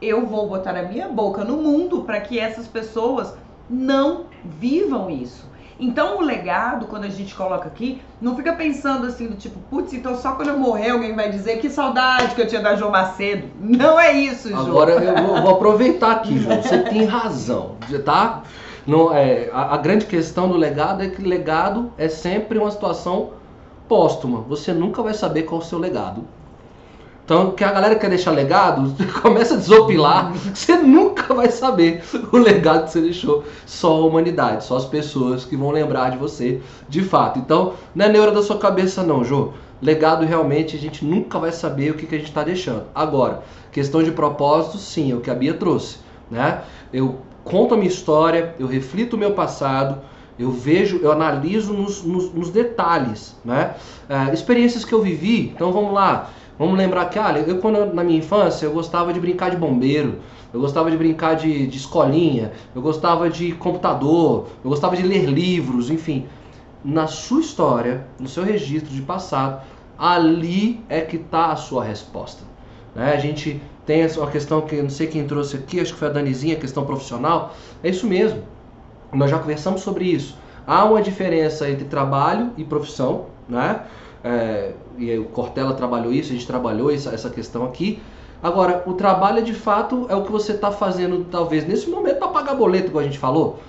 eu 0.00 0.26
vou 0.26 0.48
botar 0.48 0.76
a 0.76 0.82
minha 0.82 1.08
boca 1.08 1.44
no 1.44 1.56
mundo 1.56 2.04
para 2.04 2.20
que 2.20 2.38
essas 2.38 2.68
pessoas 2.68 3.34
não 3.68 4.26
vivam 4.44 5.10
isso. 5.10 5.44
Então 5.78 6.18
o 6.18 6.22
legado, 6.22 6.86
quando 6.86 7.04
a 7.04 7.08
gente 7.08 7.34
coloca 7.34 7.66
aqui, 7.66 8.00
não 8.20 8.34
fica 8.34 8.52
pensando 8.52 9.06
assim 9.06 9.26
do 9.26 9.36
tipo, 9.36 9.58
putz, 9.70 9.92
então 9.92 10.16
só 10.16 10.32
quando 10.32 10.48
eu 10.48 10.58
morrer 10.58 10.90
alguém 10.90 11.14
vai 11.14 11.30
dizer 11.30 11.58
que 11.58 11.68
saudade 11.68 12.34
que 12.34 12.40
eu 12.40 12.46
tinha 12.46 12.62
da 12.62 12.74
João 12.74 12.90
Macedo. 12.90 13.48
Não 13.60 14.00
é 14.00 14.12
isso, 14.12 14.48
João. 14.48 14.66
Agora 14.66 14.92
eu 14.92 15.22
vou, 15.22 15.42
vou 15.42 15.50
aproveitar 15.52 16.12
aqui, 16.12 16.38
João. 16.38 16.62
Você 16.62 16.78
tem 16.78 17.04
razão, 17.04 17.76
tá? 18.04 18.42
Não, 18.86 19.14
é, 19.14 19.50
a, 19.52 19.74
a 19.74 19.76
grande 19.76 20.06
questão 20.06 20.48
do 20.48 20.56
legado 20.56 21.02
é 21.02 21.08
que 21.08 21.20
legado 21.20 21.92
é 21.98 22.08
sempre 22.08 22.58
uma 22.58 22.70
situação 22.70 23.30
póstuma. 23.88 24.40
Você 24.42 24.72
nunca 24.72 25.02
vai 25.02 25.12
saber 25.12 25.42
qual 25.42 25.60
é 25.60 25.64
o 25.64 25.66
seu 25.66 25.78
legado. 25.78 26.24
Então, 27.26 27.50
que 27.50 27.64
a 27.64 27.72
galera 27.72 27.96
quer 27.96 28.08
deixar 28.08 28.30
legado, 28.30 28.94
começa 29.20 29.54
a 29.54 29.56
desopilar, 29.56 30.32
você 30.32 30.76
nunca 30.76 31.34
vai 31.34 31.50
saber 31.50 32.04
o 32.32 32.36
legado 32.36 32.84
que 32.84 32.92
você 32.92 33.00
deixou. 33.00 33.42
Só 33.66 33.94
a 33.94 34.06
humanidade, 34.06 34.64
só 34.64 34.76
as 34.76 34.84
pessoas 34.84 35.44
que 35.44 35.56
vão 35.56 35.72
lembrar 35.72 36.10
de 36.10 36.18
você 36.18 36.62
de 36.88 37.02
fato. 37.02 37.40
Então, 37.40 37.74
não 37.92 38.06
é 38.06 38.08
neura 38.08 38.30
da 38.30 38.44
sua 38.44 38.58
cabeça 38.58 39.02
não, 39.02 39.24
Jô. 39.24 39.50
Legado 39.82 40.24
realmente 40.24 40.76
a 40.76 40.78
gente 40.78 41.04
nunca 41.04 41.36
vai 41.36 41.50
saber 41.50 41.90
o 41.90 41.94
que, 41.94 42.06
que 42.06 42.14
a 42.14 42.18
gente 42.18 42.28
está 42.28 42.44
deixando. 42.44 42.84
Agora, 42.94 43.42
questão 43.72 44.04
de 44.04 44.12
propósito, 44.12 44.78
sim, 44.78 45.10
é 45.10 45.14
o 45.16 45.20
que 45.20 45.28
a 45.28 45.34
Bia 45.34 45.54
trouxe. 45.54 45.98
Né? 46.30 46.60
Eu 46.92 47.16
conto 47.42 47.74
a 47.74 47.76
minha 47.76 47.90
história, 47.90 48.54
eu 48.56 48.68
reflito 48.68 49.14
o 49.14 49.18
meu 49.18 49.32
passado, 49.32 50.00
eu 50.38 50.52
vejo, 50.52 51.00
eu 51.02 51.10
analiso 51.10 51.72
nos, 51.72 52.04
nos, 52.04 52.32
nos 52.32 52.50
detalhes. 52.50 53.34
Né? 53.44 53.74
É, 54.08 54.32
experiências 54.32 54.84
que 54.84 54.92
eu 54.92 55.02
vivi, 55.02 55.52
então 55.52 55.72
vamos 55.72 55.92
lá. 55.92 56.30
Vamos 56.58 56.78
lembrar 56.78 57.06
que, 57.06 57.18
olha, 57.18 57.40
eu 57.40 57.58
quando 57.58 57.92
na 57.92 58.02
minha 58.02 58.18
infância 58.18 58.64
eu 58.64 58.72
gostava 58.72 59.12
de 59.12 59.20
brincar 59.20 59.50
de 59.50 59.56
bombeiro, 59.56 60.20
eu 60.52 60.60
gostava 60.60 60.90
de 60.90 60.96
brincar 60.96 61.34
de, 61.34 61.66
de 61.66 61.76
escolinha, 61.76 62.52
eu 62.74 62.80
gostava 62.80 63.28
de 63.28 63.52
computador, 63.52 64.46
eu 64.64 64.70
gostava 64.70 64.96
de 64.96 65.02
ler 65.02 65.26
livros, 65.26 65.90
enfim. 65.90 66.26
Na 66.82 67.06
sua 67.06 67.40
história, 67.40 68.06
no 68.18 68.28
seu 68.28 68.42
registro 68.42 68.94
de 68.94 69.02
passado, 69.02 69.60
ali 69.98 70.80
é 70.88 71.00
que 71.00 71.16
está 71.16 71.52
a 71.52 71.56
sua 71.56 71.84
resposta. 71.84 72.42
Né? 72.94 73.12
A 73.12 73.18
gente 73.18 73.60
tem 73.84 74.06
uma 74.16 74.30
questão 74.30 74.62
que 74.62 74.80
não 74.80 74.90
sei 74.90 75.06
quem 75.06 75.26
trouxe 75.26 75.56
aqui, 75.56 75.78
acho 75.78 75.92
que 75.92 75.98
foi 75.98 76.08
a 76.08 76.12
Danizinha, 76.12 76.56
questão 76.56 76.84
profissional. 76.84 77.54
É 77.82 77.90
isso 77.90 78.06
mesmo. 78.06 78.42
Nós 79.12 79.30
já 79.30 79.38
conversamos 79.38 79.82
sobre 79.82 80.06
isso. 80.06 80.36
Há 80.66 80.84
uma 80.84 81.00
diferença 81.00 81.70
entre 81.70 81.84
trabalho 81.84 82.50
e 82.56 82.64
profissão, 82.64 83.26
né? 83.48 83.82
É, 84.24 84.72
e 84.98 85.16
o 85.18 85.26
Cortella 85.26 85.74
trabalhou 85.74 86.12
isso, 86.12 86.30
a 86.30 86.34
gente 86.34 86.46
trabalhou 86.46 86.90
essa, 86.90 87.10
essa 87.10 87.30
questão 87.30 87.64
aqui. 87.64 88.00
Agora, 88.42 88.82
o 88.86 88.94
trabalho 88.94 89.42
de 89.42 89.54
fato 89.54 90.06
é 90.08 90.14
o 90.14 90.24
que 90.24 90.32
você 90.32 90.52
está 90.52 90.70
fazendo, 90.70 91.24
talvez, 91.30 91.66
nesse 91.66 91.88
momento 91.88 92.18
para 92.18 92.28
pagar 92.28 92.54
boleto, 92.54 92.88
como 92.88 93.00
a 93.00 93.04
gente 93.04 93.18
falou. 93.18 93.60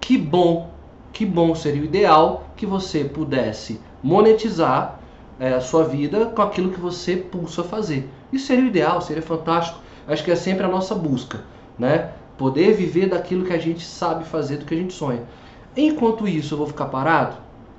Que 0.00 0.18
bom, 0.18 0.70
que 1.12 1.24
bom 1.24 1.54
seria 1.54 1.82
o 1.82 1.84
ideal 1.84 2.44
que 2.56 2.66
você 2.66 3.04
pudesse 3.04 3.80
monetizar 4.02 5.00
é, 5.38 5.54
a 5.54 5.60
sua 5.60 5.84
vida 5.84 6.26
com 6.26 6.42
aquilo 6.42 6.70
que 6.70 6.80
você 6.80 7.16
pulsa 7.16 7.64
fazer. 7.64 8.08
Isso 8.32 8.46
seria 8.46 8.64
o 8.64 8.68
ideal, 8.68 9.00
seria 9.00 9.22
fantástico. 9.22 9.80
Acho 10.06 10.24
que 10.24 10.30
é 10.30 10.36
sempre 10.36 10.64
a 10.64 10.68
nossa 10.68 10.94
busca, 10.94 11.44
né? 11.78 12.10
Poder 12.36 12.74
viver 12.74 13.08
daquilo 13.08 13.44
que 13.44 13.52
a 13.52 13.58
gente 13.58 13.84
sabe 13.84 14.24
fazer, 14.24 14.58
do 14.58 14.64
que 14.64 14.74
a 14.74 14.76
gente 14.76 14.92
sonha. 14.92 15.22
Enquanto 15.76 16.26
isso, 16.26 16.54
eu 16.54 16.58
vou 16.58 16.66
ficar 16.66 16.86
parado? 16.86 17.36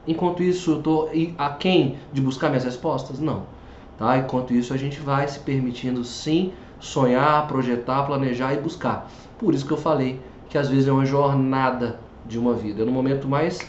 Enquanto 0.07 0.41
isso, 0.41 0.71
eu 0.71 0.77
estou 0.77 1.11
aquém 1.37 1.97
de 2.11 2.21
buscar 2.21 2.49
minhas 2.49 2.63
respostas? 2.63 3.19
Não. 3.19 3.43
Tá? 3.97 4.17
Enquanto 4.17 4.53
isso, 4.53 4.73
a 4.73 4.77
gente 4.77 4.99
vai 4.99 5.27
se 5.27 5.39
permitindo 5.39 6.03
sim 6.03 6.53
sonhar, 6.79 7.47
projetar, 7.47 8.03
planejar 8.03 8.53
e 8.53 8.57
buscar. 8.57 9.07
Por 9.37 9.53
isso 9.53 9.65
que 9.65 9.71
eu 9.71 9.77
falei 9.77 10.19
que 10.49 10.57
às 10.57 10.67
vezes 10.67 10.87
é 10.87 10.91
uma 10.91 11.05
jornada 11.05 11.99
de 12.25 12.39
uma 12.39 12.53
vida. 12.53 12.83
No 12.83 12.91
momento 12.91 13.27
mais 13.27 13.59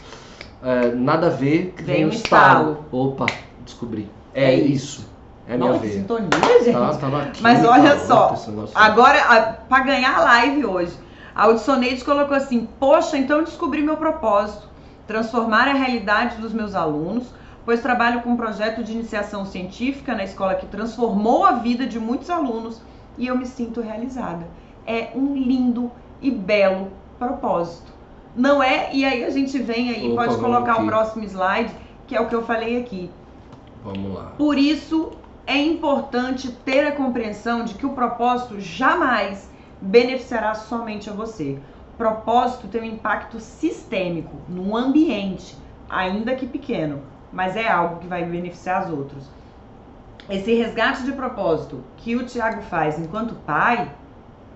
é, 0.63 0.91
nada 0.95 1.27
a 1.27 1.29
ver, 1.29 1.73
que 1.77 1.83
vem 1.83 2.05
um 2.05 2.09
estalo. 2.09 2.83
Opa, 2.91 3.27
descobri. 3.63 4.09
É, 4.33 4.45
é 4.45 4.55
isso. 4.55 5.07
É 5.47 5.55
minha 5.55 5.73
Nossa, 5.73 5.87
sintonia, 5.87 6.63
gente. 6.63 6.73
Tá, 6.73 6.95
tá 6.95 7.31
Mas 7.41 7.65
olha 7.65 7.99
só, 7.99 8.33
agora, 8.73 9.59
para 9.67 9.83
ganhar 9.83 10.17
a 10.17 10.23
live 10.23 10.65
hoje, 10.65 10.93
a 11.35 11.43
Audisonete 11.43 12.03
colocou 12.03 12.35
assim: 12.35 12.67
Poxa, 12.79 13.17
então 13.17 13.39
eu 13.39 13.43
descobri 13.43 13.81
meu 13.81 13.97
propósito 13.97 14.72
transformar 15.07 15.67
a 15.67 15.73
realidade 15.73 16.37
dos 16.37 16.53
meus 16.53 16.75
alunos, 16.75 17.27
pois 17.65 17.81
trabalho 17.81 18.21
com 18.21 18.31
um 18.31 18.37
projeto 18.37 18.83
de 18.83 18.91
iniciação 18.91 19.45
científica 19.45 20.15
na 20.15 20.23
escola 20.23 20.55
que 20.55 20.65
transformou 20.65 21.45
a 21.45 21.53
vida 21.53 21.85
de 21.85 21.99
muitos 21.99 22.29
alunos 22.29 22.81
e 23.17 23.27
eu 23.27 23.37
me 23.37 23.45
sinto 23.45 23.81
realizada. 23.81 24.47
É 24.85 25.11
um 25.15 25.35
lindo 25.35 25.91
e 26.21 26.31
belo 26.31 26.91
propósito. 27.17 27.91
Não 28.35 28.63
é? 28.63 28.89
E 28.93 29.05
aí 29.05 29.23
a 29.23 29.29
gente 29.29 29.57
vem 29.59 29.89
aí, 29.89 30.11
Opa, 30.11 30.25
pode 30.25 30.39
colocar 30.39 30.81
o 30.81 30.85
próximo 30.85 31.23
slide, 31.23 31.73
que 32.07 32.15
é 32.15 32.21
o 32.21 32.27
que 32.27 32.35
eu 32.35 32.43
falei 32.43 32.81
aqui. 32.81 33.09
Vamos 33.83 34.13
lá. 34.13 34.31
Por 34.37 34.57
isso 34.57 35.11
é 35.45 35.57
importante 35.57 36.51
ter 36.65 36.85
a 36.87 36.91
compreensão 36.93 37.63
de 37.63 37.75
que 37.75 37.85
o 37.85 37.91
propósito 37.91 38.59
jamais 38.59 39.49
beneficiará 39.79 40.55
somente 40.55 41.09
a 41.09 41.13
você 41.13 41.59
propósito 41.97 42.67
tem 42.67 42.81
um 42.81 42.85
impacto 42.85 43.39
sistêmico 43.39 44.35
no 44.49 44.75
ambiente, 44.75 45.57
ainda 45.89 46.35
que 46.35 46.47
pequeno, 46.47 47.01
mas 47.31 47.55
é 47.55 47.67
algo 47.67 47.99
que 47.99 48.07
vai 48.07 48.23
beneficiar 48.25 48.85
os 48.85 48.97
outros. 48.97 49.29
esse 50.29 50.53
resgate 50.53 51.03
de 51.03 51.11
propósito 51.11 51.83
que 51.97 52.15
o 52.15 52.25
Tiago 52.25 52.61
faz 52.63 52.97
enquanto 52.97 53.35
pai 53.45 53.91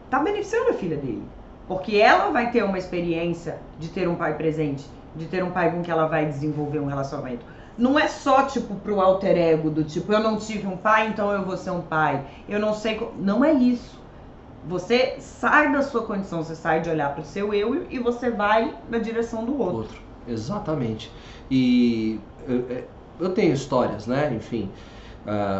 tá 0.09 0.19
beneficiando 0.19 0.69
a 0.69 0.73
filha 0.73 0.95
dele. 0.95 1.23
Porque 1.67 1.97
ela 1.97 2.31
vai 2.31 2.51
ter 2.51 2.63
uma 2.63 2.77
experiência 2.77 3.59
de 3.77 3.89
ter 3.89 4.07
um 4.07 4.15
pai 4.15 4.35
presente, 4.35 4.85
de 5.15 5.25
ter 5.25 5.43
um 5.43 5.51
pai 5.51 5.71
com 5.71 5.81
que 5.81 5.91
ela 5.91 6.07
vai 6.07 6.25
desenvolver 6.25 6.79
um 6.79 6.85
relacionamento. 6.85 7.45
Não 7.77 7.99
é 7.99 8.07
só 8.07 8.43
tipo 8.43 8.75
pro 8.75 9.01
alter 9.01 9.37
ego 9.37 9.69
do 9.69 9.83
tipo 9.83 10.11
eu 10.11 10.19
não 10.19 10.37
tive 10.37 10.65
um 10.65 10.77
pai, 10.77 11.07
então 11.07 11.31
eu 11.31 11.43
vou 11.43 11.57
ser 11.57 11.71
um 11.71 11.81
pai. 11.81 12.23
Eu 12.47 12.59
não 12.59 12.73
sei, 12.73 12.99
não 13.17 13.43
é 13.43 13.51
isso. 13.51 14.01
Você 14.65 15.15
sai 15.19 15.71
da 15.71 15.81
sua 15.81 16.03
condição, 16.03 16.43
você 16.43 16.55
sai 16.55 16.81
de 16.81 16.89
olhar 16.89 17.13
para 17.13 17.21
o 17.21 17.25
seu 17.25 17.53
eu 17.53 17.85
e 17.89 17.99
você 17.99 18.29
vai 18.29 18.73
na 18.89 18.97
direção 18.97 19.45
do 19.45 19.57
outro. 19.57 19.77
outro. 19.77 20.01
Exatamente. 20.27 21.11
E 21.49 22.19
eu, 22.47 22.65
é, 22.69 22.83
eu 23.19 23.29
tenho 23.29 23.53
histórias, 23.53 24.07
né? 24.07 24.33
Enfim, 24.35 24.69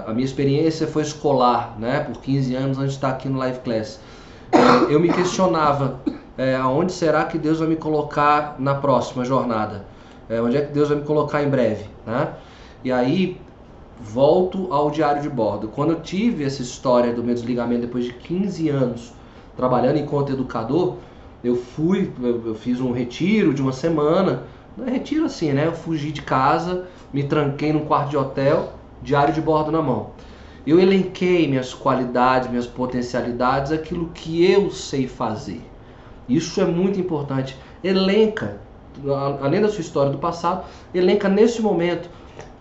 a 0.07 0.13
minha 0.13 0.25
experiência 0.25 0.87
foi 0.87 1.03
escolar, 1.03 1.77
né? 1.77 1.99
Por 1.99 2.21
15 2.21 2.55
anos 2.55 2.77
antes 2.77 2.91
de 2.91 2.97
estar 2.97 3.09
aqui 3.09 3.27
no 3.27 3.37
Live 3.37 3.59
Class. 3.59 3.99
Eu 4.89 4.99
me 4.99 5.11
questionava 5.11 5.99
é, 6.37 6.55
aonde 6.55 6.93
será 6.93 7.25
que 7.25 7.37
Deus 7.37 7.59
vai 7.59 7.67
me 7.67 7.75
colocar 7.75 8.55
na 8.59 8.75
próxima 8.75 9.25
jornada? 9.25 9.85
É, 10.29 10.41
onde 10.41 10.55
é 10.55 10.61
que 10.61 10.71
Deus 10.71 10.87
vai 10.87 10.99
me 10.99 11.03
colocar 11.03 11.43
em 11.43 11.49
breve? 11.49 11.85
Né? 12.05 12.29
E 12.83 12.91
aí 12.91 13.41
volto 13.99 14.71
ao 14.71 14.91
diário 14.91 15.21
de 15.21 15.29
bordo. 15.29 15.67
Quando 15.67 15.91
eu 15.91 16.01
tive 16.01 16.43
essa 16.43 16.61
história 16.61 17.13
do 17.13 17.23
meu 17.23 17.33
desligamento 17.33 17.81
depois 17.81 18.05
de 18.05 18.13
15 18.13 18.69
anos 18.69 19.13
trabalhando 19.55 19.97
enquanto 19.97 20.31
educador, 20.31 20.97
eu 21.43 21.55
fui, 21.55 22.11
eu 22.21 22.55
fiz 22.55 22.79
um 22.79 22.91
retiro 22.91 23.53
de 23.53 23.61
uma 23.61 23.71
semana. 23.71 24.43
Não 24.75 24.87
é 24.87 24.91
retiro 24.91 25.25
assim, 25.25 25.51
né? 25.51 25.65
Eu 25.65 25.73
fugi 25.73 26.11
de 26.11 26.21
casa, 26.21 26.87
me 27.11 27.23
tranquei 27.23 27.73
num 27.73 27.85
quarto 27.85 28.11
de 28.11 28.17
hotel, 28.17 28.73
diário 29.01 29.33
de 29.33 29.41
bordo 29.41 29.71
na 29.71 29.81
mão. 29.81 30.11
Eu 30.65 30.79
elenquei 30.79 31.47
minhas 31.47 31.73
qualidades, 31.73 32.49
minhas 32.49 32.67
potencialidades, 32.67 33.71
aquilo 33.71 34.09
que 34.13 34.45
eu 34.51 34.69
sei 34.69 35.07
fazer. 35.07 35.61
Isso 36.27 36.59
é 36.59 36.65
muito 36.65 36.99
importante. 36.99 37.57
Elenca, 37.83 38.57
além 39.41 39.61
da 39.61 39.69
sua 39.69 39.81
história 39.81 40.11
do 40.11 40.17
passado, 40.17 40.65
elenca 40.93 41.29
nesse 41.29 41.61
momento 41.61 42.09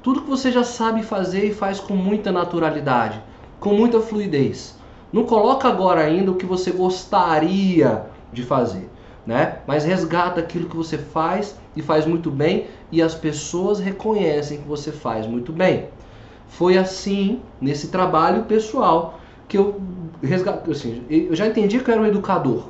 tudo 0.06 0.22
que 0.22 0.30
você 0.30 0.52
já 0.52 0.62
sabe 0.62 1.02
fazer 1.02 1.46
e 1.46 1.52
faz 1.52 1.80
com 1.80 1.96
muita 1.96 2.30
naturalidade, 2.30 3.20
com 3.58 3.74
muita 3.74 4.00
fluidez. 4.00 4.78
Não 5.12 5.24
coloca 5.24 5.68
agora 5.68 6.00
ainda 6.00 6.30
o 6.30 6.36
que 6.36 6.46
você 6.46 6.70
gostaria 6.70 8.06
de 8.32 8.44
fazer, 8.44 8.88
né? 9.26 9.58
Mas 9.66 9.84
resgata 9.84 10.38
aquilo 10.38 10.68
que 10.68 10.76
você 10.76 10.96
faz 10.96 11.58
e 11.74 11.82
faz 11.82 12.06
muito 12.06 12.30
bem 12.30 12.68
e 12.92 13.02
as 13.02 13.16
pessoas 13.16 13.80
reconhecem 13.80 14.58
que 14.58 14.68
você 14.68 14.92
faz 14.92 15.26
muito 15.26 15.52
bem. 15.52 15.88
Foi 16.46 16.78
assim 16.78 17.40
nesse 17.60 17.88
trabalho 17.88 18.44
pessoal 18.44 19.18
que 19.48 19.58
eu 19.58 19.80
resgatei, 20.22 20.72
assim, 20.72 21.02
eu 21.10 21.34
já 21.34 21.48
entendi 21.48 21.80
que 21.80 21.90
eu 21.90 21.94
era 21.94 22.02
um 22.02 22.06
educador. 22.06 22.68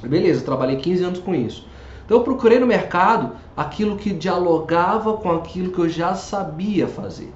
Beleza, 0.00 0.44
trabalhei 0.44 0.76
15 0.76 1.02
anos 1.02 1.18
com 1.18 1.34
isso. 1.34 1.66
Eu 2.12 2.20
procurei 2.20 2.58
no 2.58 2.66
mercado 2.66 3.32
aquilo 3.56 3.96
que 3.96 4.10
dialogava 4.10 5.14
com 5.14 5.32
aquilo 5.32 5.72
que 5.72 5.78
eu 5.78 5.88
já 5.88 6.14
sabia 6.14 6.86
fazer. 6.86 7.32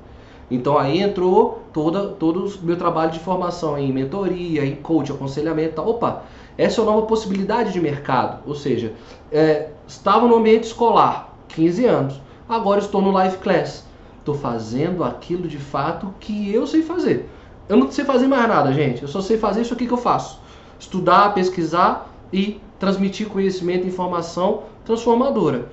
Então 0.51 0.77
aí 0.77 1.01
entrou 1.01 1.63
toda, 1.73 2.09
todo 2.09 2.45
o 2.45 2.63
meu 2.63 2.77
trabalho 2.77 3.11
de 3.11 3.19
formação 3.19 3.79
em 3.79 3.91
mentoria, 3.91 4.67
em 4.67 4.77
coach, 4.77 5.11
aconselhamento. 5.11 5.81
Opa, 5.81 6.25
essa 6.59 6.79
é 6.79 6.85
uma 6.85 6.93
nova 6.93 7.07
possibilidade 7.07 7.73
de 7.73 7.81
mercado. 7.81 8.43
Ou 8.47 8.55
seja, 8.55 8.93
é, 9.33 9.71
estava 9.89 10.29
no 10.29 10.37
ambiente 10.37 10.65
escolar, 10.65 11.35
15 11.49 11.87
anos. 11.87 12.21
Agora 12.47 12.79
estou 12.79 13.01
no 13.01 13.13
live 13.13 13.39
class. 13.39 13.83
Estou 14.19 14.35
fazendo 14.35 15.03
aquilo 15.03 15.49
de 15.49 15.59
fato 15.59 16.13
que 16.21 16.53
eu 16.53 16.67
sei 16.67 16.83
fazer. 16.83 17.27
Eu 17.67 17.79
não 17.79 17.91
sei 17.91 18.05
fazer 18.05 18.27
mais 18.27 18.47
nada, 18.47 18.75
gente. 18.75 19.01
Eu 19.01 19.09
só 19.09 19.23
sei 19.23 19.39
fazer 19.39 19.63
isso 19.63 19.73
aqui 19.73 19.87
que 19.87 19.95
eu 19.95 19.97
faço. 19.97 20.39
Estudar, 20.79 21.33
pesquisar 21.33 22.13
e 22.33 22.61
transmitir 22.79 23.29
conhecimento 23.29 23.85
e 23.85 23.89
informação 23.89 24.63
transformadora. 24.85 25.67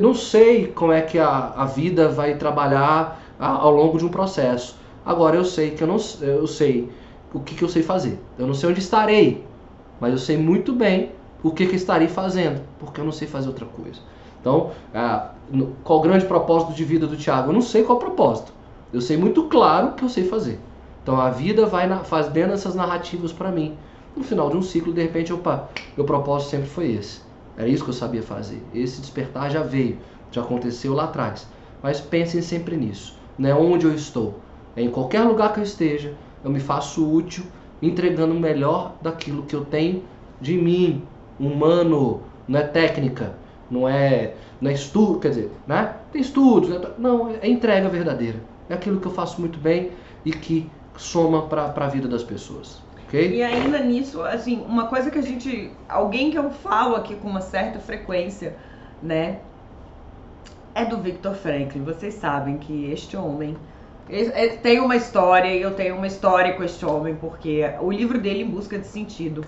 Não 0.00 0.14
sei 0.14 0.66
como 0.68 0.92
é 0.92 1.00
que 1.00 1.18
a, 1.18 1.52
a 1.56 1.64
vida 1.64 2.08
vai 2.08 2.36
trabalhar 2.36 3.20
ao 3.38 3.70
longo 3.70 3.98
de 3.98 4.04
um 4.04 4.08
processo. 4.08 4.76
Agora 5.04 5.36
eu 5.36 5.44
sei 5.44 5.70
que 5.70 5.82
eu 5.82 5.86
não 5.86 5.96
eu 6.20 6.46
sei 6.46 6.90
o 7.32 7.40
que, 7.40 7.54
que 7.54 7.64
eu 7.64 7.68
sei 7.68 7.82
fazer. 7.82 8.18
Eu 8.38 8.46
não 8.46 8.54
sei 8.54 8.70
onde 8.70 8.80
estarei, 8.80 9.44
mas 10.00 10.12
eu 10.12 10.18
sei 10.18 10.36
muito 10.36 10.72
bem 10.72 11.12
o 11.42 11.50
que, 11.50 11.66
que 11.66 11.76
estarei 11.76 12.08
fazendo, 12.08 12.62
porque 12.78 13.00
eu 13.00 13.04
não 13.04 13.12
sei 13.12 13.26
fazer 13.28 13.48
outra 13.48 13.66
coisa. 13.66 14.00
Então, 14.40 14.72
qual 15.82 15.98
o 15.98 16.02
grande 16.02 16.26
propósito 16.26 16.72
de 16.72 16.84
vida 16.84 17.06
do 17.06 17.16
Tiago? 17.16 17.48
Eu 17.48 17.54
não 17.54 17.62
sei 17.62 17.82
qual 17.82 17.96
o 17.96 18.00
propósito. 18.00 18.52
Eu 18.92 19.00
sei 19.00 19.16
muito 19.16 19.44
claro 19.44 19.88
o 19.88 19.92
que 19.92 20.04
eu 20.04 20.08
sei 20.08 20.24
fazer. 20.24 20.60
Então 21.02 21.20
a 21.20 21.30
vida 21.30 21.66
vai 21.66 21.86
na, 21.86 21.98
fazendo 21.98 22.52
essas 22.52 22.74
narrativas 22.74 23.32
para 23.32 23.50
mim 23.50 23.76
no 24.16 24.22
final 24.22 24.50
de 24.50 24.56
um 24.56 24.62
ciclo, 24.62 24.92
de 24.92 25.02
repente, 25.02 25.32
opa, 25.32 25.68
meu 25.96 26.06
propósito 26.06 26.50
sempre 26.50 26.68
foi 26.68 26.92
esse. 26.92 27.20
Era 27.56 27.68
isso 27.68 27.84
que 27.84 27.90
eu 27.90 27.94
sabia 27.94 28.22
fazer. 28.22 28.62
Esse 28.74 29.00
despertar 29.00 29.50
já 29.50 29.62
veio, 29.62 29.98
já 30.30 30.42
aconteceu 30.42 30.94
lá 30.94 31.04
atrás. 31.04 31.46
Mas 31.82 32.00
pensem 32.00 32.42
sempre 32.42 32.76
nisso. 32.76 33.16
Não 33.38 33.48
é 33.48 33.54
onde 33.54 33.86
eu 33.86 33.94
estou. 33.94 34.38
É 34.76 34.82
em 34.82 34.90
qualquer 34.90 35.22
lugar 35.22 35.52
que 35.52 35.60
eu 35.60 35.64
esteja, 35.64 36.14
eu 36.42 36.50
me 36.50 36.60
faço 36.60 37.08
útil, 37.08 37.44
entregando 37.80 38.34
o 38.34 38.40
melhor 38.40 38.94
daquilo 39.00 39.44
que 39.44 39.54
eu 39.54 39.64
tenho 39.64 40.02
de 40.40 40.56
mim, 40.56 41.02
humano, 41.38 42.22
não 42.46 42.58
é 42.58 42.62
técnica, 42.62 43.34
não 43.70 43.88
é, 43.88 44.34
não 44.60 44.70
é 44.70 44.74
estudo, 44.74 45.20
quer 45.20 45.28
dizer, 45.28 45.50
né? 45.66 45.94
Tem 46.12 46.20
estudos, 46.20 46.68
né? 46.68 46.80
não, 46.98 47.30
é 47.30 47.48
entrega 47.48 47.88
verdadeira. 47.88 48.38
É 48.68 48.74
aquilo 48.74 49.00
que 49.00 49.06
eu 49.06 49.12
faço 49.12 49.40
muito 49.40 49.58
bem 49.58 49.90
e 50.24 50.32
que 50.32 50.70
soma 50.96 51.42
para 51.42 51.72
a 51.74 51.88
vida 51.88 52.08
das 52.08 52.22
pessoas. 52.22 52.83
E 53.22 53.42
ainda 53.42 53.78
nisso, 53.78 54.22
assim, 54.22 54.64
uma 54.66 54.86
coisa 54.86 55.10
que 55.10 55.18
a 55.18 55.22
gente. 55.22 55.70
Alguém 55.88 56.30
que 56.30 56.38
eu 56.38 56.50
falo 56.50 56.96
aqui 56.96 57.14
com 57.14 57.28
uma 57.28 57.40
certa 57.40 57.78
frequência, 57.78 58.56
né? 59.02 59.38
É 60.74 60.84
do 60.84 60.98
Victor 60.98 61.34
Franklin. 61.34 61.84
Vocês 61.84 62.14
sabem 62.14 62.58
que 62.58 62.90
este 62.90 63.16
homem 63.16 63.56
é, 64.08 64.48
tem 64.48 64.80
uma 64.80 64.96
história 64.96 65.48
e 65.48 65.62
eu 65.62 65.74
tenho 65.74 65.96
uma 65.96 66.06
história 66.06 66.52
com 66.54 66.62
este 66.62 66.84
homem, 66.84 67.14
porque 67.14 67.62
o 67.80 67.90
livro 67.90 68.20
dele, 68.20 68.42
Em 68.42 68.46
Busca 68.46 68.78
de 68.78 68.86
Sentido, 68.86 69.44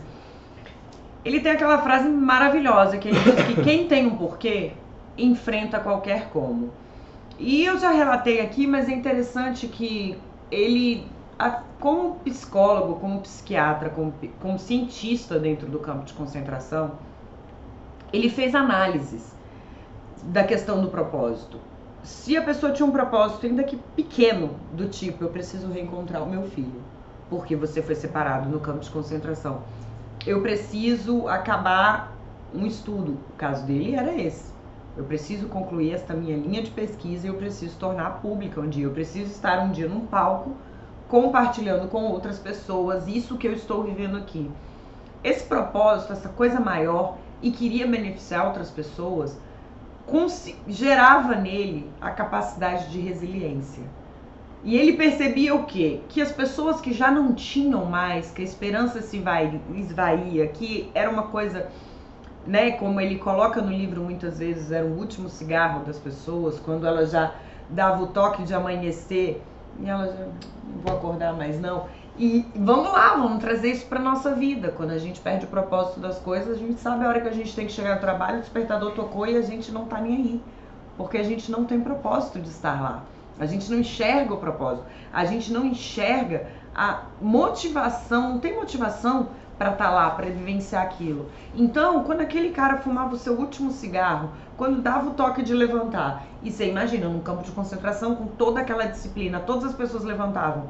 ele 1.24 1.40
tem 1.40 1.52
aquela 1.52 1.78
frase 1.78 2.08
maravilhosa 2.08 2.96
que 2.96 3.08
ele 3.08 3.18
diz 3.18 3.34
que 3.46 3.62
quem 3.62 3.88
tem 3.88 4.06
um 4.06 4.16
porquê 4.16 4.72
enfrenta 5.18 5.80
qualquer 5.80 6.28
como. 6.30 6.70
E 7.38 7.64
eu 7.64 7.78
já 7.78 7.90
relatei 7.90 8.40
aqui, 8.40 8.66
mas 8.66 8.88
é 8.88 8.92
interessante 8.92 9.66
que 9.66 10.16
ele 10.50 11.04
a, 11.38 11.62
como 11.80 12.16
psicólogo, 12.20 12.98
como 13.00 13.20
psiquiatra, 13.20 13.90
como, 13.90 14.12
como 14.40 14.58
cientista 14.58 15.38
dentro 15.38 15.68
do 15.68 15.78
campo 15.78 16.04
de 16.04 16.12
concentração, 16.12 16.92
ele 18.12 18.30
fez 18.30 18.54
análises 18.54 19.34
da 20.24 20.44
questão 20.44 20.80
do 20.80 20.88
propósito. 20.88 21.60
Se 22.02 22.36
a 22.36 22.42
pessoa 22.42 22.72
tinha 22.72 22.86
um 22.86 22.92
propósito, 22.92 23.46
ainda 23.46 23.64
que 23.64 23.76
pequeno, 23.94 24.50
do 24.72 24.88
tipo, 24.88 25.24
eu 25.24 25.28
preciso 25.28 25.70
reencontrar 25.70 26.22
o 26.22 26.26
meu 26.26 26.44
filho, 26.44 26.80
porque 27.28 27.56
você 27.56 27.82
foi 27.82 27.94
separado 27.94 28.48
no 28.48 28.60
campo 28.60 28.80
de 28.80 28.90
concentração. 28.90 29.62
Eu 30.24 30.40
preciso 30.40 31.28
acabar 31.28 32.16
um 32.54 32.64
estudo. 32.64 33.18
O 33.34 33.36
caso 33.36 33.64
dele 33.66 33.94
era 33.94 34.14
esse. 34.14 34.54
Eu 34.96 35.04
preciso 35.04 35.48
concluir 35.48 35.92
esta 35.92 36.14
minha 36.14 36.36
linha 36.36 36.62
de 36.62 36.70
pesquisa 36.70 37.26
e 37.26 37.30
eu 37.30 37.34
preciso 37.34 37.76
tornar 37.76 38.22
pública 38.22 38.60
um 38.60 38.68
dia. 38.68 38.84
Eu 38.84 38.92
preciso 38.92 39.30
estar 39.30 39.58
um 39.60 39.70
dia 39.70 39.88
num 39.88 40.06
palco 40.06 40.52
compartilhando 41.08 41.88
com 41.88 42.04
outras 42.04 42.38
pessoas 42.38 43.06
isso 43.06 43.36
que 43.36 43.46
eu 43.46 43.52
estou 43.52 43.84
vivendo 43.84 44.16
aqui. 44.16 44.50
Esse 45.22 45.44
propósito, 45.44 46.12
essa 46.12 46.28
coisa 46.28 46.60
maior 46.60 47.16
e 47.42 47.50
queria 47.50 47.86
beneficiar 47.86 48.46
outras 48.46 48.70
pessoas, 48.70 49.38
gerava 50.68 51.34
nele 51.34 51.90
a 52.00 52.10
capacidade 52.10 52.90
de 52.90 53.00
resiliência. 53.00 53.82
E 54.64 54.76
ele 54.76 54.94
percebia 54.94 55.54
o 55.54 55.64
quê? 55.64 56.00
Que 56.08 56.20
as 56.20 56.32
pessoas 56.32 56.80
que 56.80 56.92
já 56.92 57.10
não 57.10 57.34
tinham 57.34 57.84
mais, 57.84 58.30
que 58.30 58.42
a 58.42 58.44
esperança 58.44 59.00
se 59.00 59.22
esvaía, 59.76 60.48
que 60.48 60.90
era 60.94 61.08
uma 61.08 61.24
coisa, 61.24 61.68
né, 62.46 62.72
como 62.72 63.00
ele 63.00 63.16
coloca 63.16 63.60
no 63.60 63.70
livro 63.70 64.02
muitas 64.02 64.38
vezes, 64.38 64.72
era 64.72 64.84
o 64.84 64.98
último 64.98 65.28
cigarro 65.28 65.84
das 65.84 65.98
pessoas, 65.98 66.58
quando 66.58 66.86
ela 66.86 67.06
já 67.06 67.34
dava 67.68 68.02
o 68.02 68.08
toque 68.08 68.42
de 68.42 68.54
amanhecer, 68.54 69.42
e 69.80 69.88
ela 69.88 70.06
já 70.06 70.24
não 70.24 70.32
vou 70.82 70.96
acordar 70.96 71.32
mais 71.34 71.60
não. 71.60 71.86
E 72.18 72.46
vamos 72.54 72.92
lá, 72.92 73.14
vamos 73.16 73.40
trazer 73.40 73.72
isso 73.72 73.86
para 73.86 74.00
nossa 74.00 74.34
vida. 74.34 74.72
Quando 74.74 74.90
a 74.90 74.98
gente 74.98 75.20
perde 75.20 75.44
o 75.44 75.48
propósito 75.48 76.00
das 76.00 76.18
coisas, 76.18 76.56
a 76.56 76.58
gente 76.58 76.80
sabe 76.80 77.04
a 77.04 77.08
hora 77.08 77.20
que 77.20 77.28
a 77.28 77.32
gente 77.32 77.54
tem 77.54 77.66
que 77.66 77.72
chegar 77.72 77.96
no 77.96 78.00
trabalho, 78.00 78.38
o 78.38 78.40
despertador 78.40 78.92
tocou 78.92 79.26
e 79.26 79.36
a 79.36 79.42
gente 79.42 79.70
não 79.70 79.84
tá 79.84 80.00
nem 80.00 80.16
aí. 80.16 80.42
Porque 80.96 81.18
a 81.18 81.22
gente 81.22 81.50
não 81.50 81.64
tem 81.64 81.78
propósito 81.80 82.40
de 82.40 82.48
estar 82.48 82.80
lá. 82.80 83.02
A 83.38 83.44
gente 83.44 83.70
não 83.70 83.78
enxerga 83.78 84.32
o 84.32 84.38
propósito. 84.38 84.86
A 85.12 85.26
gente 85.26 85.52
não 85.52 85.66
enxerga 85.66 86.46
a 86.74 87.02
motivação, 87.20 88.30
não 88.30 88.38
tem 88.38 88.54
motivação 88.54 89.28
para 89.58 89.72
estar 89.72 89.86
tá 89.86 89.90
lá, 89.90 90.10
para 90.10 90.26
vivenciar 90.26 90.82
aquilo. 90.82 91.30
Então, 91.54 92.04
quando 92.04 92.20
aquele 92.20 92.50
cara 92.50 92.78
fumava 92.78 93.14
o 93.14 93.18
seu 93.18 93.34
último 93.34 93.70
cigarro, 93.70 94.30
quando 94.56 94.82
dava 94.82 95.10
o 95.10 95.14
toque 95.14 95.42
de 95.42 95.54
levantar, 95.54 96.26
e 96.42 96.50
você 96.50 96.68
imagina, 96.68 97.08
num 97.08 97.20
campo 97.20 97.42
de 97.42 97.50
concentração 97.50 98.14
com 98.14 98.26
toda 98.26 98.60
aquela 98.60 98.86
disciplina, 98.86 99.40
todas 99.40 99.64
as 99.64 99.74
pessoas 99.74 100.04
levantavam, 100.04 100.64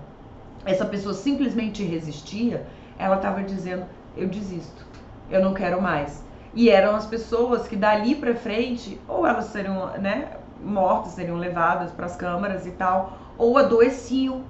essa 0.64 0.84
pessoa 0.84 1.14
simplesmente 1.14 1.82
resistia, 1.84 2.66
ela 2.98 3.16
estava 3.16 3.42
dizendo: 3.42 3.86
eu 4.16 4.28
desisto, 4.28 4.84
eu 5.30 5.42
não 5.42 5.54
quero 5.54 5.80
mais. 5.80 6.24
E 6.54 6.70
eram 6.70 6.96
as 6.96 7.06
pessoas 7.06 7.68
que 7.68 7.76
dali 7.76 8.14
para 8.14 8.34
frente, 8.34 9.00
ou 9.06 9.26
elas 9.26 9.46
seriam, 9.46 9.88
né, 9.98 10.28
mortas, 10.64 11.12
seriam 11.12 11.36
levadas 11.36 11.92
para 11.92 12.06
as 12.06 12.16
câmaras 12.16 12.66
e 12.66 12.70
tal, 12.70 13.18
ou 13.36 13.58
adoeciam. 13.58 14.42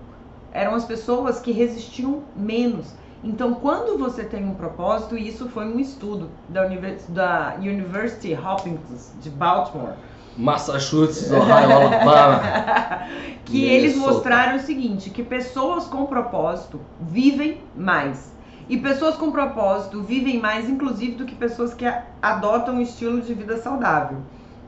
Eram 0.53 0.75
as 0.75 0.85
pessoas 0.85 1.41
que 1.41 1.53
resistiam 1.53 2.23
menos. 2.35 2.95
Então, 3.27 3.55
quando 3.55 3.99
você 3.99 4.23
tem 4.23 4.45
um 4.45 4.55
propósito, 4.55 5.19
e 5.19 5.29
isso 5.29 5.49
foi 5.49 5.67
um 5.67 5.81
estudo 5.81 6.31
da, 6.49 6.65
Univers 6.65 7.03
da 7.09 7.57
University 7.59 8.33
Hopkins 8.35 9.13
de 9.21 9.29
Baltimore, 9.31 9.95
Massachusetts, 10.37 11.29
Ohio, 11.33 11.73
Alabama. 11.73 12.41
que 13.45 13.65
eles 13.65 13.97
mostraram 13.97 14.59
o 14.59 14.61
seguinte, 14.61 15.11
que 15.11 15.25
pessoas 15.25 15.87
com 15.89 16.07
propósito 16.07 16.81
vivem 17.01 17.61
mais. 17.75 18.33
E 18.69 18.79
pessoas 18.79 19.17
com 19.17 19.33
propósito 19.33 20.03
vivem 20.03 20.39
mais, 20.39 20.69
inclusive, 20.71 21.17
do 21.17 21.25
que 21.25 21.35
pessoas 21.35 21.75
que 21.75 21.85
adotam 22.23 22.77
um 22.77 22.81
estilo 22.81 23.21
de 23.21 23.35
vida 23.35 23.57
saudável. 23.57 24.19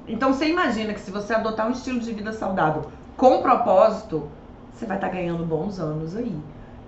Então 0.08 0.32
você 0.32 0.48
imagina 0.48 0.94
que 0.94 1.00
se 1.00 1.12
você 1.12 1.32
adotar 1.32 1.68
um 1.68 1.72
estilo 1.72 2.00
de 2.00 2.12
vida 2.12 2.32
saudável 2.32 2.86
com 3.16 3.40
propósito, 3.40 4.28
você 4.72 4.84
vai 4.84 4.96
estar 4.96 5.08
tá 5.08 5.14
ganhando 5.14 5.44
bons 5.44 5.78
anos 5.78 6.16
aí. 6.16 6.34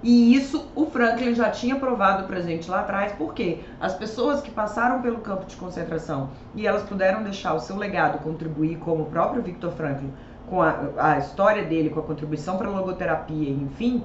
E 0.02 0.34
isso 0.34 0.66
o 0.74 0.86
Franklin 0.86 1.34
já 1.34 1.50
tinha 1.50 1.76
provado 1.76 2.26
pra 2.26 2.40
gente 2.40 2.70
lá 2.70 2.80
atrás, 2.80 3.12
porque 3.18 3.60
as 3.78 3.94
pessoas 3.94 4.40
que 4.40 4.50
passaram 4.50 5.02
pelo 5.02 5.18
campo 5.18 5.44
de 5.44 5.56
concentração 5.56 6.30
e 6.54 6.66
elas 6.66 6.82
puderam 6.84 7.22
deixar 7.22 7.52
o 7.52 7.60
seu 7.60 7.76
legado 7.76 8.22
contribuir, 8.22 8.78
como 8.78 9.02
o 9.02 9.06
próprio 9.06 9.42
Victor 9.42 9.72
Franklin, 9.72 10.10
com 10.48 10.62
a, 10.62 10.74
a 10.96 11.18
história 11.18 11.64
dele, 11.64 11.90
com 11.90 12.00
a 12.00 12.02
contribuição 12.02 12.56
para 12.56 12.68
a 12.68 12.70
logoterapia, 12.70 13.50
enfim, 13.50 14.02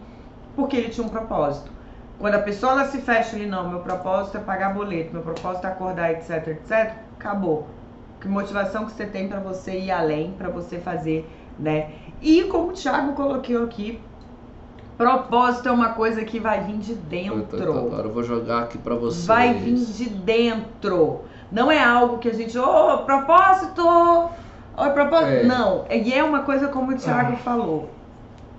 porque 0.53 0.75
ele 0.75 0.89
tinha 0.89 1.05
um 1.05 1.09
propósito. 1.09 1.71
Quando 2.19 2.35
a 2.35 2.39
pessoa 2.39 2.85
se 2.85 2.99
fecha 2.99 3.35
ali, 3.35 3.45
não, 3.45 3.69
meu 3.69 3.79
propósito 3.79 4.37
é 4.37 4.41
pagar 4.41 4.73
boleto, 4.73 5.13
meu 5.13 5.21
propósito 5.21 5.65
é 5.65 5.69
acordar, 5.69 6.11
etc, 6.11 6.47
etc, 6.47 6.93
acabou. 7.17 7.67
Que 8.19 8.27
motivação 8.27 8.85
que 8.85 8.91
você 8.91 9.05
tem 9.05 9.27
para 9.27 9.39
você 9.39 9.79
ir 9.79 9.91
além, 9.91 10.33
para 10.37 10.49
você 10.49 10.77
fazer, 10.79 11.29
né? 11.59 11.91
E 12.21 12.43
como 12.45 12.69
o 12.69 12.73
Thiago 12.73 13.13
colocou 13.13 13.63
aqui, 13.63 14.01
propósito 14.97 15.69
é 15.69 15.71
uma 15.71 15.89
coisa 15.89 16.23
que 16.23 16.39
vai 16.39 16.61
vir 16.63 16.77
de 16.77 16.95
dentro. 16.95 17.77
Agora 17.77 18.07
eu 18.07 18.11
vou 18.11 18.23
jogar 18.23 18.63
aqui 18.63 18.77
para 18.77 18.95
vocês. 18.95 19.25
Vai 19.25 19.53
vir 19.53 19.75
de 19.75 20.09
dentro. 20.09 21.21
Não 21.51 21.71
é 21.71 21.83
algo 21.83 22.17
que 22.17 22.29
a 22.29 22.33
gente, 22.33 22.57
ô, 22.57 22.63
oh, 22.93 22.97
propósito! 22.99 23.83
Oi, 24.77 24.89
propósito. 24.89 25.31
É. 25.31 25.43
Não, 25.43 25.85
e 25.89 26.13
é 26.13 26.23
uma 26.23 26.41
coisa 26.41 26.67
como 26.67 26.91
o 26.91 26.95
Thiago 26.95 27.33
ah. 27.33 27.37
falou. 27.37 27.89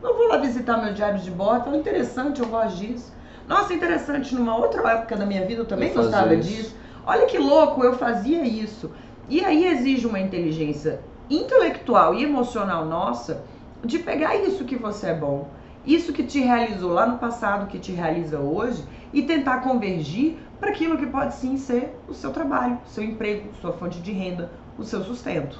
Eu 0.03 0.17
vou 0.17 0.29
lá 0.29 0.37
visitar 0.39 0.77
meu 0.79 0.95
diário 0.95 1.19
de 1.19 1.31
bordo, 1.31 1.75
interessante, 1.75 2.41
eu 2.41 2.47
gosto 2.47 2.77
disso. 2.77 3.13
Nossa, 3.49 3.75
interessante, 3.75 4.35
numa 4.35 4.57
outra 4.57 4.89
época 4.93 5.17
da 5.17 5.27
minha 5.27 5.45
vida 5.45 5.63
eu 5.63 5.67
também 5.67 5.89
eu 5.89 5.95
gostava 5.95 6.35
isso. 6.35 6.49
disso. 6.49 6.77
Olha 7.07 7.27
que 7.27 7.39
louco, 7.39 7.83
eu 7.85 7.95
fazia 7.95 8.43
isso. 8.45 8.91
E 9.29 9.45
aí 9.45 9.67
exige 9.67 10.07
uma 10.07 10.19
inteligência 10.19 11.01
intelectual 11.29 12.15
e 12.15 12.23
emocional 12.23 12.85
nossa 12.85 13.43
de 13.85 13.99
pegar 13.99 14.37
isso 14.37 14.65
que 14.65 14.77
você 14.77 15.09
é 15.09 15.15
bom, 15.15 15.49
isso 15.87 16.13
que 16.13 16.23
te 16.23 16.41
realizou 16.41 16.93
lá 16.93 17.07
no 17.07 17.19
passado, 17.19 17.69
que 17.69 17.79
te 17.79 17.93
realiza 17.93 18.39
hoje, 18.39 18.85
e 19.13 19.23
tentar 19.23 19.59
convergir 19.59 20.37
para 20.59 20.71
aquilo 20.71 20.99
que 20.99 21.07
pode 21.07 21.35
sim 21.35 21.57
ser 21.57 21.97
o 22.09 22.15
seu 22.15 22.31
trabalho, 22.33 22.79
seu 22.87 23.05
emprego, 23.05 23.49
sua 23.61 23.73
fonte 23.73 24.01
de 24.01 24.13
renda, 24.13 24.51
o 24.79 24.85
seu 24.85 25.03
sustento. 25.05 25.59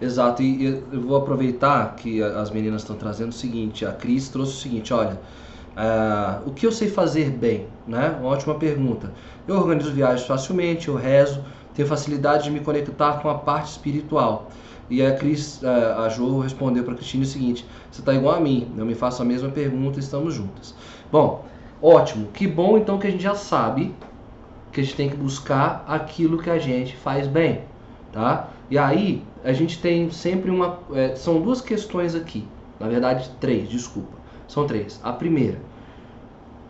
Exato, 0.00 0.42
e 0.42 0.64
eu 0.92 1.00
vou 1.00 1.16
aproveitar 1.16 1.94
que 1.96 2.22
as 2.22 2.50
meninas 2.50 2.82
estão 2.82 2.96
trazendo 2.96 3.30
o 3.30 3.34
seguinte, 3.34 3.86
a 3.86 3.92
Cris 3.92 4.28
trouxe 4.28 4.52
o 4.52 4.56
seguinte, 4.56 4.92
olha, 4.92 5.18
Uh, 5.76 6.48
o 6.48 6.52
que 6.54 6.66
eu 6.66 6.72
sei 6.72 6.88
fazer 6.88 7.28
bem? 7.28 7.66
Né? 7.86 8.16
Uma 8.18 8.30
ótima 8.30 8.54
pergunta. 8.54 9.12
Eu 9.46 9.56
organizo 9.56 9.92
viagens 9.92 10.26
facilmente, 10.26 10.88
eu 10.88 10.94
rezo, 10.94 11.44
tenho 11.74 11.86
facilidade 11.86 12.44
de 12.44 12.50
me 12.50 12.60
conectar 12.60 13.20
com 13.20 13.28
a 13.28 13.34
parte 13.34 13.72
espiritual. 13.72 14.50
E 14.88 15.04
a 15.04 15.14
Cris, 15.16 15.60
uh, 15.62 16.00
a 16.00 16.08
Jo 16.08 16.40
respondeu 16.40 16.84
para 16.84 16.94
a 16.94 16.96
Cristina 16.96 17.24
o 17.24 17.26
seguinte: 17.26 17.66
você 17.90 18.00
está 18.00 18.14
igual 18.14 18.36
a 18.36 18.40
mim, 18.40 18.72
eu 18.76 18.84
me 18.84 18.94
faço 18.94 19.22
a 19.22 19.24
mesma 19.24 19.48
pergunta, 19.48 19.98
estamos 19.98 20.34
juntas. 20.34 20.74
Bom, 21.10 21.44
ótimo, 21.82 22.28
que 22.28 22.46
bom 22.46 22.78
então 22.78 22.98
que 22.98 23.06
a 23.06 23.10
gente 23.10 23.22
já 23.22 23.34
sabe 23.34 23.94
que 24.72 24.80
a 24.80 24.84
gente 24.84 24.96
tem 24.96 25.08
que 25.08 25.16
buscar 25.16 25.84
aquilo 25.88 26.38
que 26.38 26.50
a 26.50 26.58
gente 26.58 26.94
faz 26.96 27.26
bem, 27.26 27.62
tá? 28.12 28.50
E 28.70 28.78
aí 28.78 29.22
a 29.42 29.52
gente 29.52 29.80
tem 29.80 30.10
sempre 30.10 30.50
uma, 30.50 30.80
é, 30.92 31.14
são 31.14 31.40
duas 31.40 31.60
questões 31.60 32.14
aqui, 32.14 32.46
na 32.78 32.88
verdade 32.88 33.30
três, 33.40 33.68
desculpa. 33.68 34.16
São 34.46 34.66
três. 34.66 35.00
A 35.02 35.12
primeira, 35.12 35.58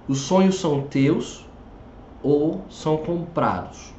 os 0.09 0.21
sonhos 0.21 0.59
são 0.59 0.83
teus 0.83 1.47
ou 2.23 2.63
são 2.71 2.97
comprados? 2.97 3.93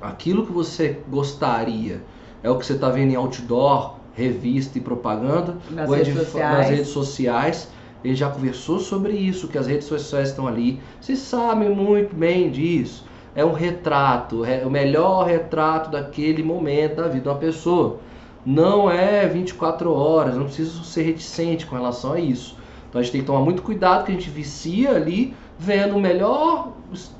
Aquilo 0.00 0.46
que 0.46 0.52
você 0.52 1.00
gostaria 1.08 2.02
é 2.42 2.50
o 2.50 2.58
que 2.58 2.66
você 2.66 2.72
está 2.74 2.88
vendo 2.88 3.12
em 3.12 3.14
outdoor, 3.14 3.96
revista 4.14 4.78
e 4.78 4.80
propaganda, 4.80 5.56
nas, 5.70 5.88
ou 5.88 5.94
é 5.94 5.98
redes, 5.98 6.14
de, 6.14 6.20
sociais. 6.20 6.58
nas 6.58 6.68
redes 6.68 6.88
sociais. 6.88 7.68
Ele 8.04 8.14
já 8.16 8.28
conversou 8.28 8.80
sobre 8.80 9.12
isso, 9.12 9.46
que 9.46 9.56
as 9.56 9.66
redes 9.66 9.86
sociais 9.86 10.30
estão 10.30 10.46
ali. 10.46 10.80
Vocês 11.00 11.20
sabem 11.20 11.70
muito 11.70 12.14
bem 12.14 12.50
disso. 12.50 13.04
É 13.34 13.44
um 13.44 13.52
retrato, 13.52 14.44
é 14.44 14.66
o 14.66 14.70
melhor 14.70 15.26
retrato 15.26 15.90
daquele 15.90 16.42
momento 16.42 16.96
da 16.96 17.08
vida 17.08 17.20
de 17.20 17.28
uma 17.28 17.36
pessoa. 17.36 18.00
Não 18.44 18.90
é 18.90 19.26
24 19.26 19.92
horas, 19.92 20.34
não 20.36 20.44
preciso 20.44 20.82
ser 20.84 21.02
reticente 21.02 21.64
com 21.64 21.76
relação 21.76 22.12
a 22.12 22.20
isso. 22.20 22.56
Então 22.88 23.00
a 23.00 23.02
gente 23.02 23.12
tem 23.12 23.20
que 23.22 23.26
tomar 23.26 23.40
muito 23.40 23.62
cuidado 23.62 24.04
que 24.04 24.12
a 24.12 24.14
gente 24.14 24.28
vicia 24.28 24.90
ali 24.90 25.34
vendo 25.62 25.96
o 25.96 26.00
melhor 26.00 26.72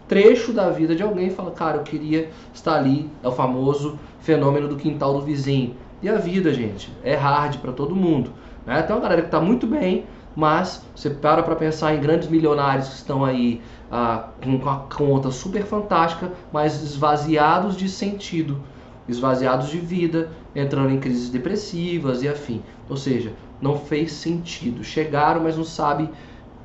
trecho 0.09 0.53
da 0.53 0.68
vida 0.68 0.97
de 0.97 1.03
alguém 1.03 1.28
e 1.28 1.30
fala, 1.30 1.53
cara, 1.53 1.78
eu 1.78 1.82
queria 1.84 2.28
estar 2.53 2.74
ali. 2.74 3.09
É 3.22 3.28
o 3.28 3.32
famoso 3.32 3.99
fenômeno 4.20 4.68
do 4.68 4.76
quintal 4.76 5.14
do 5.14 5.20
vizinho. 5.20 5.76
E 6.03 6.09
a 6.09 6.16
vida, 6.16 6.53
gente, 6.53 6.93
é 7.05 7.14
hard 7.14 7.59
para 7.59 7.72
todo 7.72 7.95
mundo. 7.95 8.32
Né? 8.66 8.82
Tem 8.82 8.95
uma 8.95 9.01
galera 9.01 9.22
que 9.22 9.28
está 9.28 9.40
muito 9.40 9.66
bem, 9.66 10.05
mas 10.34 10.84
você 10.95 11.09
para 11.09 11.43
para 11.43 11.55
pensar 11.55 11.95
em 11.95 12.01
grandes 12.01 12.28
milionários 12.28 12.88
que 12.88 12.95
estão 12.97 13.24
aí 13.24 13.61
ah, 13.90 14.28
com 14.43 14.68
a 14.68 14.76
conta 14.95 15.30
super 15.30 15.62
fantástica, 15.62 16.32
mas 16.53 16.82
esvaziados 16.82 17.76
de 17.76 17.88
sentido, 17.88 18.61
esvaziados 19.09 19.68
de 19.68 19.78
vida, 19.78 20.30
entrando 20.55 20.90
em 20.90 20.99
crises 20.99 21.28
depressivas 21.30 22.22
e 22.22 22.28
afim. 22.28 22.61
Ou 22.90 22.97
seja, 22.97 23.32
não 23.61 23.78
fez 23.78 24.11
sentido. 24.12 24.82
Chegaram, 24.82 25.45
mas 25.45 25.57
não 25.57 25.64
sabe 25.64 26.11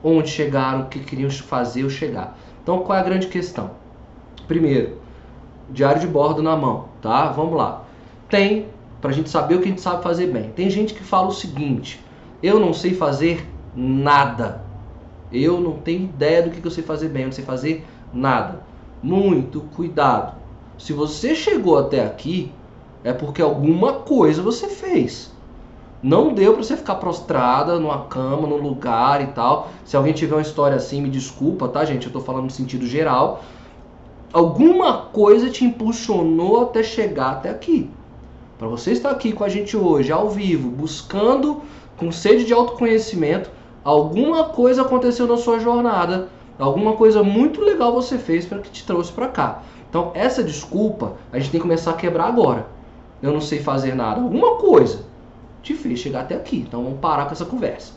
onde 0.08 0.30
chegaram, 0.30 0.82
o 0.82 0.86
que 0.86 1.00
queriam 1.00 1.30
fazer 1.30 1.84
ou 1.84 1.90
chegar. 1.90 2.38
Então, 2.64 2.80
qual 2.80 2.98
é 2.98 3.02
a 3.02 3.04
grande 3.04 3.28
questão? 3.28 3.72
Primeiro, 4.48 4.98
diário 5.70 6.00
de 6.00 6.08
bordo 6.08 6.42
na 6.42 6.56
mão, 6.56 6.86
tá? 7.02 7.30
Vamos 7.30 7.58
lá. 7.58 7.84
Tem, 8.30 8.68
para 9.02 9.10
a 9.10 9.14
gente 9.14 9.30
saber 9.30 9.56
o 9.56 9.60
que 9.60 9.66
a 9.66 9.70
gente 9.70 9.82
sabe 9.82 10.02
fazer 10.02 10.28
bem. 10.28 10.50
Tem 10.52 10.70
gente 10.70 10.94
que 10.94 11.04
fala 11.04 11.28
o 11.28 11.34
seguinte: 11.34 12.04
eu 12.42 12.60
não 12.60 12.74
sei 12.74 12.94
fazer 12.94 13.46
nada. 13.76 14.66
Eu 15.32 15.60
não 15.60 15.74
tenho 15.74 16.06
ideia 16.06 16.42
do 16.42 16.52
que 16.52 16.66
eu 16.66 16.72
sei 16.72 16.84
fazer 16.84 17.10
bem, 17.10 17.24
eu 17.24 17.28
não 17.28 17.34
sei 17.34 17.44
fazer 17.44 17.86
nada. 18.14 18.64
Muito 19.04 19.60
cuidado. 19.76 20.38
Se 20.78 20.94
você 20.94 21.36
chegou 21.36 21.78
até 21.78 22.06
aqui, 22.06 22.52
é 23.04 23.12
porque 23.12 23.42
alguma 23.42 23.94
coisa 23.94 24.42
você 24.42 24.70
fez. 24.70 25.34
Não 26.02 26.32
deu 26.32 26.54
para 26.54 26.64
você 26.64 26.78
ficar 26.78 26.96
prostrada 26.96 27.80
numa 27.80 28.04
cama, 28.04 28.48
num 28.48 28.58
lugar 28.58 29.22
e 29.22 29.28
tal. 29.28 29.70
Se 29.84 29.98
alguém 29.98 30.14
tiver 30.14 30.36
uma 30.36 30.42
história 30.42 30.78
assim, 30.78 31.02
me 31.02 31.10
desculpa, 31.10 31.68
tá, 31.68 31.84
gente? 31.86 32.06
Eu 32.06 32.14
tô 32.14 32.22
falando 32.22 32.46
no 32.46 32.52
sentido 32.52 32.86
geral. 32.86 33.42
Alguma 34.32 34.98
coisa 35.12 35.50
te 35.50 35.66
impulsionou 35.66 36.62
até 36.62 36.84
chegar 36.84 37.32
até 37.32 37.50
aqui. 37.50 37.90
Para 38.60 38.68
você 38.68 38.92
estar 38.92 39.10
aqui 39.10 39.32
com 39.32 39.44
a 39.44 39.50
gente 39.50 39.76
hoje, 39.76 40.12
ao 40.12 40.30
vivo, 40.30 40.70
buscando 40.70 41.62
com 41.98 42.12
sede 42.12 42.44
de 42.44 42.54
autoconhecimento, 42.54 43.50
alguma 43.84 44.46
coisa 44.46 44.84
aconteceu 44.84 45.26
na 45.26 45.38
sua 45.38 45.60
jornada, 45.60 46.30
alguma 46.60 46.94
coisa 46.94 47.24
muito 47.24 47.62
legal 47.62 47.94
você 47.94 48.20
fez 48.20 48.46
para 48.46 48.60
que 48.60 48.70
te 48.70 48.86
trouxe 48.86 49.12
para 49.12 49.28
cá. 49.28 49.64
Então, 49.90 50.12
essa 50.14 50.44
desculpa 50.44 51.14
a 51.32 51.40
gente 51.40 51.50
tem 51.50 51.60
que 51.60 51.66
começar 51.66 51.92
a 51.92 51.96
quebrar 51.96 52.28
agora. 52.28 52.68
Eu 53.22 53.32
não 53.32 53.42
sei 53.42 53.60
fazer 53.60 53.96
nada, 53.96 54.22
alguma 54.22 54.58
coisa 54.58 55.08
te 55.68 55.74
fez 55.74 56.00
chegar 56.00 56.22
até 56.22 56.36
aqui. 56.36 56.64
Então 56.68 56.84
vamos 56.84 57.00
parar 57.00 57.26
com 57.26 57.34
essa 57.34 57.46
conversa. 57.46 57.92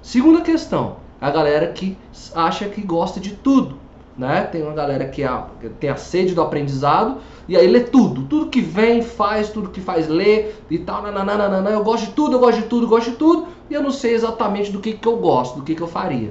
Segunda 0.00 0.40
questão, 0.40 0.96
a 1.20 1.30
galera 1.30 1.68
que 1.68 1.96
acha 2.34 2.68
que 2.68 2.80
gosta 2.80 3.20
de 3.20 3.30
tudo. 3.30 3.80
Né? 4.16 4.42
Tem 4.42 4.62
uma 4.62 4.74
galera 4.74 5.06
que, 5.06 5.24
a, 5.24 5.46
que 5.60 5.68
tem 5.70 5.88
a 5.88 5.96
sede 5.96 6.34
do 6.34 6.42
aprendizado 6.42 7.18
e 7.48 7.56
aí 7.56 7.66
lê 7.66 7.80
tudo, 7.80 8.24
tudo 8.24 8.50
que 8.50 8.60
vem, 8.60 9.00
faz, 9.00 9.48
tudo 9.48 9.70
que 9.70 9.80
faz, 9.80 10.06
lê 10.06 10.50
e 10.70 10.78
tal. 10.78 11.02
Nananana, 11.02 11.70
eu 11.70 11.82
gosto 11.82 12.06
de 12.06 12.12
tudo, 12.12 12.36
eu 12.36 12.40
gosto 12.40 12.60
de 12.60 12.68
tudo, 12.68 12.84
eu 12.84 12.90
gosto 12.90 13.10
de 13.10 13.16
tudo 13.16 13.48
e 13.70 13.74
eu 13.74 13.82
não 13.82 13.90
sei 13.90 14.14
exatamente 14.14 14.70
do 14.70 14.80
que, 14.80 14.92
que 14.92 15.08
eu 15.08 15.16
gosto, 15.16 15.56
do 15.56 15.62
que, 15.62 15.74
que 15.74 15.80
eu 15.80 15.88
faria. 15.88 16.30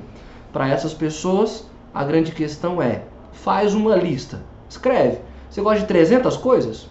Para 0.53 0.67
essas 0.67 0.93
pessoas, 0.93 1.65
a 1.93 2.03
grande 2.03 2.31
questão 2.31 2.81
é: 2.81 3.03
faz 3.31 3.73
uma 3.73 3.95
lista. 3.95 4.41
Escreve. 4.69 5.19
Você 5.49 5.61
gosta 5.61 5.81
de 5.81 5.87
300 5.87 6.37
coisas? 6.37 6.87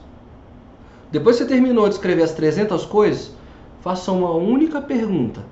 Depois 1.12 1.36
que 1.36 1.44
você 1.44 1.48
terminou 1.48 1.88
de 1.88 1.94
escrever 1.94 2.22
as 2.22 2.32
300 2.32 2.84
coisas, 2.84 3.32
faça 3.80 4.12
uma 4.12 4.30
única 4.32 4.80
pergunta. 4.80 5.44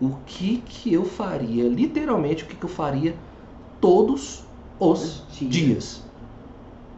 O 0.00 0.16
que 0.24 0.62
que 0.66 0.92
eu 0.92 1.04
faria, 1.04 1.68
literalmente, 1.68 2.44
o 2.44 2.46
que 2.46 2.56
que 2.56 2.64
eu 2.64 2.70
faria 2.70 3.14
todos 3.80 4.44
os 4.78 5.24
dias. 5.30 5.52
dias. 5.52 6.02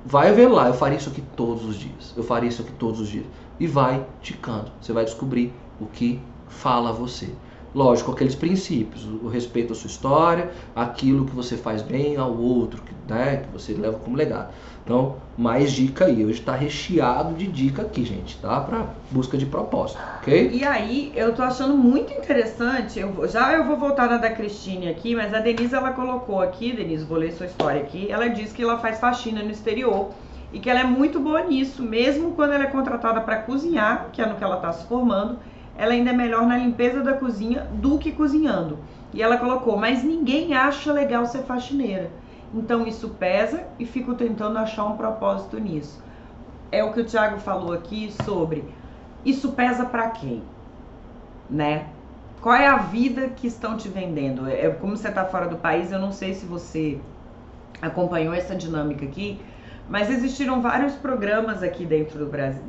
Vai 0.04 0.32
vendo 0.32 0.54
lá, 0.54 0.68
eu 0.68 0.74
faria 0.74 0.98
isso 0.98 1.10
aqui 1.10 1.22
todos 1.36 1.64
os 1.64 1.76
dias. 1.76 2.12
Eu 2.16 2.22
faria 2.22 2.48
isso 2.48 2.62
aqui 2.62 2.72
todos 2.72 3.00
os 3.00 3.08
dias. 3.08 3.26
E 3.58 3.66
vai 3.66 4.04
ticando. 4.20 4.70
Você 4.80 4.92
vai 4.92 5.04
descobrir 5.04 5.52
o 5.80 5.86
que 5.86 6.20
fala 6.48 6.92
você. 6.92 7.28
Lógico, 7.74 8.12
aqueles 8.12 8.34
princípios, 8.34 9.04
o 9.04 9.28
respeito 9.28 9.72
à 9.72 9.76
sua 9.76 9.88
história, 9.88 10.52
aquilo 10.76 11.24
que 11.24 11.34
você 11.34 11.56
faz 11.56 11.80
bem 11.80 12.16
ao 12.16 12.36
outro, 12.36 12.82
que, 12.82 12.92
né, 13.08 13.38
que 13.38 13.48
você 13.50 13.72
leva 13.72 13.98
como 13.98 14.14
legado. 14.14 14.52
Então, 14.84 15.16
mais 15.38 15.72
dica 15.72 16.06
aí. 16.06 16.24
Hoje 16.24 16.40
está 16.40 16.54
recheado 16.54 17.34
de 17.34 17.46
dica 17.46 17.82
aqui, 17.82 18.04
gente, 18.04 18.36
tá? 18.38 18.60
Para 18.60 18.86
busca 19.10 19.38
de 19.38 19.46
propósito, 19.46 20.00
ok? 20.18 20.50
E 20.52 20.64
aí, 20.64 21.12
eu 21.14 21.34
tô 21.34 21.42
achando 21.42 21.76
muito 21.76 22.12
interessante. 22.12 22.98
Eu, 22.98 23.28
já 23.28 23.52
eu 23.52 23.64
vou 23.64 23.76
voltar 23.76 24.08
na 24.08 24.16
da 24.16 24.30
Cristine 24.30 24.88
aqui, 24.88 25.14
mas 25.14 25.32
a 25.32 25.38
Denise 25.38 25.74
ela 25.74 25.92
colocou 25.92 26.40
aqui, 26.40 26.72
Denise, 26.72 27.04
vou 27.04 27.18
ler 27.18 27.32
sua 27.32 27.46
história 27.46 27.80
aqui. 27.80 28.10
Ela 28.10 28.28
diz 28.28 28.52
que 28.52 28.62
ela 28.62 28.78
faz 28.78 28.98
faxina 28.98 29.42
no 29.42 29.50
exterior 29.50 30.10
e 30.52 30.58
que 30.58 30.68
ela 30.68 30.80
é 30.80 30.84
muito 30.84 31.20
boa 31.20 31.42
nisso, 31.44 31.82
mesmo 31.82 32.32
quando 32.32 32.52
ela 32.52 32.64
é 32.64 32.68
contratada 32.68 33.20
para 33.20 33.36
cozinhar, 33.36 34.08
que 34.12 34.20
é 34.20 34.26
no 34.26 34.34
que 34.34 34.44
ela 34.44 34.56
está 34.56 34.72
se 34.72 34.86
formando 34.86 35.38
ela 35.76 35.92
ainda 35.92 36.10
é 36.10 36.12
melhor 36.12 36.46
na 36.46 36.56
limpeza 36.56 37.02
da 37.02 37.14
cozinha 37.14 37.66
do 37.72 37.98
que 37.98 38.12
cozinhando. 38.12 38.78
E 39.12 39.22
ela 39.22 39.36
colocou, 39.36 39.76
mas 39.76 40.02
ninguém 40.02 40.54
acha 40.54 40.92
legal 40.92 41.26
ser 41.26 41.42
faxineira. 41.42 42.10
Então 42.54 42.86
isso 42.86 43.08
pesa 43.10 43.64
e 43.78 43.86
fico 43.86 44.14
tentando 44.14 44.58
achar 44.58 44.84
um 44.84 44.96
propósito 44.96 45.58
nisso. 45.58 46.02
É 46.70 46.82
o 46.84 46.92
que 46.92 47.00
o 47.00 47.04
Thiago 47.04 47.38
falou 47.38 47.72
aqui 47.72 48.12
sobre 48.24 48.64
isso 49.24 49.52
pesa 49.52 49.84
para 49.84 50.10
quem, 50.10 50.42
né? 51.48 51.86
Qual 52.40 52.54
é 52.54 52.66
a 52.66 52.78
vida 52.78 53.28
que 53.28 53.46
estão 53.46 53.76
te 53.76 53.88
vendendo? 53.88 54.48
É 54.48 54.68
como 54.68 54.96
você 54.96 55.08
está 55.08 55.24
fora 55.24 55.46
do 55.46 55.56
país, 55.56 55.92
eu 55.92 55.98
não 56.00 56.10
sei 56.10 56.34
se 56.34 56.44
você 56.44 56.98
acompanhou 57.80 58.34
essa 58.34 58.56
dinâmica 58.56 59.04
aqui, 59.04 59.40
mas 59.88 60.10
existiram 60.10 60.60
vários 60.60 60.94
programas 60.94 61.62
aqui 61.62 61.86
dentro 61.86 62.18
do 62.18 62.26
Brasil, 62.26 62.62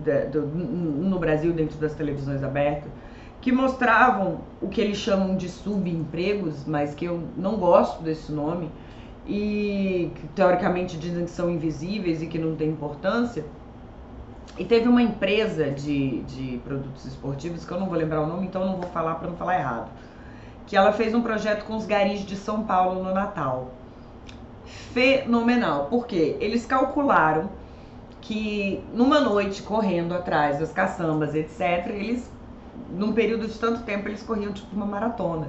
no 0.46 1.18
Brasil, 1.18 1.54
dentro 1.54 1.78
das 1.80 1.96
televisões 1.96 2.44
abertas, 2.44 2.92
que 3.42 3.52
mostravam 3.52 4.42
o 4.62 4.68
que 4.68 4.80
eles 4.80 4.98
chamam 4.98 5.36
de 5.36 5.50
subempregos, 5.50 6.66
mas 6.68 6.94
que 6.94 7.06
eu 7.06 7.24
não 7.36 7.58
gosto 7.58 8.04
desse 8.04 8.32
nome, 8.32 8.70
e 9.26 10.12
que 10.16 10.28
teoricamente 10.30 10.98
dizem 10.98 11.26
que 11.26 11.32
são 11.32 11.50
invisíveis 11.50 12.22
e 12.22 12.28
que 12.28 12.38
não 12.38 12.56
têm 12.56 12.70
importância. 12.70 13.46
E 14.58 14.64
teve 14.66 14.88
uma 14.88 15.02
empresa 15.02 15.72
de, 15.72 16.22
de 16.24 16.58
produtos 16.64 17.06
esportivos, 17.06 17.66
que 17.66 17.72
eu 17.72 17.80
não 17.80 17.88
vou 17.88 17.98
lembrar 17.98 18.22
o 18.22 18.28
nome, 18.28 18.46
então 18.46 18.66
não 18.66 18.76
vou 18.76 18.90
falar 18.90 19.16
para 19.16 19.30
não 19.30 19.36
falar 19.36 19.58
errado, 19.58 19.90
que 20.68 20.78
ela 20.78 20.92
fez 20.92 21.16
um 21.16 21.22
projeto 21.22 21.66
com 21.66 21.76
os 21.76 21.86
garis 21.86 22.26
de 22.26 22.36
São 22.36 22.64
Paulo 22.64 23.04
no 23.04 23.14
Natal 23.14 23.72
fenomenal, 24.94 25.88
porque 25.90 26.38
eles 26.40 26.66
calcularam 26.66 27.50
que 28.22 28.84
numa 28.94 29.20
noite 29.20 29.62
correndo 29.62 30.14
atrás 30.14 30.60
das 30.60 30.72
caçambas, 30.72 31.36
etc., 31.36 31.88
eles, 31.90 32.32
num 32.90 33.12
período 33.12 33.48
de 33.48 33.58
tanto 33.60 33.84
tempo, 33.84 34.08
eles 34.08 34.24
corriam 34.24 34.54
tipo 34.54 34.74
uma 34.76 34.86
maratona. 34.86 35.48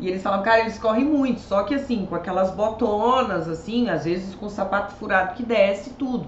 E 0.00 0.08
eles 0.08 0.22
falavam, 0.22 0.44
cara, 0.44 0.60
eles 0.60 0.78
correm 0.78 1.04
muito, 1.04 1.40
só 1.40 1.62
que 1.62 1.74
assim, 1.74 2.06
com 2.06 2.14
aquelas 2.14 2.50
botonas, 2.50 3.48
assim, 3.48 3.88
às 3.88 4.04
vezes 4.04 4.34
com 4.34 4.46
o 4.46 4.50
sapato 4.50 4.94
furado 4.94 5.34
que 5.34 5.42
desce 5.42 5.90
tudo. 5.90 6.26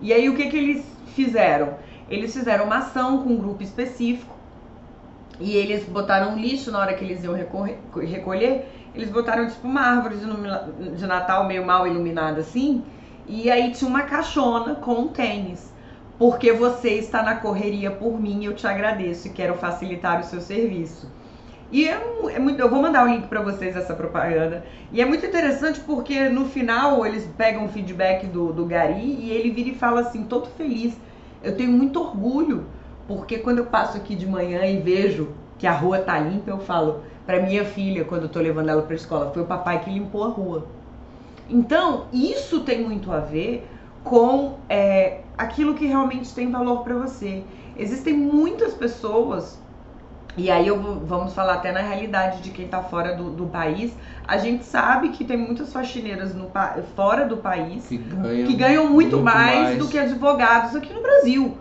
E 0.00 0.12
aí 0.12 0.28
o 0.28 0.36
que 0.36 0.48
que 0.48 0.56
eles 0.56 0.84
fizeram? 1.14 1.74
Eles 2.08 2.32
fizeram 2.32 2.66
uma 2.66 2.78
ação 2.78 3.22
com 3.22 3.30
um 3.30 3.38
grupo 3.38 3.62
específico 3.62 4.34
e 5.38 5.56
eles 5.56 5.84
botaram 5.84 6.36
lixo 6.36 6.70
na 6.70 6.78
hora 6.78 6.94
que 6.94 7.04
eles 7.04 7.24
iam 7.24 7.34
recolher 7.34 8.66
eles 8.94 9.10
botaram 9.10 9.48
tipo 9.48 9.66
uma 9.66 9.82
árvore 9.82 10.16
de, 10.16 10.96
de 10.96 11.06
Natal 11.06 11.46
meio 11.46 11.64
mal 11.64 11.86
iluminada 11.86 12.40
assim, 12.40 12.84
e 13.26 13.50
aí 13.50 13.70
tinha 13.72 13.88
uma 13.88 14.02
caixona 14.02 14.74
com 14.74 14.92
um 14.94 15.08
tênis. 15.08 15.70
Porque 16.18 16.52
você 16.52 16.90
está 16.90 17.22
na 17.22 17.36
correria 17.36 17.90
por 17.90 18.20
mim, 18.20 18.44
eu 18.44 18.54
te 18.54 18.66
agradeço 18.66 19.28
e 19.28 19.30
quero 19.30 19.54
facilitar 19.54 20.20
o 20.20 20.24
seu 20.24 20.40
serviço. 20.40 21.08
E 21.72 21.88
é, 21.88 22.02
é 22.32 22.38
muito, 22.38 22.58
eu 22.58 22.68
vou 22.68 22.82
mandar 22.82 23.04
o 23.04 23.08
link 23.08 23.28
para 23.28 23.40
vocês 23.40 23.76
essa 23.76 23.94
propaganda. 23.94 24.64
E 24.92 25.00
é 25.00 25.04
muito 25.04 25.24
interessante 25.24 25.80
porque 25.80 26.28
no 26.28 26.46
final 26.46 27.06
eles 27.06 27.28
pegam 27.36 27.64
o 27.64 27.68
feedback 27.68 28.26
do, 28.26 28.52
do 28.52 28.66
Gari 28.66 29.18
e 29.20 29.30
ele 29.30 29.50
vira 29.50 29.68
e 29.68 29.74
fala 29.74 30.00
assim, 30.00 30.24
todo 30.24 30.48
feliz. 30.56 30.98
Eu 31.42 31.56
tenho 31.56 31.70
muito 31.70 32.00
orgulho, 32.00 32.66
porque 33.06 33.38
quando 33.38 33.58
eu 33.58 33.66
passo 33.66 33.96
aqui 33.96 34.16
de 34.16 34.26
manhã 34.26 34.64
e 34.66 34.78
vejo 34.78 35.28
que 35.58 35.66
a 35.66 35.72
rua 35.72 35.98
tá 35.98 36.18
limpa, 36.18 36.50
eu 36.50 36.58
falo, 36.58 37.02
para 37.24 37.40
minha 37.40 37.64
filha 37.64 38.04
quando 38.04 38.22
eu 38.24 38.28
tô 38.28 38.40
levando 38.40 38.68
ela 38.68 38.82
para 38.82 38.96
escola, 38.96 39.30
foi 39.32 39.42
o 39.42 39.46
papai 39.46 39.80
que 39.84 39.90
limpou 39.90 40.24
a 40.24 40.28
rua. 40.28 40.66
Então, 41.48 42.06
isso 42.12 42.60
tem 42.60 42.82
muito 42.82 43.12
a 43.12 43.18
ver 43.18 43.68
com 44.02 44.58
é, 44.68 45.20
aquilo 45.36 45.74
que 45.74 45.86
realmente 45.86 46.34
tem 46.34 46.50
valor 46.50 46.82
para 46.82 46.94
você. 46.94 47.42
Existem 47.76 48.14
muitas 48.14 48.74
pessoas, 48.74 49.59
e 50.40 50.50
aí 50.50 50.66
eu 50.66 50.80
vamos 51.04 51.34
falar 51.34 51.54
até 51.54 51.70
na 51.70 51.80
realidade 51.80 52.40
de 52.40 52.50
quem 52.50 52.64
está 52.64 52.82
fora 52.82 53.14
do, 53.14 53.30
do, 53.30 53.46
país. 53.46 53.94
A 54.26 54.38
gente 54.38 54.64
sabe 54.64 55.10
que 55.10 55.22
tem 55.22 55.36
muitas 55.36 55.70
faxineiras 55.70 56.34
no, 56.34 56.50
fora 56.96 57.26
do 57.26 57.36
país 57.36 57.86
que 57.86 57.98
ganham, 57.98 58.46
que 58.46 58.54
ganham 58.54 58.84
muito, 58.84 59.16
muito 59.16 59.20
mais, 59.20 59.60
mais 59.60 59.78
do 59.78 59.86
que 59.86 59.98
advogados 59.98 60.74
aqui 60.74 60.94
no 60.94 61.02
Brasil, 61.02 61.58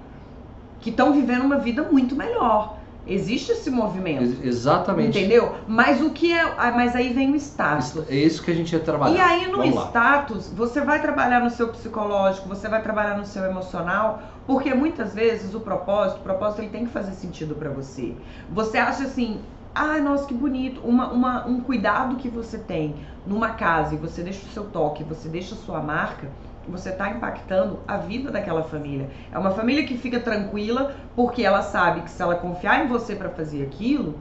que 0.79 0.89
estão 0.91 1.11
vivendo 1.11 1.43
uma 1.43 1.57
vida 1.57 1.83
muito 1.83 2.15
melhor. 2.15 2.78
Existe 3.09 3.51
esse 3.51 3.69
movimento. 3.69 4.23
Ex 4.23 4.43
exatamente. 4.43 5.17
Entendeu? 5.17 5.55
Mas 5.67 6.01
o 6.01 6.11
que 6.11 6.31
é. 6.31 6.41
Ah, 6.57 6.71
mas 6.71 6.95
aí 6.95 7.11
vem 7.11 7.31
o 7.31 7.35
status. 7.35 8.03
É 8.09 8.15
isso 8.15 8.43
que 8.43 8.51
a 8.51 8.53
gente 8.53 8.71
ia 8.71 8.79
trabalhar. 8.79 9.15
E 9.15 9.19
aí 9.19 9.51
no 9.51 9.57
Vamos 9.57 9.85
status, 9.85 10.49
lá. 10.49 10.55
você 10.55 10.81
vai 10.81 11.01
trabalhar 11.01 11.39
no 11.39 11.49
seu 11.49 11.69
psicológico, 11.69 12.47
você 12.47 12.67
vai 12.67 12.81
trabalhar 12.81 13.17
no 13.17 13.25
seu 13.25 13.43
emocional, 13.43 14.21
porque 14.45 14.73
muitas 14.73 15.13
vezes 15.13 15.55
o 15.55 15.59
propósito, 15.59 16.19
o 16.19 16.23
propósito 16.23 16.61
ele 16.61 16.69
tem 16.69 16.85
que 16.85 16.91
fazer 16.91 17.13
sentido 17.13 17.55
para 17.55 17.69
você. 17.69 18.15
Você 18.51 18.77
acha 18.77 19.03
assim, 19.03 19.41
ai, 19.73 20.01
nossa, 20.01 20.25
que 20.25 20.33
bonito. 20.33 20.81
Uma, 20.81 21.11
uma, 21.11 21.47
um 21.47 21.61
cuidado 21.61 22.15
que 22.17 22.29
você 22.29 22.57
tem 22.57 22.95
numa 23.25 23.49
casa 23.51 23.95
e 23.95 23.97
você 23.97 24.21
deixa 24.21 24.45
o 24.45 24.49
seu 24.49 24.65
toque, 24.65 25.03
você 25.03 25.27
deixa 25.27 25.55
a 25.55 25.57
sua 25.57 25.81
marca 25.81 26.27
você 26.69 26.89
está 26.89 27.09
impactando 27.09 27.79
a 27.87 27.97
vida 27.97 28.31
daquela 28.31 28.63
família. 28.63 29.09
É 29.31 29.37
uma 29.37 29.51
família 29.51 29.85
que 29.85 29.97
fica 29.97 30.19
tranquila 30.19 30.93
porque 31.15 31.43
ela 31.43 31.61
sabe 31.61 32.01
que 32.01 32.11
se 32.11 32.21
ela 32.21 32.35
confiar 32.35 32.85
em 32.85 32.87
você 32.87 33.15
para 33.15 33.29
fazer 33.29 33.63
aquilo, 33.63 34.15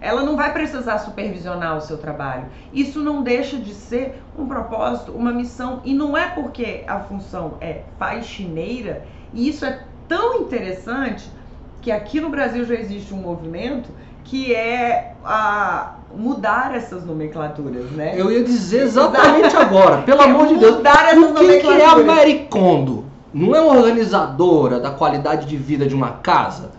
ela 0.00 0.22
não 0.22 0.36
vai 0.36 0.52
precisar 0.52 0.98
supervisionar 0.98 1.76
o 1.76 1.80
seu 1.80 1.96
trabalho. 1.96 2.46
Isso 2.72 3.00
não 3.00 3.22
deixa 3.22 3.56
de 3.56 3.72
ser 3.72 4.20
um 4.36 4.48
propósito, 4.48 5.12
uma 5.12 5.32
missão. 5.32 5.80
E 5.84 5.94
não 5.94 6.16
é 6.16 6.28
porque 6.28 6.82
a 6.88 6.98
função 6.98 7.56
é 7.60 7.82
faxineira, 7.98 9.06
e 9.32 9.48
isso 9.48 9.64
é 9.64 9.84
tão 10.08 10.42
interessante 10.42 11.30
que 11.80 11.90
aqui 11.90 12.20
no 12.20 12.30
Brasil 12.30 12.64
já 12.64 12.74
existe 12.74 13.14
um 13.14 13.18
movimento 13.18 13.90
que 14.24 14.54
é 14.54 15.14
a 15.24 15.96
mudar 16.16 16.74
essas 16.74 17.04
nomenclaturas, 17.04 17.90
né? 17.92 18.14
Eu 18.16 18.30
ia 18.30 18.44
dizer 18.44 18.82
exatamente 18.82 19.56
agora, 19.56 20.02
pelo 20.02 20.22
amor 20.22 20.46
de 20.46 20.56
Deus. 20.56 20.76
Mudar 20.76 21.08
essas 21.08 21.30
o 21.30 21.34
que, 21.34 21.58
que 21.58 21.66
é 21.66 21.86
a 21.86 21.96
Maricondo? 21.98 23.04
Não 23.32 23.54
é 23.54 23.60
uma 23.60 23.76
organizadora 23.76 24.78
da 24.78 24.90
qualidade 24.90 25.46
de 25.46 25.56
vida 25.56 25.86
de 25.86 25.94
uma 25.94 26.10
casa? 26.10 26.70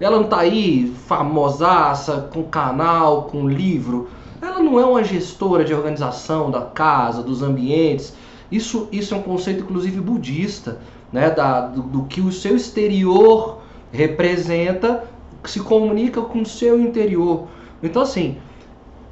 Ela 0.00 0.18
não 0.18 0.28
tá 0.28 0.38
aí 0.38 0.94
famosaça, 1.06 2.28
com 2.32 2.44
canal, 2.44 3.24
com 3.24 3.48
livro. 3.48 4.08
Ela 4.40 4.60
não 4.60 4.78
é 4.78 4.86
uma 4.86 5.02
gestora 5.02 5.64
de 5.64 5.74
organização 5.74 6.50
da 6.50 6.62
casa, 6.62 7.22
dos 7.22 7.42
ambientes. 7.42 8.14
Isso, 8.50 8.88
isso 8.92 9.12
é 9.12 9.16
um 9.18 9.22
conceito, 9.22 9.60
inclusive, 9.60 10.00
budista, 10.00 10.78
né? 11.12 11.30
Da, 11.30 11.62
do, 11.62 11.82
do 11.82 12.02
que 12.04 12.20
o 12.20 12.32
seu 12.32 12.56
exterior 12.56 13.58
representa, 13.92 15.04
se 15.50 15.60
comunica 15.60 16.20
com 16.22 16.42
o 16.42 16.46
seu 16.46 16.80
interior. 16.80 17.46
Então, 17.82 18.02
assim, 18.02 18.36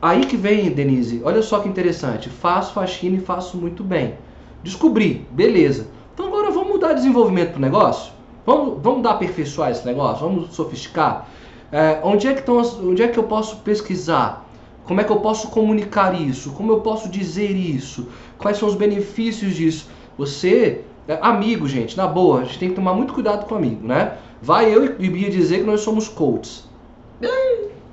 Aí 0.01 0.27
que 0.27 0.37
vem, 0.37 0.71
Denise, 0.71 1.23
olha 1.25 1.43
só 1.43 1.59
que 1.61 1.69
interessante. 1.69 2.29
Faço 2.29 2.75
faxina 2.75 3.17
e 3.17 3.21
faço 3.21 3.57
muito 3.57 3.83
bem. 3.83 4.15
Descobri, 4.63 5.27
beleza. 5.31 5.89
Então 6.13 6.27
agora 6.27 6.51
vamos 6.51 6.69
mudar 6.69 6.93
desenvolvimento 6.93 7.55
do 7.55 7.61
negócio? 7.61 8.13
Vamos, 8.45 8.81
vamos 8.83 9.03
dar 9.03 9.13
aperfeiçoar 9.13 9.71
esse 9.71 9.87
negócio? 9.87 10.27
Vamos 10.29 10.55
sofisticar? 10.55 11.29
É, 11.73 11.99
onde, 12.05 12.29
é 12.29 12.35
que 12.35 12.41
estão, 12.41 12.59
onde 12.59 13.03
é 13.03 13.09
que 13.09 13.19
eu 13.19 13.25
posso 13.25 13.57
pesquisar? 13.57 14.47
Como 14.85 15.01
é 15.01 15.05
que 15.05 15.11
eu 15.11 15.19
posso 15.19 15.49
comunicar 15.49 16.15
isso? 16.21 16.53
Como 16.53 16.71
eu 16.71 16.81
posso 16.81 17.09
dizer 17.09 17.51
isso? 17.51 18.07
Quais 18.39 18.59
são 18.59 18.69
os 18.69 18.75
benefícios 18.75 19.55
disso? 19.55 19.89
Você, 20.17 20.85
é, 21.09 21.19
amigo, 21.21 21.67
gente, 21.67 21.97
na 21.97 22.07
boa, 22.07 22.43
a 22.43 22.45
gente 22.45 22.59
tem 22.59 22.69
que 22.69 22.75
tomar 22.77 22.95
muito 22.95 23.13
cuidado 23.13 23.47
com 23.47 23.57
amigo, 23.57 23.87
né? 23.87 24.19
Vai 24.47 24.73
eu 24.73 24.95
e 25.01 25.11
Bia 25.11 25.29
dizer 25.29 25.59
que 25.59 25.65
nós 25.65 25.81
somos 25.81 26.07
coaches. 26.07 26.69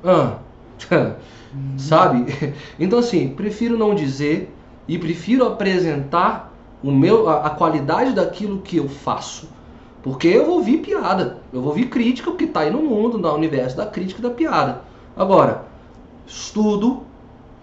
ah. 0.06 0.38
sabe? 1.80 2.26
Então 2.80 3.00
assim, 3.00 3.30
prefiro 3.30 3.76
não 3.76 3.96
dizer, 3.96 4.54
e 4.88 5.00
prefiro 5.00 5.48
apresentar 5.48 6.54
o 6.84 6.92
meu, 6.92 7.28
a, 7.28 7.48
a 7.48 7.50
qualidade 7.50 8.14
daquilo 8.14 8.62
que 8.62 8.78
eu 8.78 8.88
faço. 8.88 9.50
Porque 10.04 10.28
eu 10.28 10.46
vou 10.46 10.58
ouvir 10.58 10.78
piada, 10.78 11.40
eu 11.52 11.60
vou 11.60 11.70
ouvir 11.70 11.86
crítica, 11.86 12.30
porque 12.30 12.44
está 12.44 12.60
aí 12.60 12.70
no 12.70 12.84
mundo, 12.84 13.18
no 13.18 13.34
universo 13.34 13.76
da 13.76 13.88
crítica 13.88 14.20
e 14.20 14.24
da 14.24 14.30
piada. 14.30 14.82
Agora, 15.18 15.66
estudo, 16.28 17.02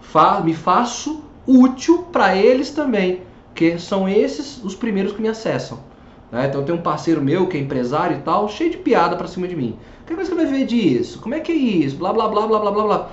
fa 0.01 0.41
me 0.41 0.53
faço 0.53 1.23
útil 1.47 2.07
para 2.11 2.35
eles 2.35 2.71
também, 2.71 3.21
que 3.55 3.79
são 3.79 4.09
esses 4.09 4.61
os 4.61 4.75
primeiros 4.75 5.13
que 5.13 5.21
me 5.21 5.29
acessam. 5.29 5.79
Né? 6.31 6.47
Então 6.47 6.63
tem 6.63 6.73
um 6.73 6.81
parceiro 6.81 7.21
meu 7.21 7.47
que 7.47 7.57
é 7.57 7.59
empresário 7.59 8.17
e 8.17 8.21
tal, 8.21 8.47
cheio 8.47 8.71
de 8.71 8.77
piada 8.77 9.15
para 9.15 9.27
cima 9.27 9.47
de 9.47 9.55
mim. 9.55 9.77
Que 10.05 10.15
coisa 10.15 10.29
que 10.29 10.35
vai 10.35 10.45
ver 10.45 10.65
disso? 10.65 11.19
Como 11.19 11.35
é 11.35 11.39
que 11.39 11.51
é 11.51 11.55
isso? 11.55 11.97
Blá 11.97 12.13
blá 12.13 12.27
blá 12.27 12.47
blá 12.47 12.59
blá 12.59 12.71
blá 12.71 12.83
blá. 12.83 13.09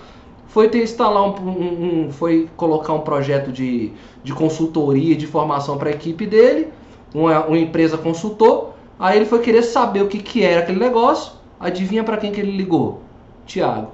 Foi 0.46 0.68
ter 0.68 0.82
instalar 0.82 1.22
um, 1.22 1.34
um, 1.48 2.06
um 2.06 2.12
foi 2.12 2.48
colocar 2.56 2.92
um 2.94 3.00
projeto 3.00 3.52
de, 3.52 3.92
de 4.22 4.32
consultoria, 4.32 5.14
de 5.14 5.26
formação 5.26 5.76
para 5.76 5.90
a 5.90 5.92
equipe 5.92 6.26
dele, 6.26 6.68
uma, 7.14 7.44
uma 7.44 7.58
empresa 7.58 7.98
consultor. 7.98 8.70
Aí 8.98 9.16
ele 9.16 9.26
foi 9.26 9.40
querer 9.40 9.62
saber 9.62 10.02
o 10.02 10.08
que, 10.08 10.18
que 10.18 10.42
era 10.42 10.60
aquele 10.60 10.78
negócio. 10.78 11.32
Adivinha 11.60 12.02
para 12.02 12.16
quem 12.16 12.32
que 12.32 12.40
ele 12.40 12.56
ligou? 12.56 13.02
Tiago. 13.46 13.92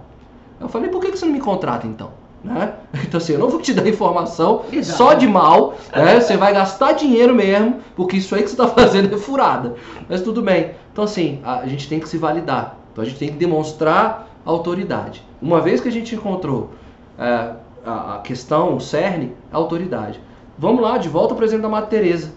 Eu 0.60 0.68
falei, 0.68 0.88
por 0.88 1.00
que, 1.00 1.10
que 1.10 1.18
você 1.18 1.26
não 1.26 1.32
me 1.32 1.40
contrata 1.40 1.86
então? 1.86 2.23
Né? 2.44 2.74
Então 3.02 3.16
assim, 3.16 3.32
eu 3.32 3.38
não 3.38 3.48
vou 3.48 3.58
te 3.60 3.72
dar 3.72 3.88
informação 3.88 4.66
Exato. 4.70 4.98
só 4.98 5.14
de 5.14 5.26
mal, 5.26 5.78
né? 5.96 6.20
Você 6.20 6.36
vai 6.36 6.52
gastar 6.52 6.92
dinheiro 6.92 7.34
mesmo, 7.34 7.78
porque 7.96 8.18
isso 8.18 8.34
aí 8.34 8.42
que 8.42 8.50
você 8.50 8.54
está 8.54 8.68
fazendo 8.80 9.12
é 9.14 9.18
furada. 9.18 9.74
Mas 10.08 10.20
tudo 10.20 10.42
bem. 10.42 10.72
Então 10.92 11.04
assim, 11.04 11.40
a 11.42 11.66
gente 11.66 11.88
tem 11.88 11.98
que 11.98 12.08
se 12.08 12.18
validar. 12.18 12.76
Então 12.92 13.02
a 13.02 13.06
gente 13.06 13.18
tem 13.18 13.30
que 13.30 13.36
demonstrar 13.36 14.28
autoridade. 14.44 15.24
Uma 15.40 15.62
vez 15.62 15.80
que 15.80 15.88
a 15.88 15.92
gente 15.92 16.14
encontrou 16.14 16.72
é, 17.18 17.52
a, 17.84 18.20
questão, 18.22 18.76
o 18.76 18.80
cerne, 18.80 19.34
a 19.50 19.56
autoridade. 19.56 20.20
Vamos 20.58 20.82
lá, 20.82 20.98
de 20.98 21.08
volta 21.08 21.32
ao 21.32 21.38
presente 21.38 21.62
da 21.62 21.68
Madre 21.68 21.90
Teresa. 21.90 22.30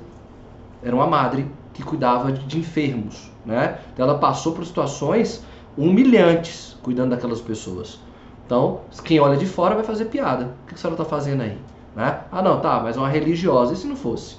Era 0.82 0.96
uma 0.96 1.08
madre 1.08 1.46
que 1.74 1.84
cuidava 1.84 2.32
de, 2.32 2.46
de 2.46 2.58
enfermos, 2.60 3.30
né? 3.46 3.78
Então 3.94 4.08
ela 4.08 4.18
passou 4.18 4.54
por 4.54 4.66
situações 4.66 5.44
humilhantes 5.78 6.78
cuidando 6.82 7.12
daquelas 7.12 7.42
pessoas. 7.42 8.00
Então, 8.48 8.80
quem 9.04 9.20
olha 9.20 9.36
de 9.36 9.46
fora 9.46 9.76
vai 9.76 9.84
fazer 9.84 10.06
piada. 10.06 10.56
O 10.64 10.68
que 10.68 10.74
a 10.74 10.78
senhora 10.78 10.94
está 10.94 11.04
fazendo 11.04 11.42
aí? 11.42 11.58
Né? 11.94 12.22
Ah, 12.32 12.42
não, 12.42 12.62
tá, 12.62 12.80
mas 12.82 12.96
é 12.96 13.00
uma 13.00 13.10
religiosa. 13.10 13.74
E 13.74 13.76
se 13.76 13.86
não 13.86 13.98
fosse? 13.98 14.38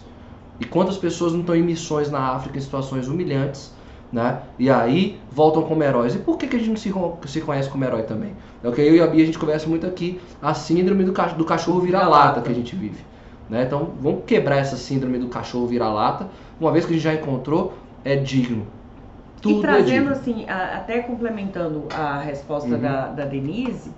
E 0.59 0.65
quantas 0.65 0.97
pessoas 0.97 1.35
não 1.35 1.41
estão 1.41 1.55
em 1.55 1.63
missões 1.63 2.11
na 2.11 2.19
África 2.19 2.57
em 2.57 2.61
situações 2.61 3.07
humilhantes, 3.07 3.71
né? 4.11 4.41
E 4.59 4.71
aí 4.71 5.21
voltam 5.31 5.63
como 5.63 5.83
heróis. 5.83 6.15
E 6.15 6.19
por 6.19 6.39
que, 6.39 6.47
que 6.49 6.57
a 6.57 6.59
gente 6.59 6.71
não 6.71 6.77
se, 6.77 7.31
se 7.31 7.41
conhece 7.43 7.69
como 7.69 7.85
herói 7.85 8.03
também? 8.05 8.33
É 8.65 8.69
o 8.69 8.73
que 8.73 8.81
eu 8.81 8.97
e 8.97 9.01
a 9.01 9.07
Bia 9.07 9.23
a 9.23 9.27
gente 9.27 9.39
conversa 9.39 9.69
muito 9.69 9.87
aqui, 9.87 10.19
a 10.41 10.55
síndrome 10.55 11.05
do, 11.05 11.13
do 11.13 11.45
cachorro 11.45 11.81
vira-lata 11.81 12.41
que 12.41 12.51
a 12.51 12.55
gente 12.55 12.75
vive. 12.75 13.05
Né? 13.49 13.65
Então 13.65 13.91
vamos 14.01 14.25
quebrar 14.27 14.57
essa 14.57 14.77
síndrome 14.77 15.19
do 15.19 15.29
cachorro 15.29 15.67
vira-lata. 15.67 16.29
Uma 16.59 16.73
vez 16.73 16.87
que 16.87 16.93
a 16.93 16.95
gente 16.95 17.05
já 17.05 17.15
encontrou, 17.15 17.75
é 18.05 18.17
digno. 18.17 18.67
Tudo 19.41 19.57
e 19.57 19.59
é 19.59 19.63
trazendo 19.63 20.11
é 20.11 20.13
assim, 20.13 20.49
a, 20.49 20.77
até 20.77 21.01
complementando 21.01 21.85
a 21.95 22.19
resposta 22.19 22.75
uhum. 22.75 22.81
da, 22.81 23.09
da 23.09 23.25
Denise, 23.25 23.91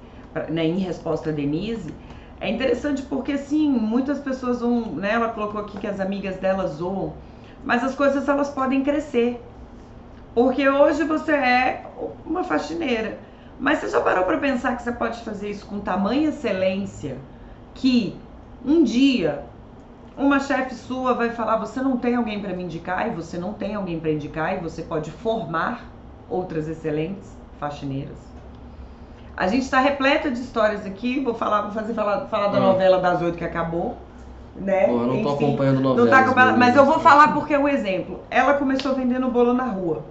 né, 0.49 0.67
em 0.67 0.79
resposta 0.79 1.31
a 1.31 1.33
Denise, 1.33 1.93
é 2.41 2.49
interessante 2.49 3.03
porque 3.03 3.33
assim, 3.33 3.69
muitas 3.71 4.19
pessoas 4.19 4.61
vão, 4.61 4.93
né, 4.93 5.13
ela 5.13 5.29
colocou 5.29 5.61
aqui 5.61 5.79
que 5.79 5.87
as 5.87 6.01
amigas 6.01 6.37
dela 6.37 6.67
zoam, 6.67 7.13
mas 7.65 7.85
as 7.85 7.95
coisas 7.95 8.29
elas 8.29 8.49
podem 8.49 8.83
crescer. 8.83 9.43
Porque 10.35 10.69
hoje 10.69 11.05
você 11.05 11.33
é 11.33 11.85
uma 12.25 12.45
faxineira, 12.45 13.19
mas 13.59 13.81
você 13.81 13.89
já 13.89 14.01
parou 14.01 14.25
para 14.25 14.39
pensar 14.39 14.77
que 14.77 14.83
você 14.83 14.93
pode 14.93 15.19
fazer 15.23 15.51
isso 15.51 15.67
com 15.67 15.81
tamanha 15.81 16.29
excelência 16.29 17.19
que 17.75 18.17
um 18.65 18.83
dia 18.85 19.45
uma 20.21 20.39
chefe 20.39 20.75
sua 20.75 21.15
vai 21.15 21.31
falar: 21.31 21.57
você 21.57 21.81
não 21.81 21.97
tem 21.97 22.15
alguém 22.15 22.41
para 22.41 22.53
me 22.53 22.63
indicar, 22.63 23.09
e 23.09 23.11
você 23.11 23.39
não 23.39 23.53
tem 23.53 23.75
alguém 23.75 23.99
para 23.99 24.13
indicar, 24.13 24.57
e 24.57 24.61
você 24.61 24.83
pode 24.83 25.11
formar 25.11 25.85
outras 26.29 26.69
excelentes 26.69 27.37
faxineiras. 27.59 28.19
A 29.37 29.47
gente 29.47 29.63
está 29.63 29.81
repleta 29.81 30.31
de 30.31 30.39
histórias 30.39 30.85
aqui. 30.85 31.21
Vou 31.21 31.35
falar, 31.35 31.63
vou 31.63 31.73
fazer 31.73 31.95
falar, 31.95 32.27
falar 32.27 32.49
da 32.49 32.59
ah. 32.59 32.61
novela 32.61 33.01
das 33.01 33.23
oito 33.23 33.39
que 33.39 33.45
acabou. 33.45 33.97
Né? 34.55 34.87
Pô, 34.87 34.93
eu 34.93 35.07
não 35.07 35.17
estou 35.17 35.35
acompanhando 35.35 35.81
novela. 35.81 36.05
Não 36.05 36.11
tá 36.11 36.19
acompanhando, 36.21 36.59
mas 36.59 36.77
eu 36.77 36.85
vou 36.85 36.99
falar 36.99 37.33
porque 37.33 37.55
é 37.55 37.59
um 37.59 37.69
exemplo. 37.69 38.21
Ela 38.31 38.55
começou 38.55 38.95
vendendo 38.95 39.29
bolo 39.29 39.55
na 39.55 39.65
rua. 39.65 40.05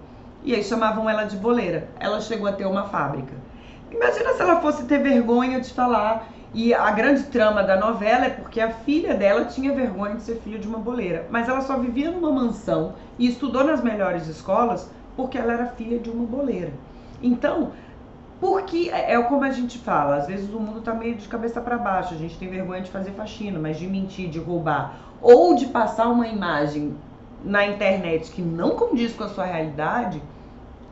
E 0.43 0.55
aí 0.55 0.63
chamavam 0.63 1.07
ela 1.07 1.25
de 1.25 1.37
boleira. 1.37 1.89
Ela 1.99 2.19
chegou 2.21 2.47
a 2.47 2.53
ter 2.53 2.65
uma 2.65 2.85
fábrica. 2.85 3.33
Imagina 3.91 4.33
se 4.33 4.41
ela 4.41 4.61
fosse 4.61 4.85
ter 4.85 4.97
vergonha 4.97 5.59
de 5.59 5.71
falar 5.73 6.27
e 6.53 6.73
a 6.73 6.89
grande 6.91 7.23
trama 7.23 7.61
da 7.61 7.77
novela 7.77 8.25
é 8.25 8.29
porque 8.29 8.59
a 8.59 8.71
filha 8.71 9.13
dela 9.13 9.45
tinha 9.45 9.73
vergonha 9.73 10.15
de 10.15 10.23
ser 10.23 10.35
filha 10.37 10.57
de 10.57 10.67
uma 10.67 10.79
boleira, 10.79 11.27
mas 11.29 11.47
ela 11.47 11.61
só 11.61 11.77
vivia 11.77 12.09
numa 12.09 12.31
mansão 12.31 12.93
e 13.19 13.27
estudou 13.27 13.63
nas 13.63 13.83
melhores 13.83 14.27
escolas 14.27 14.89
porque 15.15 15.37
ela 15.37 15.53
era 15.53 15.67
filha 15.67 15.99
de 15.99 16.09
uma 16.09 16.25
boleira. 16.25 16.73
Então, 17.21 17.71
porque 18.39 18.89
é, 18.91 19.13
é 19.13 19.21
como 19.21 19.43
a 19.43 19.51
gente 19.51 19.77
fala, 19.77 20.15
às 20.15 20.27
vezes 20.27 20.51
o 20.51 20.59
mundo 20.59 20.79
está 20.79 20.93
meio 20.93 21.15
de 21.15 21.27
cabeça 21.27 21.61
para 21.61 21.77
baixo, 21.77 22.15
a 22.15 22.17
gente 22.17 22.37
tem 22.37 22.49
vergonha 22.49 22.81
de 22.81 22.89
fazer 22.89 23.11
faxina, 23.11 23.59
mas 23.59 23.77
de 23.77 23.85
mentir, 23.85 24.29
de 24.29 24.39
roubar 24.39 24.97
ou 25.21 25.53
de 25.55 25.67
passar 25.67 26.07
uma 26.07 26.27
imagem 26.27 26.95
na 27.43 27.65
internet 27.65 28.31
que 28.31 28.41
não 28.41 28.71
condiz 28.71 29.13
com 29.13 29.23
a 29.23 29.29
sua 29.29 29.45
realidade, 29.45 30.21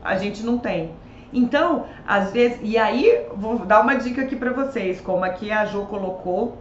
a 0.04 0.16
gente 0.16 0.42
não 0.42 0.58
tem. 0.58 0.92
Então, 1.32 1.86
às 2.06 2.32
vezes, 2.32 2.58
e 2.62 2.78
aí 2.78 3.26
vou 3.34 3.58
dar 3.58 3.82
uma 3.82 3.94
dica 3.94 4.22
aqui 4.22 4.34
para 4.34 4.52
vocês, 4.52 5.00
como 5.00 5.24
aqui 5.24 5.50
a 5.50 5.64
Jo 5.66 5.84
colocou 5.86 6.56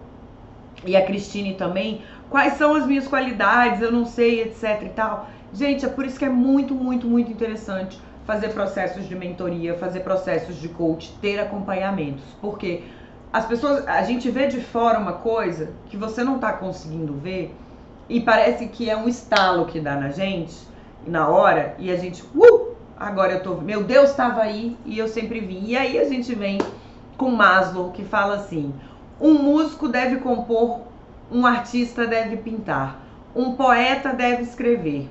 e 0.86 0.96
a 0.96 1.06
Cristine 1.06 1.56
também, 1.56 2.02
quais 2.30 2.54
são 2.54 2.76
as 2.76 2.86
minhas 2.86 3.08
qualidades, 3.08 3.82
eu 3.82 3.92
não 3.92 4.06
sei, 4.06 4.44
etc 4.44 4.82
e 4.84 4.90
tal. 4.90 5.30
Gente, 5.54 5.86
é 5.86 5.90
por 5.90 6.06
isso 6.06 6.20
que 6.20 6.26
é 6.26 6.30
muito, 6.30 6.76
muito, 6.76 7.08
muito 7.08 7.32
interessante 7.32 8.00
fazer 8.26 8.50
processos 8.50 9.08
de 9.08 9.16
mentoria, 9.16 9.76
fazer 9.76 10.02
processos 10.02 10.60
de 10.60 10.68
coach, 10.68 11.18
ter 11.22 11.40
acompanhamentos, 11.40 12.26
porque 12.42 12.84
as 13.32 13.46
pessoas, 13.46 13.88
a 13.88 14.02
gente 14.04 14.30
vê 14.30 14.48
de 14.48 14.60
fora 14.60 15.00
uma 15.00 15.14
coisa 15.14 15.72
que 15.90 15.96
você 15.96 16.24
não 16.24 16.36
está 16.36 16.52
conseguindo 16.52 17.14
ver 17.14 17.56
e 18.10 18.20
parece 18.20 18.68
que 18.68 18.90
é 18.90 18.98
um 18.98 19.08
estalo 19.08 19.66
que 19.66 19.80
dá 19.80 19.96
na 19.96 20.10
gente 20.10 20.56
na 21.06 21.30
hora 21.30 21.76
e 21.80 21.90
a 21.90 21.96
gente, 21.96 22.22
uh, 22.36 22.67
agora 23.00 23.34
eu 23.34 23.44
tô, 23.44 23.56
meu 23.56 23.84
Deus 23.84 24.10
estava 24.10 24.42
aí 24.42 24.78
e 24.86 24.98
eu 24.98 25.08
sempre 25.08 25.40
vim. 25.40 25.66
E 25.68 25.78
aí 25.78 25.98
a 25.98 26.06
gente 26.06 26.34
vem 26.34 26.60
com 27.18 27.30
Maslow 27.32 27.92
que 27.92 28.04
fala 28.04 28.36
assim: 28.36 28.74
um 29.20 29.34
músico 29.36 29.88
deve 29.88 30.18
compor, 30.18 30.82
um 31.32 31.46
artista 31.46 32.06
deve 32.06 32.38
pintar, 32.38 33.00
um 33.36 33.54
poeta 33.54 34.14
deve 34.14 34.44
escrever, 34.44 35.10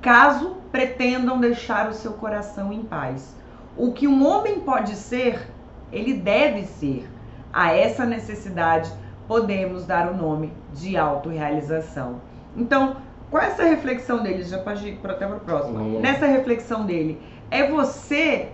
caso 0.00 0.56
pretendam 0.70 1.38
deixar 1.38 1.88
o 1.88 1.94
seu 1.94 2.12
coração 2.14 2.72
em 2.72 2.82
paz. 2.82 3.34
O 3.76 3.92
que 3.92 4.06
um 4.06 4.26
homem 4.26 4.60
pode 4.60 4.94
ser, 4.94 5.48
ele 5.92 6.14
deve 6.14 6.64
ser. 6.64 7.08
A 7.52 7.72
essa 7.72 8.04
necessidade 8.04 8.90
podemos 9.28 9.86
dar 9.86 10.10
o 10.10 10.16
nome 10.16 10.52
de 10.72 10.96
autorrealização. 10.96 12.20
Então, 12.56 12.96
qual 13.30 13.42
é 13.42 13.46
essa 13.46 13.64
reflexão 13.64 14.22
dele? 14.22 14.42
Já 14.42 14.58
pode 14.58 14.86
ir 14.86 15.00
até 15.02 15.26
para 15.26 15.36
o 15.36 15.40
próximo. 15.40 16.00
Nessa 16.00 16.26
reflexão 16.26 16.86
dele, 16.86 17.20
é 17.50 17.68
você 17.68 18.50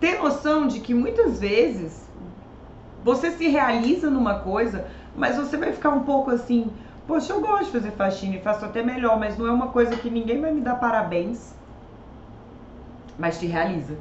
ter 0.00 0.18
noção 0.18 0.66
de 0.66 0.80
que 0.80 0.94
muitas 0.94 1.40
vezes 1.40 2.08
você 3.04 3.30
se 3.30 3.48
realiza 3.48 4.10
numa 4.10 4.40
coisa, 4.40 4.86
mas 5.16 5.36
você 5.36 5.56
vai 5.56 5.72
ficar 5.72 5.90
um 5.90 6.00
pouco 6.00 6.30
assim, 6.30 6.70
poxa, 7.06 7.32
eu 7.32 7.40
gosto 7.40 7.66
de 7.66 7.72
fazer 7.72 7.90
faxina 7.92 8.36
e 8.36 8.40
faço 8.40 8.64
até 8.64 8.82
melhor, 8.82 9.18
mas 9.18 9.36
não 9.36 9.46
é 9.46 9.50
uma 9.50 9.68
coisa 9.68 9.96
que 9.96 10.10
ninguém 10.10 10.40
vai 10.40 10.52
me 10.52 10.60
dar 10.60 10.76
parabéns, 10.76 11.54
mas 13.18 13.38
te 13.38 13.46
realiza. 13.46 13.96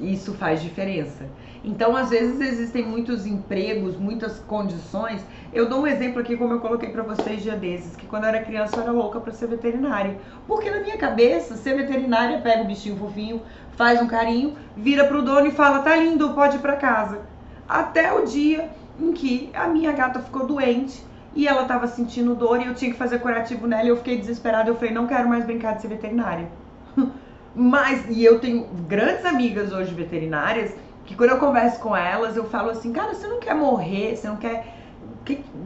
Isso 0.00 0.34
faz 0.34 0.62
diferença. 0.62 1.24
Então, 1.64 1.96
às 1.96 2.10
vezes 2.10 2.40
existem 2.40 2.86
muitos 2.86 3.26
empregos, 3.26 3.96
muitas 3.96 4.38
condições. 4.40 5.24
Eu 5.56 5.70
dou 5.70 5.80
um 5.80 5.86
exemplo 5.86 6.20
aqui, 6.20 6.36
como 6.36 6.52
eu 6.52 6.60
coloquei 6.60 6.90
para 6.90 7.02
vocês 7.02 7.42
dia 7.42 7.56
desses, 7.56 7.96
que 7.96 8.04
quando 8.04 8.24
eu 8.24 8.28
era 8.28 8.44
criança 8.44 8.78
eu 8.78 8.82
era 8.82 8.92
louca 8.92 9.18
para 9.18 9.32
ser 9.32 9.46
veterinária. 9.46 10.18
Porque 10.46 10.70
na 10.70 10.80
minha 10.80 10.98
cabeça, 10.98 11.56
ser 11.56 11.74
veterinária 11.74 12.42
pega 12.42 12.62
o 12.62 12.66
bichinho 12.66 12.94
fofinho, 12.98 13.40
faz 13.74 14.02
um 14.02 14.06
carinho, 14.06 14.54
vira 14.76 15.06
pro 15.06 15.22
dono 15.22 15.46
e 15.46 15.50
fala: 15.50 15.78
"Tá 15.78 15.96
lindo, 15.96 16.34
pode 16.34 16.58
ir 16.58 16.60
para 16.60 16.76
casa". 16.76 17.22
Até 17.66 18.12
o 18.12 18.26
dia 18.26 18.68
em 19.00 19.14
que 19.14 19.50
a 19.54 19.66
minha 19.66 19.92
gata 19.92 20.20
ficou 20.20 20.46
doente 20.46 21.02
e 21.34 21.48
ela 21.48 21.64
tava 21.64 21.86
sentindo 21.86 22.34
dor 22.34 22.60
e 22.60 22.66
eu 22.66 22.74
tinha 22.74 22.90
que 22.90 22.98
fazer 22.98 23.18
curativo 23.20 23.66
nela 23.66 23.84
e 23.84 23.88
eu 23.88 23.96
fiquei 23.96 24.18
desesperada. 24.18 24.68
Eu 24.68 24.74
falei: 24.74 24.92
"Não 24.92 25.06
quero 25.06 25.26
mais 25.26 25.46
brincar 25.46 25.76
de 25.76 25.80
ser 25.80 25.88
veterinária". 25.88 26.50
Mas, 27.56 28.04
e 28.10 28.22
eu 28.22 28.38
tenho 28.40 28.66
grandes 28.86 29.24
amigas 29.24 29.72
hoje 29.72 29.94
veterinárias 29.94 30.76
que 31.06 31.14
quando 31.14 31.30
eu 31.30 31.38
converso 31.38 31.78
com 31.80 31.96
elas, 31.96 32.36
eu 32.36 32.44
falo 32.44 32.68
assim, 32.70 32.92
cara, 32.92 33.14
você 33.14 33.26
não 33.26 33.38
quer 33.40 33.54
morrer, 33.54 34.16
você 34.16 34.28
não 34.28 34.36
quer. 34.36 34.75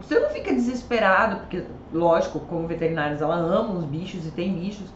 Você 0.01 0.19
não 0.19 0.31
fica 0.31 0.53
desesperado, 0.55 1.37
porque, 1.37 1.65
lógico, 1.93 2.41
como 2.41 2.67
veterinários, 2.67 3.21
ela 3.21 3.37
ama 3.37 3.75
os 3.75 3.85
bichos 3.85 4.27
e 4.27 4.31
tem 4.31 4.55
bichos. 4.55 4.89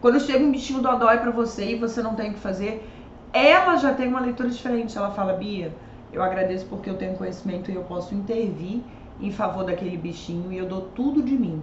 Quando 0.00 0.20
chega 0.20 0.44
um 0.44 0.50
bichinho 0.50 0.80
dodói 0.80 1.18
para 1.18 1.30
você 1.30 1.72
e 1.72 1.78
você 1.78 2.02
não 2.02 2.14
tem 2.14 2.30
o 2.30 2.34
que 2.34 2.40
fazer, 2.40 2.88
ela 3.32 3.76
já 3.76 3.92
tem 3.92 4.08
uma 4.08 4.20
leitura 4.20 4.48
diferente. 4.48 4.96
Ela 4.96 5.10
fala, 5.10 5.34
Bia, 5.34 5.72
eu 6.12 6.22
agradeço 6.22 6.66
porque 6.66 6.88
eu 6.88 6.96
tenho 6.96 7.16
conhecimento 7.16 7.70
e 7.70 7.74
eu 7.74 7.82
posso 7.82 8.14
intervir 8.14 8.80
em 9.20 9.30
favor 9.30 9.64
daquele 9.64 9.96
bichinho 9.96 10.52
e 10.52 10.58
eu 10.58 10.66
dou 10.66 10.82
tudo 10.94 11.22
de 11.22 11.36
mim. 11.36 11.62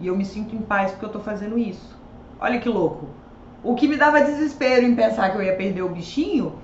E 0.00 0.06
eu 0.06 0.16
me 0.16 0.24
sinto 0.24 0.54
em 0.54 0.60
paz 0.60 0.90
porque 0.90 1.06
eu 1.06 1.10
tô 1.10 1.20
fazendo 1.20 1.58
isso. 1.58 1.96
Olha 2.38 2.58
que 2.58 2.68
louco. 2.68 3.06
O 3.62 3.74
que 3.74 3.88
me 3.88 3.96
dava 3.96 4.20
desespero 4.20 4.84
em 4.84 4.94
pensar 4.94 5.30
que 5.30 5.38
eu 5.38 5.42
ia 5.42 5.56
perder 5.56 5.82
o 5.82 5.88
bichinho, 5.88 6.54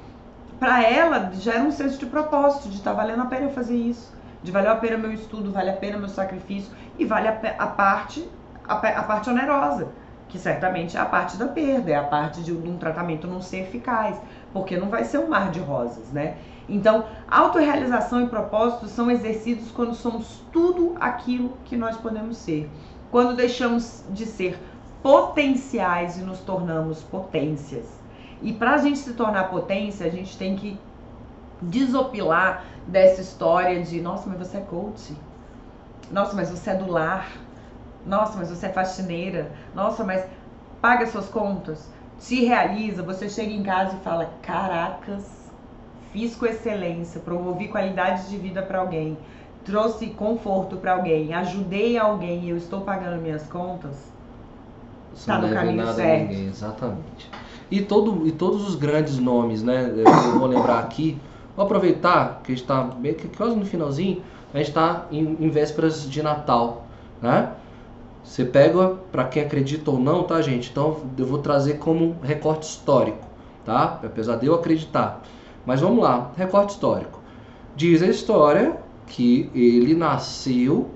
para 0.60 0.82
ela 0.82 1.32
já 1.34 1.54
era 1.54 1.64
um 1.64 1.70
senso 1.70 1.98
de 1.98 2.06
propósito, 2.06 2.68
de 2.68 2.76
estar 2.76 2.90
tá 2.90 2.96
valendo 2.96 3.22
a 3.22 3.26
pena 3.26 3.46
eu 3.46 3.50
fazer 3.50 3.74
isso, 3.74 4.11
de 4.42 4.50
valer 4.50 4.68
a 4.68 4.76
pena 4.76 4.96
meu 4.96 5.12
estudo, 5.12 5.52
vale 5.52 5.70
a 5.70 5.76
pena 5.76 5.98
meu 5.98 6.08
sacrifício 6.08 6.72
e 6.98 7.04
vale 7.04 7.28
a, 7.28 7.40
a 7.58 7.66
parte 7.66 8.28
a, 8.66 8.74
a, 8.74 9.02
parte 9.02 9.30
onerosa, 9.30 9.88
que 10.28 10.38
certamente 10.38 10.96
é 10.96 11.00
a 11.00 11.04
parte 11.04 11.36
da 11.36 11.46
perda, 11.46 11.90
é 11.90 11.96
a 11.96 12.04
parte 12.04 12.42
de, 12.42 12.54
de 12.54 12.68
um 12.68 12.78
tratamento 12.78 13.26
não 13.26 13.40
ser 13.40 13.60
eficaz, 13.60 14.16
porque 14.52 14.76
não 14.76 14.88
vai 14.88 15.04
ser 15.04 15.18
um 15.18 15.28
mar 15.28 15.50
de 15.50 15.60
rosas, 15.60 16.10
né? 16.12 16.36
Então, 16.68 17.04
autorrealização 17.28 18.22
e 18.22 18.28
propósito 18.28 18.86
são 18.86 19.10
exercidos 19.10 19.70
quando 19.72 19.94
somos 19.94 20.42
tudo 20.52 20.94
aquilo 21.00 21.56
que 21.64 21.76
nós 21.76 21.96
podemos 21.96 22.36
ser. 22.36 22.70
Quando 23.10 23.34
deixamos 23.34 24.04
de 24.10 24.24
ser 24.24 24.58
potenciais 25.02 26.16
e 26.18 26.22
nos 26.22 26.38
tornamos 26.38 27.02
potências. 27.02 27.86
E 28.40 28.52
para 28.52 28.74
a 28.74 28.78
gente 28.78 28.98
se 28.98 29.12
tornar 29.12 29.50
potência, 29.50 30.06
a 30.06 30.10
gente 30.10 30.38
tem 30.38 30.56
que 30.56 30.78
desopilar 31.62 32.64
dessa 32.86 33.20
história 33.20 33.82
de 33.82 34.00
nossa, 34.00 34.28
mas 34.28 34.38
você 34.38 34.58
é 34.58 34.60
coach. 34.60 35.16
Nossa, 36.10 36.34
mas 36.34 36.50
você 36.50 36.70
é 36.70 36.74
do 36.74 36.90
lar. 36.90 37.30
Nossa, 38.04 38.36
mas 38.36 38.50
você 38.50 38.66
é 38.66 38.68
faxineira. 38.68 39.52
Nossa, 39.74 40.04
mas 40.04 40.24
paga 40.80 41.06
suas 41.06 41.28
contas. 41.28 41.88
Se 42.18 42.44
realiza, 42.44 43.02
você 43.02 43.28
chega 43.28 43.52
em 43.52 43.62
casa 43.62 43.96
e 43.96 44.00
fala: 44.00 44.30
"Caracas, 44.42 45.24
fiz 46.12 46.36
com 46.36 46.46
excelência, 46.46 47.20
promovi 47.20 47.68
qualidade 47.68 48.28
de 48.28 48.36
vida 48.36 48.62
para 48.62 48.80
alguém, 48.80 49.16
trouxe 49.64 50.08
conforto 50.08 50.76
para 50.76 50.92
alguém, 50.92 51.32
ajudei 51.32 51.96
alguém 51.96 52.44
e 52.44 52.50
eu 52.50 52.56
estou 52.56 52.82
pagando 52.82 53.20
minhas 53.20 53.46
contas". 53.46 54.12
Tá 55.26 55.38
não 55.38 55.48
no 55.48 55.54
caminho 55.54 55.86
certo. 55.92 56.28
ninguém, 56.28 56.46
exatamente. 56.46 57.30
E, 57.70 57.80
todo, 57.82 58.26
e 58.26 58.32
todos 58.32 58.68
os 58.68 58.74
grandes 58.74 59.18
nomes, 59.18 59.62
né? 59.62 59.92
Eu 59.96 60.38
vou 60.38 60.46
lembrar 60.46 60.78
aqui. 60.80 61.20
Vou 61.56 61.64
aproveitar 61.64 62.40
que 62.42 62.52
a 62.52 62.54
gente 62.54 62.64
está 62.64 62.90
quase 63.36 63.56
no 63.56 63.64
finalzinho. 63.64 64.22
A 64.54 64.58
gente 64.58 64.68
está 64.68 65.06
em, 65.10 65.36
em 65.40 65.48
vésperas 65.48 66.08
de 66.08 66.22
Natal, 66.22 66.86
né? 67.20 67.52
Você 68.24 68.44
pega 68.44 68.96
para 69.10 69.24
quem 69.24 69.42
acredita 69.42 69.90
ou 69.90 69.98
não, 69.98 70.22
tá, 70.22 70.40
gente? 70.40 70.70
Então 70.70 71.00
eu 71.18 71.26
vou 71.26 71.38
trazer 71.38 71.74
como 71.74 72.16
recorte 72.22 72.68
histórico, 72.68 73.26
tá? 73.64 74.00
Apesar 74.02 74.36
de 74.36 74.46
eu 74.46 74.54
acreditar. 74.54 75.22
Mas 75.66 75.80
vamos 75.80 76.02
lá, 76.02 76.30
recorte 76.36 76.70
histórico. 76.70 77.20
Diz 77.74 78.02
a 78.02 78.06
história 78.06 78.76
que 79.06 79.50
ele 79.54 79.94
nasceu 79.94 80.90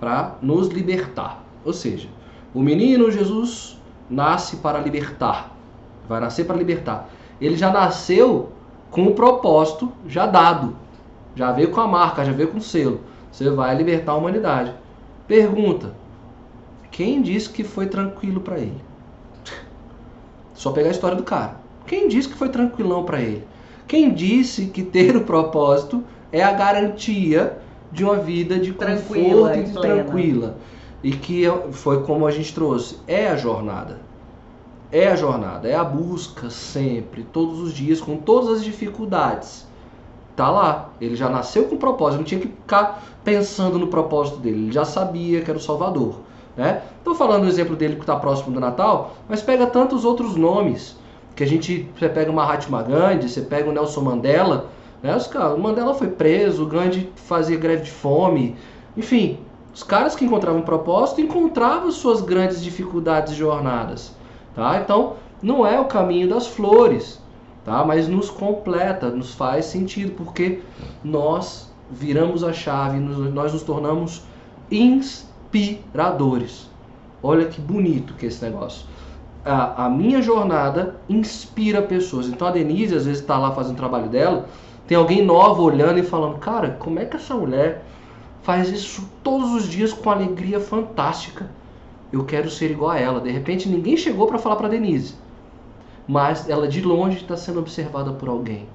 para 0.00 0.36
nos 0.42 0.68
libertar. 0.68 1.42
Ou 1.64 1.72
seja, 1.72 2.08
o 2.52 2.60
menino 2.60 3.10
Jesus 3.10 3.78
nasce 4.10 4.56
para 4.56 4.78
libertar. 4.78 5.56
Vai 6.08 6.20
nascer 6.20 6.44
para 6.44 6.56
libertar. 6.56 7.08
Ele 7.40 7.56
já 7.56 7.70
nasceu 7.70 8.50
com 8.92 9.06
o 9.06 9.14
propósito 9.14 9.90
já 10.06 10.26
dado. 10.26 10.76
Já 11.34 11.50
veio 11.50 11.70
com 11.70 11.80
a 11.80 11.88
marca, 11.88 12.24
já 12.24 12.30
veio 12.30 12.50
com 12.50 12.58
o 12.58 12.62
selo. 12.62 13.00
Você 13.32 13.50
vai 13.50 13.74
libertar 13.74 14.12
a 14.12 14.16
humanidade. 14.16 14.72
Pergunta: 15.26 15.94
quem 16.90 17.22
disse 17.22 17.48
que 17.48 17.64
foi 17.64 17.86
tranquilo 17.86 18.40
para 18.40 18.58
ele? 18.58 18.80
Só 20.54 20.70
pegar 20.70 20.88
a 20.88 20.92
história 20.92 21.16
do 21.16 21.24
cara. 21.24 21.56
Quem 21.86 22.06
disse 22.06 22.28
que 22.28 22.36
foi 22.36 22.50
tranquilão 22.50 23.04
para 23.04 23.20
ele? 23.20 23.44
Quem 23.88 24.12
disse 24.12 24.66
que 24.66 24.82
ter 24.82 25.16
o 25.16 25.22
propósito 25.22 26.04
é 26.30 26.42
a 26.42 26.52
garantia 26.52 27.58
de 27.90 28.04
uma 28.04 28.16
vida 28.16 28.58
de 28.58 28.72
tranquila 28.72 29.48
conforto 29.48 29.58
e 29.58 29.64
de 29.64 29.72
tranquila? 29.72 30.56
e 31.02 31.10
que 31.12 31.44
foi 31.72 32.04
como 32.04 32.26
a 32.26 32.30
gente 32.30 32.54
trouxe, 32.54 32.98
é 33.06 33.26
a 33.26 33.36
jornada. 33.36 33.98
É 34.92 35.08
a 35.08 35.16
jornada, 35.16 35.66
é 35.66 35.74
a 35.74 35.82
busca 35.82 36.50
sempre, 36.50 37.22
todos 37.22 37.60
os 37.60 37.72
dias, 37.72 37.98
com 37.98 38.18
todas 38.18 38.58
as 38.58 38.64
dificuldades. 38.64 39.66
Tá 40.36 40.50
lá, 40.50 40.90
ele 41.00 41.16
já 41.16 41.30
nasceu 41.30 41.64
com 41.64 41.78
propósito, 41.78 42.18
não 42.18 42.24
tinha 42.24 42.40
que 42.40 42.48
ficar 42.48 43.02
pensando 43.24 43.78
no 43.78 43.86
propósito 43.86 44.36
dele, 44.38 44.64
ele 44.64 44.72
já 44.72 44.84
sabia 44.84 45.40
que 45.40 45.50
era 45.50 45.58
o 45.58 45.62
Salvador. 45.62 46.16
Né? 46.56 46.82
Estou 46.98 47.14
falando 47.14 47.44
o 47.44 47.48
exemplo 47.48 47.74
dele 47.74 47.94
que 47.94 48.02
está 48.02 48.16
próximo 48.16 48.52
do 48.52 48.60
Natal, 48.60 49.14
mas 49.28 49.40
pega 49.40 49.66
tantos 49.66 50.04
outros 50.04 50.36
nomes 50.36 50.96
que 51.34 51.42
a 51.42 51.46
gente 51.46 51.88
você 51.98 52.08
pega 52.08 52.30
o 52.30 52.34
Mahatma 52.34 52.82
Gandhi, 52.82 53.28
você 53.28 53.40
pega 53.40 53.68
o 53.68 53.72
Nelson 53.72 54.02
Mandela, 54.02 54.68
né? 55.02 55.16
Os 55.16 55.26
cara, 55.26 55.54
o 55.54 55.58
Mandela 55.58 55.94
foi 55.94 56.08
preso, 56.08 56.64
o 56.64 56.66
Gandhi 56.66 57.10
fazia 57.16 57.56
greve 57.56 57.84
de 57.84 57.90
fome, 57.90 58.56
enfim, 58.96 59.38
os 59.74 59.82
caras 59.82 60.14
que 60.14 60.24
encontravam 60.24 60.60
propósito 60.60 61.22
encontravam 61.22 61.90
suas 61.90 62.20
grandes 62.20 62.62
dificuldades 62.62 63.32
e 63.32 63.36
jornadas, 63.36 64.14
tá? 64.54 64.80
Então, 64.80 65.14
não 65.42 65.66
é 65.66 65.80
o 65.80 65.86
caminho 65.86 66.28
das 66.28 66.46
flores, 66.46 67.20
tá? 67.64 67.84
Mas 67.84 68.08
nos 68.08 68.30
completa, 68.30 69.10
nos 69.10 69.34
faz 69.34 69.66
sentido, 69.66 70.12
porque 70.16 70.60
nós 71.02 71.72
viramos 71.90 72.42
a 72.42 72.52
chave, 72.52 72.98
nós 72.98 73.52
nos 73.52 73.62
tornamos 73.62 74.22
inspiradores. 74.70 76.70
Olha 77.22 77.46
que 77.46 77.60
bonito 77.60 78.14
que 78.14 78.26
é 78.26 78.28
esse 78.28 78.44
negócio. 78.44 78.86
A, 79.44 79.86
a 79.86 79.90
minha 79.90 80.22
jornada 80.22 80.96
inspira 81.08 81.82
pessoas. 81.82 82.28
Então 82.28 82.48
a 82.48 82.50
Denise 82.50 82.94
às 82.94 83.04
vezes 83.04 83.20
está 83.20 83.38
lá 83.38 83.52
fazendo 83.52 83.74
o 83.74 83.78
trabalho 83.78 84.08
dela, 84.08 84.46
tem 84.86 84.96
alguém 84.96 85.24
novo 85.24 85.62
olhando 85.62 85.98
e 85.98 86.02
falando, 86.02 86.38
cara, 86.38 86.76
como 86.78 86.98
é 86.98 87.04
que 87.04 87.16
essa 87.16 87.34
mulher 87.34 87.84
faz 88.42 88.70
isso 88.70 89.08
todos 89.22 89.52
os 89.52 89.68
dias 89.68 89.92
com 89.92 90.10
alegria 90.10 90.60
fantástica. 90.60 91.50
Eu 92.12 92.24
quero 92.24 92.50
ser 92.50 92.70
igual 92.70 92.90
a 92.90 92.98
ela. 92.98 93.20
De 93.20 93.30
repente 93.30 93.68
ninguém 93.68 93.96
chegou 93.96 94.26
para 94.26 94.38
falar 94.38 94.56
para 94.56 94.68
Denise, 94.68 95.14
mas 96.06 96.48
ela 96.48 96.68
de 96.68 96.82
longe 96.82 97.18
está 97.18 97.36
sendo 97.36 97.60
observada 97.60 98.12
por 98.12 98.28
alguém. 98.28 98.68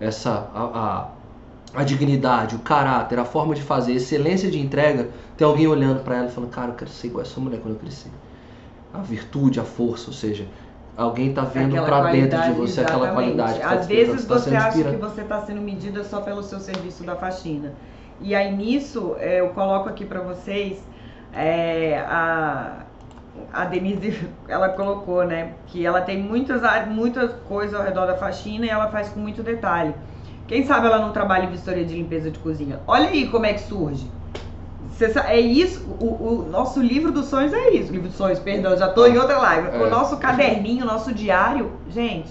Essa 0.00 0.50
a, 0.52 0.64
a, 0.64 1.80
a, 1.80 1.84
dignidade, 1.84 2.56
o 2.56 2.58
caráter, 2.58 3.18
a 3.18 3.24
forma 3.24 3.54
de 3.54 3.62
fazer, 3.62 3.92
a 3.92 3.96
excelência 3.96 4.50
de 4.50 4.58
entrega, 4.58 5.10
tem 5.36 5.46
alguém 5.46 5.68
olhando 5.68 6.02
para 6.02 6.16
ela 6.16 6.26
e 6.26 6.30
falando: 6.30 6.50
"Cara, 6.50 6.72
eu 6.72 6.74
quero 6.74 6.90
ser 6.90 7.06
igual 7.06 7.20
a 7.20 7.26
essa 7.26 7.40
mulher 7.40 7.60
quando 7.60 7.74
eu 7.74 7.80
crescer". 7.80 8.10
A 8.92 8.98
virtude, 8.98 9.60
a 9.60 9.64
força, 9.64 10.08
ou 10.08 10.12
seja, 10.12 10.46
alguém 10.96 11.30
está 11.30 11.42
vendo 11.42 11.74
para 11.84 12.10
dentro 12.10 12.40
de 12.42 12.50
você 12.52 12.80
exatamente. 12.80 13.04
aquela 13.04 13.12
qualidade. 13.12 13.62
Às 13.62 13.80
tá, 13.80 13.86
vezes 13.86 14.24
tá 14.24 14.34
você 14.38 14.56
acha 14.56 14.90
que 14.90 14.96
você 14.96 15.20
está 15.20 15.40
sendo 15.42 15.60
medida 15.60 16.02
só 16.02 16.20
pelo 16.20 16.42
seu 16.42 16.58
serviço 16.58 17.04
da 17.04 17.14
faxina. 17.14 17.72
E 18.20 18.34
aí 18.34 18.54
nisso 18.54 19.16
é, 19.18 19.40
eu 19.40 19.48
coloco 19.50 19.88
aqui 19.88 20.04
para 20.04 20.20
vocês 20.20 20.80
é, 21.34 22.04
a, 22.06 22.84
a 23.52 23.64
Denise, 23.64 24.28
ela 24.48 24.68
colocou, 24.70 25.24
né, 25.24 25.52
que 25.66 25.84
ela 25.84 26.00
tem 26.00 26.22
muitas, 26.22 26.62
muitas 26.88 27.32
coisas 27.48 27.74
ao 27.78 27.84
redor 27.84 28.06
da 28.06 28.16
faxina 28.16 28.64
e 28.64 28.68
ela 28.68 28.88
faz 28.88 29.08
com 29.08 29.20
muito 29.20 29.42
detalhe. 29.42 29.94
Quem 30.46 30.66
sabe 30.66 30.86
ela 30.86 30.98
não 30.98 31.12
trabalha 31.12 31.44
em 31.44 31.50
vistoria 31.50 31.84
de 31.84 31.94
limpeza 31.94 32.30
de 32.30 32.38
cozinha? 32.38 32.80
Olha 32.86 33.08
aí 33.08 33.28
como 33.28 33.46
é 33.46 33.54
que 33.54 33.62
surge. 33.62 34.10
é 35.26 35.40
isso, 35.40 35.86
o, 35.98 36.06
o, 36.06 36.48
nosso 36.50 36.82
livro 36.82 37.10
dos 37.10 37.26
sonhos 37.26 37.52
é 37.52 37.70
isso. 37.70 37.90
Livro 37.90 38.08
dos 38.08 38.16
sonhos, 38.16 38.38
perdão, 38.38 38.76
já 38.76 38.88
tô 38.88 39.06
em 39.06 39.16
outra 39.16 39.38
live. 39.38 39.68
É. 39.68 39.82
O 39.82 39.90
nosso 39.90 40.18
caderninho, 40.18 40.84
o 40.84 40.86
nosso 40.86 41.14
diário, 41.14 41.72
gente, 41.88 42.30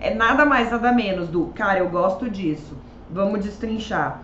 é 0.00 0.14
nada 0.14 0.46
mais, 0.46 0.70
nada 0.70 0.92
menos 0.92 1.28
do, 1.28 1.46
cara, 1.48 1.80
eu 1.80 1.90
gosto 1.90 2.30
disso. 2.30 2.74
Vamos 3.10 3.44
destrinchar 3.44 4.22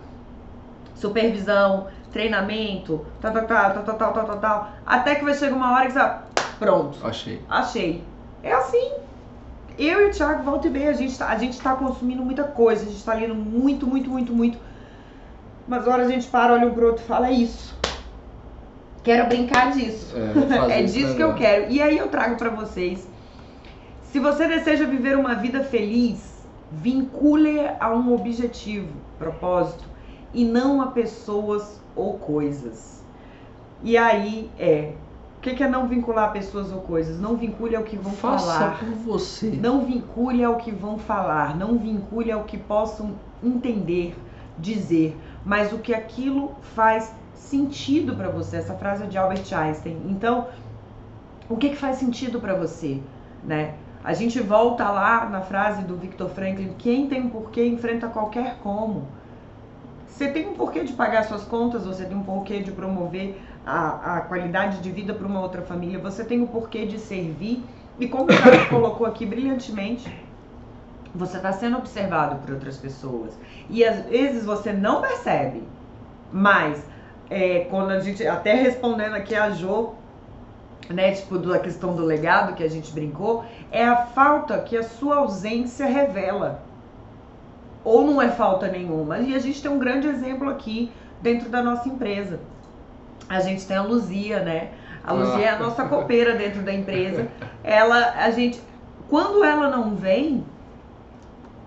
supervisão, 0.99 1.87
treinamento, 2.11 3.05
tal, 3.21 3.31
tal, 3.31 3.45
tal, 3.45 3.73
tal, 3.73 3.83
tal, 3.83 4.13
tal, 4.13 4.25
tal, 4.25 4.37
tal, 4.37 4.69
até 4.85 5.15
que 5.15 5.23
vai 5.23 5.33
chegar 5.33 5.55
uma 5.55 5.73
hora 5.73 5.85
que 5.85 5.93
você 5.93 6.11
pronto. 6.59 6.99
Achei. 7.05 7.41
Achei. 7.49 8.03
É 8.43 8.51
assim. 8.51 8.91
Eu 9.77 10.01
e 10.01 10.09
o 10.09 10.11
Thiago, 10.11 10.43
volta 10.43 10.67
e 10.67 10.69
meia, 10.69 10.89
a 10.89 10.93
gente, 10.93 11.17
tá, 11.17 11.29
a 11.29 11.37
gente 11.37 11.59
tá 11.59 11.73
consumindo 11.73 12.21
muita 12.21 12.43
coisa, 12.43 12.83
a 12.83 12.89
gente 12.89 13.03
tá 13.03 13.13
lendo 13.13 13.33
muito, 13.33 13.87
muito, 13.87 14.09
muito, 14.09 14.33
muito. 14.33 14.57
Mas 15.65 15.83
agora 15.83 16.03
a 16.03 16.07
gente 16.07 16.27
para, 16.27 16.53
olha 16.53 16.67
um 16.67 16.73
pro 16.73 16.87
outro 16.87 17.03
e 17.03 17.07
fala, 17.07 17.27
é 17.29 17.31
isso. 17.31 17.77
Quero 19.03 19.27
brincar 19.27 19.71
disso. 19.71 20.13
É, 20.69 20.79
é 20.81 20.83
disso 20.83 21.15
que 21.15 21.23
eu 21.23 21.33
quero. 21.33 21.71
E 21.71 21.81
aí 21.81 21.97
eu 21.97 22.09
trago 22.09 22.35
para 22.35 22.49
vocês. 22.49 23.07
Se 24.03 24.19
você 24.19 24.47
deseja 24.47 24.85
viver 24.85 25.15
uma 25.15 25.35
vida 25.35 25.63
feliz, 25.63 26.43
vincule 26.71 27.61
a 27.79 27.93
um 27.93 28.13
objetivo, 28.13 28.91
propósito 29.17 29.85
e 30.33 30.43
não 30.43 30.81
a 30.81 30.87
pessoas 30.87 31.78
ou 31.95 32.17
coisas. 32.17 33.03
E 33.83 33.97
aí 33.97 34.49
é. 34.59 34.93
O 35.37 35.41
que, 35.41 35.63
é 35.63 35.69
não 35.69 35.87
vincular 35.87 36.33
pessoas 36.33 36.69
ou 36.69 36.81
coisas? 36.81 37.17
Não 37.17 37.37
vincule 37.37 37.73
ao 37.73 37.83
que 37.83 37.95
vão 37.95 38.11
Faça 38.11 38.59
falar. 38.59 38.79
por 38.79 38.89
você. 38.89 39.49
Não 39.51 39.85
vincule 39.85 40.43
ao 40.43 40.57
que 40.57 40.69
vão 40.69 40.97
falar. 40.97 41.55
Não 41.55 41.77
vincule 41.77 42.29
ao 42.29 42.43
que 42.43 42.57
possam 42.57 43.15
entender, 43.41 44.17
dizer. 44.57 45.17
Mas 45.45 45.71
o 45.71 45.77
que 45.77 45.93
aquilo 45.93 46.51
faz 46.75 47.13
sentido 47.33 48.17
para 48.17 48.27
você. 48.27 48.57
Essa 48.57 48.73
frase 48.73 49.03
é 49.03 49.07
de 49.07 49.17
Albert 49.17 49.45
Einstein. 49.53 49.97
Então, 50.09 50.47
o 51.49 51.55
que, 51.55 51.69
que 51.69 51.77
faz 51.77 51.95
sentido 51.95 52.41
para 52.41 52.53
você, 52.53 53.01
né? 53.41 53.75
A 54.03 54.13
gente 54.13 54.39
volta 54.39 54.89
lá 54.89 55.27
na 55.29 55.41
frase 55.41 55.83
do 55.83 55.95
Victor 55.95 56.29
Franklin: 56.29 56.73
quem 56.77 57.07
tem 57.07 57.21
um 57.21 57.29
porquê 57.29 57.65
enfrenta 57.65 58.07
qualquer 58.07 58.57
como 58.61 59.07
você 60.19 60.27
tem 60.27 60.49
um 60.49 60.53
porquê 60.53 60.83
de 60.83 60.91
pagar 60.91 61.23
suas 61.23 61.45
contas, 61.45 61.85
você 61.85 62.03
tem 62.03 62.17
um 62.17 62.23
porquê 62.23 62.59
de 62.59 62.73
promover 62.73 63.39
a, 63.65 64.17
a 64.17 64.21
qualidade 64.21 64.81
de 64.81 64.91
vida 64.91 65.13
para 65.13 65.25
uma 65.25 65.39
outra 65.39 65.61
família, 65.61 65.97
você 65.97 66.25
tem 66.25 66.41
um 66.41 66.45
porquê 66.45 66.85
de 66.85 66.99
servir. 66.99 67.63
E 67.97 68.05
como 68.05 68.25
o 68.25 68.27
cara 68.27 68.65
colocou 68.67 69.07
aqui 69.07 69.25
brilhantemente, 69.25 70.13
você 71.15 71.37
está 71.37 71.53
sendo 71.53 71.77
observado 71.77 72.35
por 72.35 72.53
outras 72.53 72.75
pessoas. 72.75 73.39
E 73.69 73.81
às 73.85 74.07
vezes 74.07 74.43
você 74.43 74.73
não 74.73 74.99
percebe, 74.99 75.63
mas 76.33 76.83
é, 77.29 77.61
quando 77.69 77.91
a 77.91 78.01
gente, 78.01 78.27
até 78.27 78.55
respondendo 78.55 79.15
aqui 79.15 79.33
a 79.33 79.51
Jo, 79.51 79.93
né, 80.89 81.13
tipo, 81.13 81.37
da 81.37 81.59
questão 81.59 81.95
do 81.95 82.03
legado 82.03 82.55
que 82.55 82.63
a 82.63 82.69
gente 82.69 82.91
brincou, 82.91 83.45
é 83.71 83.85
a 83.85 83.95
falta 83.95 84.59
que 84.59 84.75
a 84.75 84.83
sua 84.83 85.19
ausência 85.19 85.85
revela. 85.85 86.67
Ou 87.83 88.05
não 88.05 88.21
é 88.21 88.29
falta 88.29 88.67
nenhuma. 88.67 89.19
E 89.19 89.35
a 89.35 89.39
gente 89.39 89.61
tem 89.61 89.71
um 89.71 89.79
grande 89.79 90.07
exemplo 90.07 90.49
aqui 90.49 90.91
dentro 91.21 91.49
da 91.49 91.61
nossa 91.61 91.87
empresa. 91.87 92.39
A 93.27 93.39
gente 93.39 93.65
tem 93.65 93.77
a 93.77 93.83
Luzia, 93.83 94.39
né? 94.39 94.69
A 95.03 95.13
Luzia 95.13 95.45
é 95.45 95.49
a 95.49 95.59
nossa 95.59 95.85
copeira 95.85 96.35
dentro 96.35 96.61
da 96.61 96.73
empresa. 96.73 97.27
Ela, 97.63 98.13
a 98.17 98.31
gente, 98.31 98.61
quando 99.09 99.43
ela 99.43 99.69
não 99.69 99.95
vem, 99.95 100.43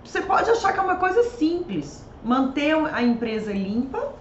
você 0.05 0.21
pode 0.21 0.51
achar 0.51 0.73
que 0.73 0.79
é 0.79 0.83
uma 0.83 0.97
coisa 0.97 1.23
simples. 1.25 2.05
Manter 2.23 2.75
a 2.93 3.03
empresa 3.03 3.53
limpa 3.53 4.13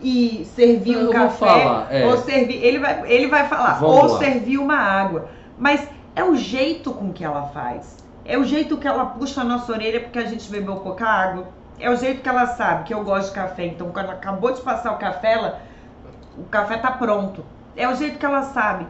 e 0.00 0.46
servir 0.54 0.94
Eu 0.94 1.08
um 1.08 1.12
café 1.12 1.46
falar, 1.46 1.92
é. 1.92 2.06
ou 2.06 2.18
servir, 2.18 2.62
ele 2.62 2.78
vai, 2.78 3.10
ele 3.10 3.26
vai 3.26 3.48
falar, 3.48 3.80
Vamos 3.80 3.96
ou 3.96 4.12
lá. 4.12 4.18
servir 4.18 4.58
uma 4.58 4.76
água. 4.76 5.28
Mas 5.58 5.88
é 6.14 6.22
o 6.22 6.36
jeito 6.36 6.92
com 6.92 7.12
que 7.12 7.24
ela 7.24 7.48
faz. 7.48 8.03
É 8.24 8.38
o 8.38 8.44
jeito 8.44 8.78
que 8.78 8.88
ela 8.88 9.06
puxa 9.06 9.42
a 9.42 9.44
nossa 9.44 9.70
orelha 9.72 10.00
porque 10.00 10.18
a 10.18 10.26
gente 10.26 10.50
bebeu 10.50 10.76
pouca 10.76 11.06
água. 11.06 11.48
É 11.78 11.90
o 11.90 11.96
jeito 11.96 12.22
que 12.22 12.28
ela 12.28 12.46
sabe 12.46 12.84
que 12.84 12.94
eu 12.94 13.04
gosto 13.04 13.28
de 13.28 13.34
café. 13.34 13.66
Então, 13.66 13.90
quando 13.90 14.06
ela 14.06 14.14
acabou 14.14 14.52
de 14.52 14.62
passar 14.62 14.92
o 14.92 14.98
café, 14.98 15.32
ela, 15.32 15.60
o 16.38 16.44
café 16.44 16.78
tá 16.78 16.92
pronto. 16.92 17.44
É 17.76 17.88
o 17.88 17.94
jeito 17.94 18.18
que 18.18 18.24
ela 18.24 18.42
sabe 18.42 18.86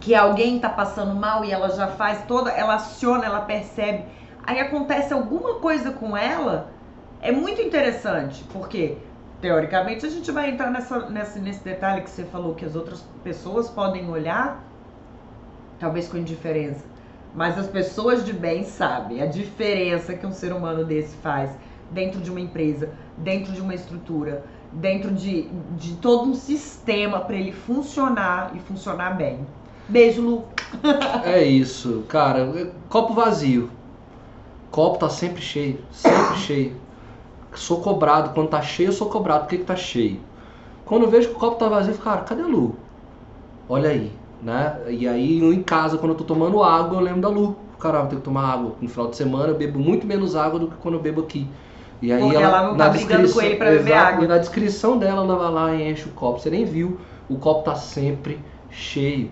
que 0.00 0.14
alguém 0.14 0.58
tá 0.58 0.68
passando 0.68 1.14
mal 1.14 1.44
e 1.44 1.50
ela 1.50 1.68
já 1.70 1.88
faz 1.88 2.24
toda, 2.26 2.50
ela 2.50 2.74
aciona, 2.74 3.24
ela 3.24 3.40
percebe. 3.40 4.04
Aí 4.46 4.60
acontece 4.60 5.12
alguma 5.12 5.54
coisa 5.54 5.90
com 5.90 6.16
ela, 6.16 6.68
é 7.20 7.32
muito 7.32 7.60
interessante, 7.60 8.44
porque 8.52 8.96
teoricamente 9.40 10.06
a 10.06 10.08
gente 10.08 10.30
vai 10.30 10.50
entrar 10.50 10.70
nessa, 10.70 11.08
nessa, 11.10 11.38
nesse 11.40 11.64
detalhe 11.64 12.02
que 12.02 12.10
você 12.10 12.24
falou 12.24 12.54
que 12.54 12.64
as 12.64 12.76
outras 12.76 13.04
pessoas 13.24 13.68
podem 13.68 14.08
olhar, 14.08 14.62
talvez 15.80 16.08
com 16.08 16.16
indiferença, 16.16 16.84
mas 17.36 17.58
as 17.58 17.66
pessoas 17.66 18.24
de 18.24 18.32
bem 18.32 18.64
sabem 18.64 19.20
a 19.20 19.26
diferença 19.26 20.14
que 20.14 20.26
um 20.26 20.32
ser 20.32 20.54
humano 20.54 20.84
desse 20.84 21.14
faz 21.16 21.50
dentro 21.90 22.18
de 22.18 22.30
uma 22.30 22.40
empresa, 22.40 22.90
dentro 23.18 23.52
de 23.52 23.60
uma 23.60 23.74
estrutura, 23.74 24.42
dentro 24.72 25.12
de, 25.12 25.42
de 25.76 25.96
todo 25.96 26.30
um 26.30 26.34
sistema 26.34 27.20
para 27.20 27.36
ele 27.36 27.52
funcionar 27.52 28.52
e 28.56 28.58
funcionar 28.60 29.16
bem. 29.16 29.46
Beijo, 29.86 30.22
Lu. 30.22 30.44
É 31.24 31.44
isso, 31.44 32.04
cara. 32.08 32.72
Copo 32.88 33.12
vazio. 33.12 33.70
Copo 34.70 34.98
tá 34.98 35.08
sempre 35.10 35.42
cheio, 35.42 35.78
sempre 35.92 36.36
cheio. 36.38 36.76
Sou 37.54 37.80
cobrado. 37.80 38.30
Quando 38.30 38.48
tá 38.48 38.62
cheio, 38.62 38.88
eu 38.88 38.92
sou 38.92 39.08
cobrado. 39.08 39.44
Por 39.44 39.50
que, 39.50 39.58
que 39.58 39.64
tá 39.64 39.76
cheio? 39.76 40.20
Quando 40.84 41.02
eu 41.02 41.10
vejo 41.10 41.28
que 41.28 41.36
o 41.36 41.38
copo 41.38 41.56
tá 41.56 41.68
vazio, 41.68 41.90
eu 41.90 41.94
fico, 41.94 42.04
cara, 42.04 42.22
cadê 42.22 42.42
a 42.42 42.46
Lu? 42.46 42.76
Olha 43.68 43.90
aí, 43.90 44.12
né? 44.42 44.78
E 44.88 45.06
aí, 45.08 45.42
em 45.42 45.62
casa, 45.62 45.98
quando 45.98 46.12
eu 46.12 46.18
tô 46.18 46.24
tomando 46.24 46.62
água, 46.62 46.98
eu 46.98 47.02
lembro 47.02 47.20
da 47.20 47.28
Lu. 47.28 47.56
Caramba, 47.78 48.04
eu 48.04 48.08
tenho 48.08 48.20
que 48.20 48.24
tomar 48.24 48.52
água. 48.52 48.74
No 48.80 48.88
final 48.88 49.08
de 49.08 49.16
semana, 49.16 49.48
eu 49.48 49.56
bebo 49.56 49.78
muito 49.78 50.06
menos 50.06 50.34
água 50.34 50.58
do 50.58 50.68
que 50.68 50.76
quando 50.76 50.94
eu 50.94 51.00
bebo 51.00 51.20
aqui. 51.22 51.46
E 52.00 52.12
aí 52.12 52.20
Porque 52.20 52.36
ela 52.36 52.68
não 52.68 52.76
tá 52.76 52.88
brigando 52.88 53.32
com 53.32 53.40
ele 53.40 53.56
pra 53.56 53.70
beber 53.70 53.92
Exato, 53.92 54.06
água. 54.06 54.24
E 54.24 54.28
na 54.28 54.38
descrição 54.38 54.98
dela, 54.98 55.22
ela 55.22 55.36
vai 55.36 55.50
lá 55.50 55.74
e 55.74 55.90
enche 55.90 56.08
o 56.08 56.12
copo. 56.12 56.38
Você 56.38 56.50
nem 56.50 56.64
viu, 56.64 56.98
o 57.28 57.36
copo 57.36 57.64
tá 57.64 57.74
sempre 57.74 58.38
cheio. 58.70 59.30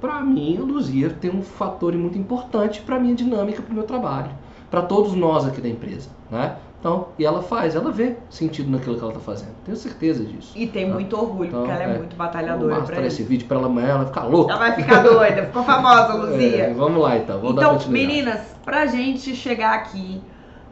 Pra 0.00 0.20
mim, 0.20 0.58
a 0.58 0.62
Luzia 0.62 1.10
tem 1.10 1.30
um 1.30 1.42
fator 1.42 1.94
muito 1.94 2.18
importante 2.18 2.82
pra 2.82 2.98
minha 2.98 3.14
dinâmica, 3.14 3.62
pro 3.62 3.74
meu 3.74 3.84
trabalho. 3.84 4.30
Pra 4.70 4.82
todos 4.82 5.14
nós 5.14 5.46
aqui 5.46 5.60
da 5.60 5.68
empresa, 5.68 6.10
né? 6.30 6.56
Então, 6.84 7.06
e 7.18 7.24
ela 7.24 7.42
faz, 7.42 7.74
ela 7.74 7.90
vê 7.90 8.14
sentido 8.28 8.70
naquilo 8.70 8.96
que 8.98 9.02
ela 9.02 9.14
tá 9.14 9.18
fazendo. 9.18 9.54
Tenho 9.64 9.74
certeza 9.74 10.22
disso. 10.22 10.52
E 10.54 10.66
tem 10.66 10.86
muito 10.86 11.16
orgulho, 11.16 11.48
Então, 11.48 11.60
porque 11.60 11.72
ela 11.72 11.82
é, 11.82 11.94
é. 11.94 11.96
muito 11.96 12.14
Vou 12.14 12.26
batalhadora 12.26 12.68
pra 12.74 12.80
mostrar 12.80 13.06
esse 13.06 13.22
vídeo 13.22 13.48
pra 13.48 13.56
ela 13.56 13.68
amanhã, 13.68 13.86
ela 13.88 13.98
vai 14.00 14.06
ficar 14.08 14.24
louca. 14.24 14.50
Ela 14.52 14.58
vai 14.58 14.72
ficar 14.74 15.02
doida, 15.02 15.46
ficou 15.46 15.64
famosa, 15.64 16.12
Luzia. 16.12 16.64
É, 16.64 16.74
vamos 16.74 17.02
lá 17.02 17.16
então, 17.16 17.40
vamos 17.40 17.56
dar 17.56 17.62
Então, 17.62 17.74
continuidade. 17.78 18.06
meninas, 18.06 18.40
pra 18.66 18.84
gente 18.84 19.34
chegar 19.34 19.72
aqui, 19.76 20.20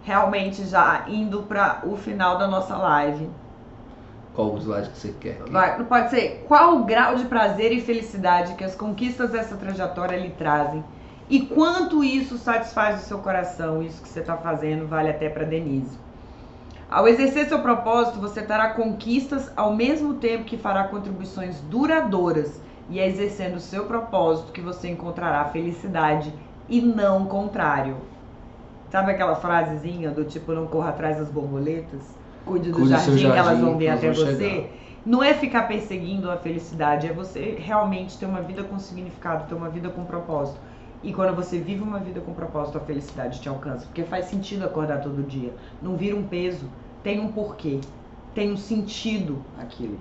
realmente 0.03 0.67
já 0.67 1.07
indo 1.09 1.45
para 1.45 1.81
o 1.87 1.97
final 1.97 2.37
da 2.37 2.47
nossa 2.47 2.77
live, 2.77 3.31
Qual 4.35 4.53
o 4.53 4.59
slide 4.59 4.91
que 4.91 4.99
você 4.99 5.15
quer? 5.19 5.39
vai, 5.51 5.79
não 5.79 5.87
pode 5.87 6.11
ser 6.11 6.45
qual 6.47 6.77
o 6.77 6.85
grau 6.85 7.15
de 7.15 7.25
prazer 7.25 7.73
e 7.73 7.81
felicidade 7.81 8.53
que 8.53 8.65
as 8.65 8.75
conquistas 8.75 9.31
dessa 9.31 9.57
trajetória 9.57 10.19
lhe 10.19 10.29
trazem 10.31 10.85
e 11.29 11.47
quanto 11.47 12.05
isso 12.05 12.37
satisfaz 12.37 13.03
o 13.03 13.05
seu 13.05 13.18
coração, 13.18 13.83
isso 13.83 14.03
que 14.03 14.09
você 14.09 14.20
está 14.20 14.37
fazendo 14.37 14.87
vale 14.87 15.11
até 15.11 15.29
para 15.29 15.45
Denise. 15.45 15.99
Ao 16.91 17.09
exercer 17.09 17.49
seu 17.49 17.61
propósito, 17.61 18.20
você 18.20 18.43
terá 18.43 18.75
conquistas 18.75 19.51
ao 19.57 19.75
mesmo 19.75 20.14
tempo 20.14 20.45
que 20.45 20.59
fará 20.59 20.85
contribuições 20.85 21.59
duradouras 21.62 22.61
e 22.91 23.01
é 23.01 23.09
exercendo 23.09 23.57
o 23.57 23.61
seu 23.61 23.87
propósito 23.87 24.53
que 24.53 24.61
você 24.61 24.91
encontrará 24.91 25.43
felicidade 25.47 26.33
e 26.68 26.83
não 26.83 27.23
o 27.23 27.27
contrário. 27.27 27.97
Sabe 28.91 29.12
aquela 29.12 29.37
frasezinha 29.37 30.11
do 30.11 30.25
tipo 30.25 30.53
não 30.53 30.66
corra 30.66 30.91
atrás 30.91 31.16
das 31.16 31.31
borboletas? 31.31 32.03
Cuide 32.45 32.70
do 32.70 32.77
Cuide 32.77 32.91
jardim, 32.91 33.16
que 33.16 33.25
elas 33.25 33.47
jardim, 33.47 33.62
vão 33.62 33.79
vir 33.79 33.89
até 33.89 34.11
vão 34.11 34.14
você. 34.14 34.37
chegar. 34.37 34.68
Não 35.07 35.23
é 35.23 35.33
ficar 35.33 35.62
perseguindo 35.62 36.31
a 36.31 36.37
felicidade, 36.37 37.07
é 37.07 37.12
você 37.12 37.57
realmente 37.59 38.18
ter 38.18 38.27
uma 38.27 38.43
vida 38.43 38.62
com 38.62 38.79
significado, 38.79 39.49
ter 39.49 39.55
uma 39.55 39.70
vida 39.70 39.89
com 39.89 40.05
propósito. 40.05 40.61
E 41.03 41.13
quando 41.13 41.35
você 41.35 41.59
vive 41.59 41.83
uma 41.83 41.99
vida 41.99 42.21
com 42.21 42.33
propósito, 42.33 42.79
a 42.79 42.81
felicidade 42.81 43.41
te 43.41 43.49
alcança. 43.49 43.87
Porque 43.87 44.05
faz 44.05 44.27
sentido 44.27 44.65
acordar 44.65 45.01
todo 45.01 45.23
dia. 45.27 45.53
Não 45.83 45.97
vira 45.97 46.17
um 46.17 46.23
peso, 46.23 46.67
tem 47.03 47.19
um 47.21 47.33
porquê, 47.33 47.81
tem 48.35 48.53
um 48.53 48.57
sentido 48.57 49.43
aquilo. 49.59 49.99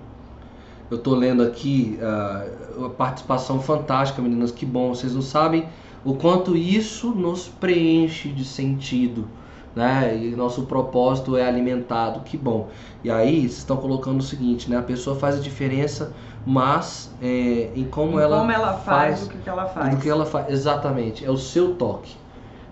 Eu 0.91 0.97
tô 0.97 1.15
lendo 1.15 1.41
aqui 1.41 1.97
ah, 2.01 2.45
a 2.85 2.89
participação 2.89 3.59
fantástica, 3.61 4.21
meninas. 4.21 4.51
Que 4.51 4.65
bom, 4.65 4.93
vocês 4.93 5.15
não 5.15 5.21
sabem 5.21 5.67
o 6.03 6.15
quanto 6.15 6.57
isso 6.57 7.11
nos 7.11 7.47
preenche 7.47 8.29
de 8.29 8.43
sentido, 8.43 9.27
né? 9.75 10.15
E 10.15 10.35
nosso 10.35 10.63
propósito 10.63 11.37
é 11.37 11.47
alimentado. 11.47 12.21
Que 12.21 12.37
bom. 12.37 12.69
E 13.03 13.09
aí, 13.11 13.41
vocês 13.41 13.57
estão 13.59 13.77
colocando 13.77 14.19
o 14.19 14.23
seguinte, 14.23 14.69
né? 14.69 14.77
A 14.77 14.81
pessoa 14.81 15.15
faz 15.15 15.37
a 15.37 15.41
diferença, 15.41 16.13
mas 16.45 17.13
é, 17.21 17.71
em 17.75 17.85
como 17.85 18.19
E 18.19 18.23
ela 18.23 18.39
como 18.39 18.51
ela 18.51 18.73
faz, 18.73 19.19
faz 19.19 19.27
o 19.27 19.29
que, 19.29 19.37
que 19.37 19.49
ela 19.49 19.65
faz. 19.65 19.95
do 19.95 20.01
que 20.01 20.09
ela 20.09 20.25
faz. 20.25 20.49
Exatamente, 20.49 21.25
é 21.25 21.29
o 21.29 21.37
seu 21.37 21.75
toque. 21.75 22.15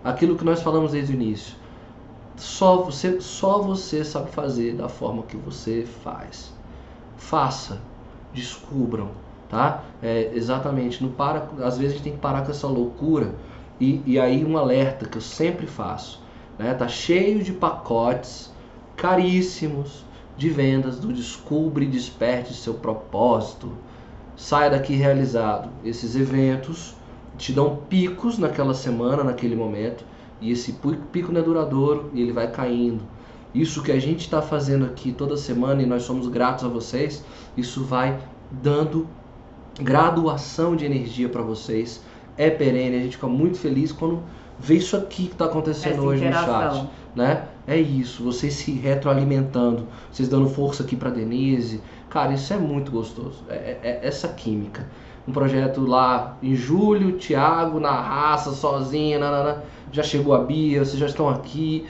Aquilo 0.04 0.36
que 0.36 0.46
nós 0.46 0.62
falamos 0.62 0.92
desde 0.92 1.14
o 1.14 1.16
início. 1.16 1.56
Só 2.36 2.84
você, 2.84 3.20
só 3.20 3.62
você 3.62 4.04
sabe 4.04 4.32
fazer 4.32 4.76
da 4.76 4.88
forma 4.88 5.24
que 5.24 5.36
você 5.36 5.86
faz. 6.04 6.54
Faça, 7.18 7.82
descubram, 8.34 9.10
tá? 9.50 9.84
É, 10.02 10.32
exatamente, 10.34 11.04
não 11.04 11.12
para, 11.12 11.50
às 11.62 11.78
vezes 11.78 11.94
a 11.94 11.96
gente 11.96 12.04
tem 12.04 12.14
que 12.14 12.20
parar 12.20 12.44
com 12.44 12.52
essa 12.52 12.68
loucura. 12.68 13.36
E, 13.80 14.02
e 14.06 14.20
aí 14.20 14.46
um 14.46 14.58
alerta 14.58 15.06
que 15.06 15.18
eu 15.18 15.22
sempre 15.22 15.68
faço, 15.68 16.22
né? 16.60 16.74
Tá 16.74 16.88
cheio 16.88 17.42
de 17.42 17.54
pacotes 17.54 18.52
caríssimos 18.96 20.06
de 20.38 20.50
vendas 20.50 21.00
do 21.00 21.12
Descubra 21.12 21.84
e 21.84 21.88
Desperte 21.88 22.54
seu 22.54 22.74
propósito 22.76 23.72
saia 24.36 24.70
daqui 24.70 24.94
realizado. 24.94 25.70
Esses 25.84 26.16
eventos 26.16 26.96
te 27.38 27.52
dão 27.52 27.80
picos 27.90 28.38
naquela 28.38 28.74
semana, 28.74 29.24
naquele 29.24 29.56
momento, 29.56 30.04
e 30.42 30.52
esse 30.52 30.74
pi- 30.74 31.00
pico 31.12 31.32
não 31.32 31.42
é 31.42 31.44
duradouro 31.44 32.10
e 32.14 32.22
ele 32.22 32.32
vai 32.32 32.50
caindo. 32.52 33.02
Isso 33.54 33.82
que 33.82 33.92
a 33.92 34.00
gente 34.00 34.22
está 34.22 34.42
fazendo 34.42 34.86
aqui 34.86 35.12
toda 35.12 35.36
semana 35.36 35.82
e 35.82 35.86
nós 35.86 36.04
somos 36.04 36.28
gratos 36.28 36.64
a 36.64 36.68
vocês, 36.68 37.24
isso 37.58 37.84
vai 37.84 38.20
dando 38.52 39.08
graduação 39.82 40.76
de 40.76 40.86
energia 40.86 41.30
para 41.30 41.42
vocês. 41.42 42.02
É 42.38 42.50
perene, 42.50 42.96
a 42.98 43.00
gente 43.00 43.16
fica 43.18 43.28
muito 43.28 43.58
feliz 43.58 43.92
quando 43.92 44.22
vê 44.60 44.76
isso 44.76 44.96
aqui 44.98 45.26
que 45.28 45.32
está 45.34 45.46
acontecendo 45.46 45.94
Essa 45.94 46.02
hoje 46.02 46.26
no 46.26 46.32
chat 46.34 46.44
interação. 46.44 46.90
né? 47.16 47.44
É 47.68 47.78
isso, 47.78 48.24
vocês 48.24 48.54
se 48.54 48.72
retroalimentando, 48.72 49.86
vocês 50.12 50.28
dando 50.28 50.50
força 50.50 50.84
aqui 50.84 50.96
pra 50.96 51.10
Denise. 51.10 51.82
Cara, 52.10 52.34
isso 52.34 52.52
é 52.54 52.58
muito 52.58 52.92
gostoso. 52.92 53.44
É, 53.50 53.54
é- 53.56 53.80
é 53.84 54.00
essa 54.08 54.28
química. 54.28 54.88
Um 55.28 55.32
projeto 55.32 55.82
lá 55.86 56.36
em 56.42 56.56
julho, 56.56 57.18
Thiago 57.20 57.80
na 57.80 57.92
raça, 57.92 58.52
sozinha, 58.52 59.20
nanana. 59.20 59.64
já 59.92 60.02
chegou 60.04 60.34
a 60.34 60.40
Bia, 60.44 60.84
vocês 60.84 60.98
já 61.00 61.06
estão 61.08 61.30
aqui. 61.30 61.86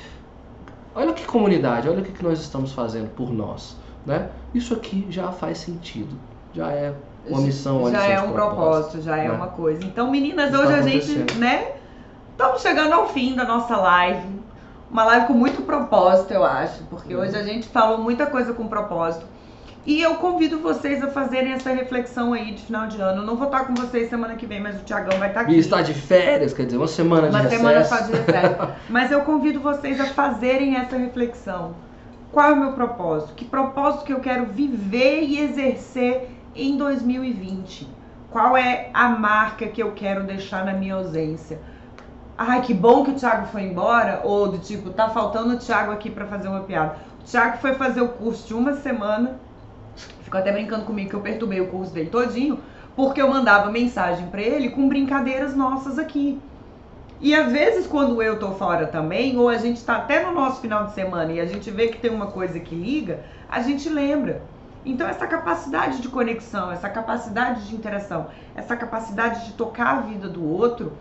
Olha 0.96 1.14
que 1.14 1.26
comunidade, 1.26 1.88
olha 1.88 2.00
o 2.00 2.04
que 2.04 2.24
nós 2.24 2.40
estamos 2.40 2.72
fazendo 2.74 3.10
por 3.10 3.32
nós, 3.32 3.78
né? 4.06 4.30
Isso 4.54 4.74
aqui 4.74 5.06
já 5.10 5.32
faz 5.32 5.60
sentido, 5.60 6.18
já 6.54 6.72
é 6.72 6.94
uma 7.28 7.40
missão, 7.42 7.80
uma 7.82 7.92
já 7.92 8.04
é 8.06 8.22
um 8.22 8.32
propósito, 8.32 9.02
já 9.02 9.18
é 9.18 9.28
né? 9.28 9.34
uma 9.34 9.48
coisa. 9.48 9.84
Então, 9.86 10.10
meninas, 10.12 10.52
Isso 10.52 10.62
hoje 10.62 10.72
tá 10.72 10.78
a 10.78 10.82
gente, 10.82 11.36
né? 11.38 11.74
Estamos 12.40 12.62
chegando 12.62 12.94
ao 12.94 13.10
fim 13.10 13.36
da 13.36 13.44
nossa 13.44 13.76
live. 13.76 14.26
Uma 14.90 15.04
live 15.04 15.28
com 15.28 15.34
muito 15.34 15.62
propósito, 15.64 16.32
eu 16.32 16.46
acho, 16.46 16.84
porque 16.86 17.14
hoje 17.14 17.36
a 17.36 17.44
gente 17.44 17.68
falou 17.68 17.98
muita 17.98 18.28
coisa 18.28 18.54
com 18.54 18.66
propósito. 18.66 19.26
E 19.86 20.02
eu 20.02 20.16
convido 20.16 20.58
vocês 20.60 21.04
a 21.04 21.10
fazerem 21.10 21.52
essa 21.52 21.70
reflexão 21.72 22.32
aí 22.32 22.54
de 22.54 22.62
final 22.62 22.88
de 22.88 23.02
ano. 23.02 23.24
Eu 23.24 23.26
não 23.26 23.36
vou 23.36 23.48
estar 23.48 23.66
com 23.66 23.76
vocês 23.76 24.10
semana 24.10 24.36
que 24.36 24.46
vem, 24.46 24.62
mas 24.62 24.80
o 24.80 24.86
Tiagão 24.86 25.20
vai 25.20 25.28
estar 25.28 25.42
aqui. 25.42 25.52
E 25.52 25.60
está 25.60 25.82
de 25.82 25.94
férias, 25.94 26.54
quer 26.54 26.64
dizer, 26.64 26.78
uma 26.78 26.88
semana 26.88 27.28
de 27.28 27.36
Uma 27.36 27.42
recesso. 27.42 27.62
semana 27.62 27.84
só 27.84 27.98
de 27.98 28.12
recesso. 28.14 28.70
Mas 28.88 29.12
eu 29.12 29.20
convido 29.24 29.60
vocês 29.60 30.00
a 30.00 30.06
fazerem 30.06 30.78
essa 30.78 30.96
reflexão. 30.96 31.76
Qual 32.32 32.48
é 32.48 32.54
o 32.54 32.56
meu 32.56 32.72
propósito? 32.72 33.34
Que 33.34 33.44
propósito 33.44 34.06
que 34.06 34.14
eu 34.14 34.22
quero 34.22 34.46
viver 34.46 35.24
e 35.24 35.42
exercer 35.42 36.30
em 36.56 36.78
2020? 36.78 37.86
Qual 38.32 38.56
é 38.56 38.90
a 38.94 39.10
marca 39.10 39.68
que 39.68 39.84
eu 39.84 39.92
quero 39.92 40.24
deixar 40.24 40.64
na 40.64 40.72
minha 40.72 40.96
ausência? 40.96 41.60
Ai, 42.42 42.62
que 42.62 42.74
bom 42.74 43.04
que 43.04 43.12
o 43.12 43.16
Thiago 43.16 43.48
foi 43.48 43.64
embora. 43.64 44.22
Ou 44.24 44.48
do 44.48 44.60
tipo, 44.60 44.92
tá 44.92 45.10
faltando 45.10 45.56
o 45.56 45.58
Thiago 45.58 45.92
aqui 45.92 46.10
pra 46.10 46.26
fazer 46.26 46.48
uma 46.48 46.62
piada. 46.62 46.96
O 47.20 47.24
Thiago 47.26 47.58
foi 47.58 47.74
fazer 47.74 48.00
o 48.00 48.08
curso 48.08 48.48
de 48.48 48.54
uma 48.54 48.76
semana. 48.76 49.38
Ficou 50.24 50.40
até 50.40 50.50
brincando 50.50 50.86
comigo 50.86 51.10
que 51.10 51.16
eu 51.18 51.20
perturbei 51.20 51.60
o 51.60 51.68
curso 51.68 51.94
dele 51.94 52.10
todinho. 52.10 52.60
Porque 52.96 53.22
eu 53.22 53.30
mandava 53.30 53.70
mensagem 53.70 54.28
pra 54.28 54.42
ele 54.42 54.70
com 54.70 54.88
brincadeiras 54.88 55.54
nossas 55.54 56.00
aqui. 56.00 56.40
E 57.20 57.36
às 57.36 57.52
vezes, 57.52 57.86
quando 57.86 58.24
eu 58.24 58.40
tô 58.40 58.52
fora 58.52 58.88
também, 58.88 59.38
ou 59.38 59.50
a 59.50 59.58
gente 59.58 59.84
tá 59.84 59.98
até 59.98 60.26
no 60.26 60.32
nosso 60.32 60.62
final 60.62 60.86
de 60.86 60.94
semana 60.94 61.34
e 61.34 61.42
a 61.42 61.46
gente 61.46 61.70
vê 61.70 61.90
que 61.90 61.98
tem 61.98 62.10
uma 62.10 62.28
coisa 62.28 62.58
que 62.58 62.74
liga, 62.74 63.20
a 63.50 63.62
gente 63.62 63.90
lembra. 63.90 64.42
Então, 64.86 65.06
essa 65.06 65.28
capacidade 65.28 66.02
de 66.02 66.08
conexão, 66.08 66.72
essa 66.72 66.88
capacidade 66.88 67.68
de 67.68 67.76
interação, 67.76 68.28
essa 68.56 68.78
capacidade 68.78 69.46
de 69.48 69.54
tocar 69.56 69.98
a 69.98 70.02
vida 70.04 70.30
do 70.30 70.42
outro 70.42 70.94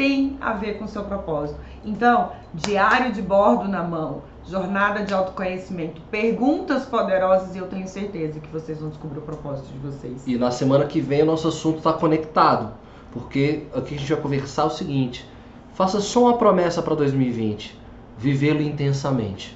tem 0.00 0.38
a 0.40 0.54
ver 0.54 0.78
com 0.78 0.86
o 0.86 0.88
seu 0.88 1.04
propósito. 1.04 1.60
Então, 1.84 2.32
diário 2.54 3.12
de 3.12 3.20
bordo 3.20 3.68
na 3.68 3.82
mão, 3.82 4.22
jornada 4.48 5.04
de 5.04 5.12
autoconhecimento, 5.12 6.00
perguntas 6.10 6.86
poderosas 6.86 7.54
e 7.54 7.58
eu 7.58 7.66
tenho 7.66 7.86
certeza 7.86 8.40
que 8.40 8.48
vocês 8.48 8.80
vão 8.80 8.88
descobrir 8.88 9.18
o 9.18 9.22
propósito 9.22 9.70
de 9.70 9.78
vocês. 9.78 10.22
E 10.26 10.38
na 10.38 10.50
semana 10.50 10.86
que 10.86 11.02
vem 11.02 11.20
o 11.20 11.26
nosso 11.26 11.48
assunto 11.48 11.78
está 11.78 11.92
conectado, 11.92 12.72
porque 13.12 13.64
aqui 13.74 13.94
a 13.94 13.98
gente 13.98 14.10
vai 14.10 14.22
conversar 14.22 14.64
o 14.64 14.70
seguinte: 14.70 15.28
faça 15.74 16.00
só 16.00 16.22
uma 16.22 16.38
promessa 16.38 16.80
para 16.80 16.94
2020, 16.94 17.78
vivê-lo 18.16 18.62
intensamente. 18.62 19.54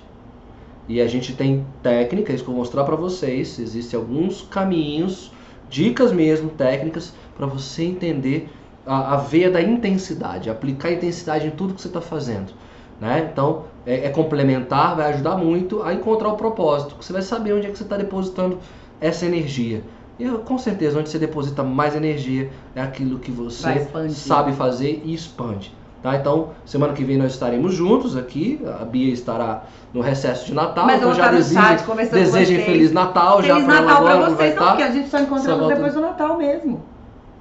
E 0.86 1.00
a 1.00 1.06
gente 1.06 1.34
tem 1.34 1.66
técnicas 1.82 2.42
que 2.42 2.48
eu 2.48 2.52
vou 2.52 2.56
mostrar 2.56 2.84
para 2.84 2.96
vocês, 2.96 3.58
existem 3.58 3.98
alguns 3.98 4.42
caminhos, 4.42 5.32
dicas 5.70 6.12
mesmo, 6.12 6.50
técnicas 6.50 7.14
para 7.34 7.46
você 7.46 7.84
entender 7.84 8.50
a, 8.86 9.14
a 9.14 9.16
veia 9.16 9.50
da 9.50 9.62
intensidade, 9.62 10.50
aplicar 10.50 10.92
intensidade 10.92 11.46
em 11.46 11.50
tudo 11.50 11.74
que 11.74 11.80
você 11.80 11.88
está 11.88 12.00
fazendo. 12.00 12.52
Né? 13.00 13.28
Então 13.30 13.64
é, 13.86 14.06
é, 14.06 14.10
complementar, 14.10 14.96
vai 14.96 15.12
ajudar 15.12 15.36
muito 15.36 15.82
a 15.82 15.92
encontrar 15.92 16.28
o 16.28 16.36
propósito. 16.36 16.96
Você 17.00 17.12
vai 17.12 17.22
saber 17.22 17.52
onde 17.52 17.66
é 17.66 17.70
que 17.70 17.76
você 17.76 17.84
está 17.84 17.96
depositando 17.96 18.58
essa 19.00 19.26
energia. 19.26 19.82
E 20.18 20.28
com 20.28 20.56
certeza 20.58 20.98
onde 20.98 21.08
você 21.08 21.18
deposita 21.18 21.62
mais 21.62 21.96
energia 21.96 22.50
é 22.74 22.80
aquilo 22.80 23.18
que 23.18 23.32
você 23.32 23.88
sabe 24.10 24.52
fazer 24.52 25.02
e 25.04 25.12
expande. 25.12 25.72
Tá? 26.04 26.16
Então, 26.16 26.50
semana 26.66 26.92
que 26.92 27.02
vem 27.02 27.16
nós 27.16 27.32
estaremos 27.32 27.74
juntos 27.74 28.16
aqui. 28.16 28.60
A 28.80 28.84
Bia 28.84 29.12
estará 29.12 29.64
no 29.92 30.02
recesso 30.02 30.46
de 30.46 30.54
Natal. 30.54 30.84
Mas 30.86 30.96
então 30.98 31.08
eu 31.08 31.14
vou 31.14 31.24
já 31.24 31.30
desejem 31.30 32.58
vocês. 32.58 32.64
Feliz 32.64 32.92
Natal 32.92 33.42
já 33.42 33.54
Feliz 33.54 33.68
ela 33.68 33.80
Natal 33.80 34.04
vai 34.04 34.18
vocês, 34.18 34.38
não, 34.38 34.46
estar. 34.46 34.66
porque 34.66 34.82
a 34.82 34.90
gente 34.90 35.08
só 35.08 35.18
encontra 35.18 35.68
depois 35.68 35.94
do 35.94 36.00
Natal 36.00 36.36
mesmo. 36.36 36.93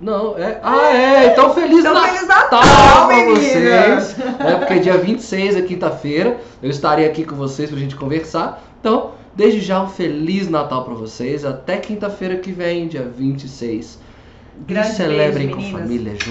Não, 0.03 0.37
é. 0.37 0.59
Ah, 0.61 0.93
é! 0.93 1.27
Então 1.31 1.53
Feliz 1.53 1.79
Então, 1.79 1.93
Natal, 1.93 2.09
Feliz 2.09 2.27
Natal, 2.27 3.07
pra 3.07 3.25
vocês! 3.25 4.15
É 4.39 4.55
porque 4.55 4.79
dia 4.79 4.97
26 4.97 5.55
é 5.55 5.61
quinta-feira. 5.61 6.37
Eu 6.61 6.69
estarei 6.69 7.05
aqui 7.05 7.23
com 7.23 7.35
vocês 7.35 7.69
pra 7.69 7.79
gente 7.79 7.95
conversar. 7.95 8.61
Então, 8.79 9.11
desde 9.33 9.61
já 9.61 9.81
um 9.81 9.87
Feliz 9.87 10.49
Natal 10.49 10.83
pra 10.83 10.93
vocês. 10.93 11.45
Até 11.45 11.77
quinta-feira 11.77 12.35
que 12.35 12.51
vem, 12.51 12.87
dia 12.87 13.09
26. 13.17 13.97
Grande 14.67 14.89
e 14.89 14.91
celebrem 14.91 15.47
beijo, 15.47 15.51
com 15.51 15.55
a 15.55 15.61
meninas. 15.63 15.81
família 15.81 16.11
juntos. 16.11 16.21